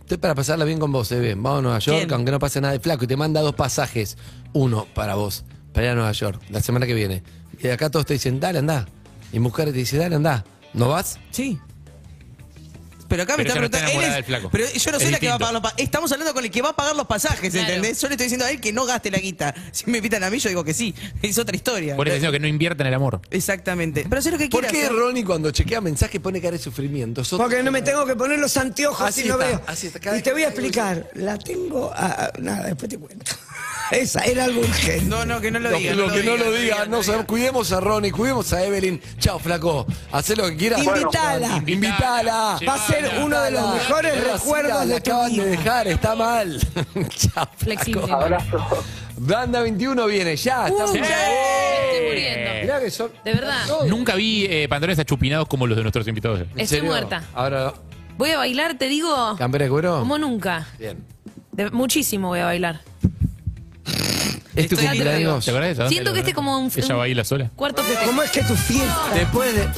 Estoy 0.00 0.18
para 0.18 0.34
pasarla 0.34 0.64
bien 0.64 0.78
con 0.78 0.92
vos, 0.92 1.10
Eve. 1.10 1.34
Vamos 1.34 1.58
a 1.58 1.62
Nueva 1.62 1.78
York, 1.80 1.98
¿Quién? 1.98 2.12
aunque 2.12 2.30
no 2.30 2.38
pase 2.38 2.60
nada 2.60 2.72
de 2.72 2.80
flaco. 2.80 3.04
Y 3.04 3.06
te 3.08 3.16
manda 3.16 3.40
dos 3.40 3.54
pasajes. 3.54 4.16
Uno 4.52 4.86
para 4.94 5.16
vos, 5.16 5.44
para 5.72 5.86
ir 5.86 5.92
a 5.92 5.94
Nueva 5.96 6.12
York, 6.12 6.40
la 6.50 6.60
semana 6.60 6.86
que 6.86 6.94
viene. 6.94 7.22
Y 7.62 7.68
acá 7.68 7.90
todos 7.90 8.06
te 8.06 8.14
dicen, 8.14 8.38
dale, 8.40 8.58
anda. 8.58 8.86
Y 9.32 9.38
mujer 9.38 9.66
te 9.66 9.72
dice, 9.78 9.96
dale, 9.98 10.16
anda. 10.16 10.44
¿No 10.74 10.88
vas? 10.88 11.18
sí. 11.30 11.58
Pero 13.08 13.22
acá 13.22 13.36
me 13.36 13.44
Pero 13.44 13.50
está 13.50 13.60
ella 13.60 13.60
no 13.60 13.66
está 13.66 13.78
preguntando. 13.78 13.86
él 13.86 13.92
enamorada 13.92 14.08
es- 14.08 14.14
del 14.16 14.24
flaco. 14.24 14.50
Pero 14.50 14.64
yo 14.66 14.90
no 14.92 14.98
soy 14.98 15.10
la 15.12 15.20
que 15.20 15.28
va 15.28 15.34
a 15.34 15.36
distinto. 15.36 15.38
pagar 15.38 15.52
los 15.52 15.62
pasajes. 15.62 15.84
Estamos 15.84 16.10
hablando 16.12 16.34
con 16.34 16.44
el 16.44 16.50
que 16.50 16.60
va 16.62 16.68
a 16.70 16.72
pagar 16.76 16.96
los 16.96 17.06
pasajes, 17.06 17.52
Claro. 17.52 17.68
¿entendés? 17.68 18.00
Yo 18.00 18.08
le 18.08 18.14
estoy 18.14 18.24
diciendo 18.24 18.44
a 18.46 18.50
él 18.50 18.60
que 18.60 18.72
no 18.72 18.84
gaste 18.84 19.12
la 19.12 19.18
guita. 19.18 19.54
Si 19.70 19.88
me 19.88 19.98
invitan 19.98 20.24
a 20.24 20.28
mí, 20.30 20.40
yo 20.40 20.48
digo 20.48 20.64
que 20.64 20.74
sí. 20.74 20.92
Es 21.22 21.38
otra 21.38 21.54
historia. 21.54 21.94
Por 21.94 22.08
eso 22.08 22.14
diciendo 22.16 22.32
que 22.32 22.40
no 22.40 22.48
invierta 22.48 22.82
en 22.82 22.88
el 22.88 22.94
amor. 22.94 23.20
Exactamente. 23.30 24.04
Pero 24.10 24.20
sé 24.22 24.32
lo 24.32 24.38
que 24.38 24.48
¿Por 24.48 24.66
qué 24.66 24.86
hacer. 24.86 24.92
Ronnie 24.92 25.22
cuando 25.22 25.52
chequea 25.52 25.80
mensaje 25.80 26.18
pone 26.18 26.40
cara 26.40 26.56
de 26.56 26.58
sufrimiento? 26.64 27.22
Sos- 27.24 27.38
Porque 27.38 27.62
no 27.62 27.70
me 27.70 27.80
tengo 27.80 28.04
que 28.06 28.16
poner 28.16 28.40
los 28.40 28.56
anteojos 28.56 29.00
Así 29.06 29.22
no 29.22 29.34
está, 29.34 29.46
veo. 29.46 29.62
así 29.68 29.86
está. 29.86 30.00
Cada 30.00 30.18
Y 30.18 30.22
te 30.22 30.32
voy 30.32 30.42
a 30.42 30.48
explicar. 30.48 31.08
La 31.14 31.38
tengo. 31.38 31.92
ah, 31.94 32.32
nada, 32.40 32.64
después 32.66 32.88
te 32.90 32.98
cuento. 32.98 33.30
Esa 33.90 34.20
era 34.24 34.44
algo 34.44 34.60
urgente. 34.60 35.04
No, 35.06 35.24
no, 35.24 35.40
que 35.40 35.50
no 35.50 35.58
lo 35.58 35.70
Lo, 35.70 35.78
diga. 35.78 35.94
lo 35.94 36.08
que 36.12 36.22
no 36.22 36.36
lo 36.36 36.50
diga, 36.50 36.60
diga, 36.76 36.86
no 36.86 37.02
sabemos. 37.02 37.26
Cuidemos 37.26 37.72
a 37.72 37.80
Ronnie, 37.80 38.10
cuidemos 38.10 38.52
a 38.52 38.64
Evelyn. 38.64 39.00
Chao, 39.18 39.38
flaco. 39.38 39.86
Hacé 40.12 40.36
lo 40.36 40.48
que 40.48 40.56
quieras. 40.56 40.82
Invitala. 40.84 41.62
Invitala. 41.66 42.58
Va 42.68 42.74
a 42.74 42.78
ser 42.86 43.10
uno 43.22 43.40
de 43.40 43.50
los 43.52 43.74
mejores 43.74 44.12
Pero 44.14 44.32
recuerdos 44.34 44.88
de 44.88 45.00
tu 45.00 45.10
acaban 45.12 45.32
vida. 45.32 45.44
de 45.44 45.50
dejar, 45.50 45.88
está 45.88 46.14
mal. 46.14 46.60
Chao. 47.10 47.48
Flexible. 47.56 48.12
Abrazo. 48.12 48.84
Banda 49.18 49.60
21 49.62 50.06
viene, 50.06 50.36
ya. 50.36 50.66
Estamos 50.68 50.92
Me 50.92 51.00
estoy 51.00 52.06
muriendo. 52.08 52.50
Mirá 52.62 52.80
que 52.80 52.90
son. 52.90 53.10
De 53.24 53.32
verdad. 53.32 53.60
Nunca 53.88 54.14
vi 54.14 54.44
eh, 54.48 54.68
pantalones 54.68 54.98
achupinados 54.98 55.48
como 55.48 55.66
los 55.66 55.76
de 55.76 55.82
nuestros 55.82 56.06
invitados. 56.08 56.40
¿En 56.40 56.46
Estoy 56.50 56.66
serio? 56.66 56.84
muerta. 56.90 57.22
Ahora, 57.34 57.72
Voy 58.18 58.30
a 58.30 58.38
bailar, 58.38 58.78
te 58.78 58.88
digo, 58.88 59.36
¿campera 59.36 59.64
de 59.66 59.70
cuero? 59.70 59.98
como 60.00 60.16
nunca. 60.18 60.66
Bien. 60.78 61.04
De- 61.52 61.70
muchísimo 61.70 62.28
voy 62.28 62.40
a 62.40 62.46
bailar. 62.46 62.80
¿Es 64.54 64.68
tu 64.68 64.74
Estoy- 64.74 64.88
cumpleaños? 64.88 65.44
¿Te 65.44 65.50
acordás 65.50 65.76
de 65.76 65.84
eso? 65.84 65.88
Siento 65.90 66.12
que 66.12 66.20
este 66.20 66.32
como 66.34 66.58
un, 66.58 66.70
Ella 66.74 66.94
un 66.94 66.98
baila 66.98 67.24
sola. 67.24 67.50
cuarto 67.54 67.82
festejo. 67.82 68.06
¿Cómo 68.06 68.22
es 68.22 68.30
que 68.30 68.42
tu 68.42 68.54
fiesta? 68.54 69.10
Después 69.14 69.54
de. 69.54 69.68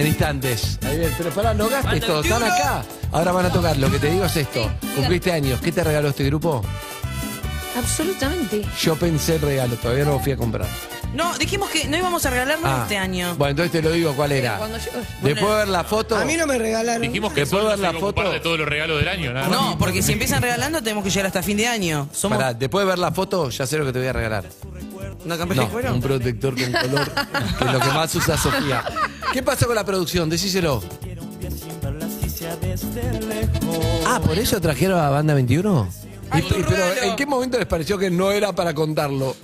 En 0.00 0.06
instantes. 0.06 0.78
Ahí 0.82 0.98
bien, 0.98 1.14
pero 1.18 1.30
pará, 1.30 1.54
no 1.54 1.68
gastes 1.68 2.00
todo, 2.04 2.22
están 2.22 2.42
acá. 2.42 2.82
Ahora 3.12 3.32
van 3.32 3.46
a 3.46 3.50
tocar. 3.52 3.76
Lo 3.76 3.90
que 3.90 3.98
te 3.98 4.10
digo 4.10 4.24
es 4.24 4.36
esto. 4.36 4.70
Cumpliste 4.96 5.32
años. 5.32 5.60
¿Qué 5.60 5.70
te 5.70 5.84
regaló 5.84 6.08
este 6.08 6.24
grupo? 6.24 6.62
Absolutamente. 7.76 8.62
Yo 8.80 8.96
pensé 8.96 9.36
el 9.36 9.42
regalo, 9.42 9.76
todavía 9.76 10.04
no 10.04 10.12
lo 10.12 10.20
fui 10.20 10.32
a 10.32 10.36
comprar. 10.36 10.66
No, 11.14 11.36
dijimos 11.36 11.68
que 11.68 11.86
no 11.88 11.96
íbamos 11.98 12.24
a 12.24 12.30
regalar 12.30 12.58
nada 12.60 12.80
Ah, 12.80 12.82
este 12.84 12.96
año. 12.96 13.34
Bueno, 13.36 13.50
entonces 13.50 13.72
te 13.72 13.82
lo 13.82 13.90
digo 13.92 14.14
cuál 14.14 14.32
era. 14.32 14.56
Cuando 14.56 14.78
yo- 14.78 14.90
Después 15.22 15.50
de 15.50 15.56
ver 15.58 15.68
la 15.68 15.84
foto. 15.84 16.16
A 16.16 16.24
mí 16.24 16.36
no 16.36 16.46
me 16.46 16.56
regalaron. 16.58 17.02
Dijimos 17.02 17.32
que 17.34 17.40
¿Después 17.40 17.60
solo 17.60 17.68
ver 17.68 17.76
se 17.76 17.82
la 17.82 17.90
iba 17.90 17.98
a 17.98 18.02
ocupar 18.02 18.24
foto? 18.24 18.34
de 18.34 18.40
todos 18.40 18.58
los 18.58 18.68
regalos 18.68 18.98
del 18.98 19.08
año. 19.08 19.32
Nada 19.32 19.48
más. 19.48 19.60
No, 19.60 19.78
porque 19.78 20.02
si 20.02 20.12
empiezan 20.12 20.40
regalando 20.42 20.82
tenemos 20.82 21.04
que 21.04 21.10
llegar 21.10 21.26
hasta 21.26 21.42
fin 21.42 21.56
de 21.58 21.66
año. 21.66 22.08
Somos 22.12 22.38
Pará, 22.38 22.54
después 22.54 22.84
de 22.86 22.88
ver 22.90 22.98
la 22.98 23.12
foto, 23.12 23.50
ya 23.50 23.66
sé 23.66 23.76
lo 23.76 23.84
que 23.84 23.92
te 23.92 23.98
voy 23.98 24.08
a 24.08 24.12
regalar. 24.14 24.44
una 25.24 25.38
campera 25.38 25.60
No, 25.62 25.66
de 25.68 25.72
cuero. 25.72 25.94
un 25.94 26.00
protector 26.00 26.54
con 26.60 26.72
color, 26.72 27.10
que 27.58 27.64
es 27.64 27.72
lo 27.72 27.78
que 27.80 27.88
más 27.90 28.14
usa 28.14 28.36
Sofía. 28.36 28.82
¿Qué 29.32 29.42
pasó 29.42 29.66
con 29.66 29.76
la 29.76 29.84
producción? 29.84 30.28
Decíselo. 30.30 30.82
Ah, 34.06 34.20
¿por 34.24 34.38
eso 34.38 34.60
trajeron 34.60 34.98
a 34.98 35.10
Banda 35.10 35.34
21? 35.34 35.88
Y- 35.92 36.28
Ay, 36.30 36.44
y- 36.48 36.62
pero. 36.62 37.02
¿en 37.02 37.16
qué 37.16 37.26
momento 37.26 37.58
les 37.58 37.66
pareció 37.66 37.98
que 37.98 38.10
no 38.10 38.30
era 38.32 38.52
para 38.52 38.74
contarlo? 38.74 39.36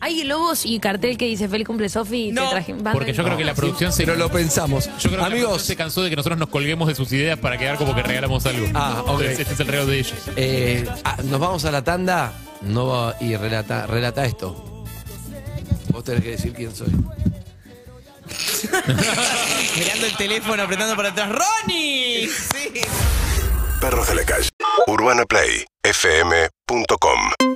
Hay 0.00 0.22
globos 0.24 0.66
y 0.66 0.78
cartel 0.78 1.16
que 1.16 1.24
dice 1.26 1.48
feliz 1.48 1.66
cumple 1.66 1.88
Sofi. 1.88 2.30
No, 2.30 2.44
te 2.44 2.50
traje 2.50 2.72
banda 2.74 2.92
Porque 2.92 3.12
yo 3.14 3.24
creo 3.24 3.36
que 3.36 3.44
la 3.44 3.54
producción 3.54 3.92
se. 3.92 4.04
Pero 4.04 4.16
lo 4.16 4.30
pensamos. 4.30 4.84
Yo 4.84 4.90
creo 4.90 5.00
que 5.00 5.08
la 5.16 5.22
producción 5.24 5.46
Amigos, 5.46 5.62
se 5.62 5.74
cansó 5.76 6.02
de 6.02 6.10
que 6.10 6.16
nosotros 6.16 6.38
nos 6.38 6.48
colguemos 6.50 6.86
de 6.88 6.94
sus 6.94 7.10
ideas 7.12 7.38
para 7.38 7.56
quedar 7.58 7.76
como 7.78 7.94
que 7.94 8.02
regalamos 8.02 8.44
algo. 8.46 8.66
Ah, 8.74 9.02
ok. 9.06 9.20
Entonces, 9.20 9.38
Este 9.40 9.54
es 9.54 9.60
el 9.60 9.66
regalo 9.68 9.86
de 9.90 9.98
ellos. 9.98 10.14
eh, 10.36 10.86
ah, 11.04 11.16
nos 11.24 11.40
vamos 11.40 11.64
a 11.64 11.70
la 11.70 11.82
tanda 11.82 12.32
no 12.62 12.86
va- 12.88 13.14
y 13.20 13.34
relata, 13.36 13.86
relata 13.86 14.24
esto. 14.26 14.84
Vos 15.88 16.04
tenés 16.04 16.22
que 16.22 16.30
decir 16.32 16.52
quién 16.52 16.74
soy. 16.74 16.88
Mirando 19.78 20.06
el 20.06 20.16
teléfono, 20.16 20.62
apretando 20.62 20.96
para 20.96 21.08
atrás. 21.10 21.28
¡Ronnie! 21.30 22.28
Sí. 22.28 22.70
Perros 23.80 24.08
de 24.08 24.14
la 24.16 24.24
calle. 24.24 24.48
UrbanaPlayFM.com 24.86 27.55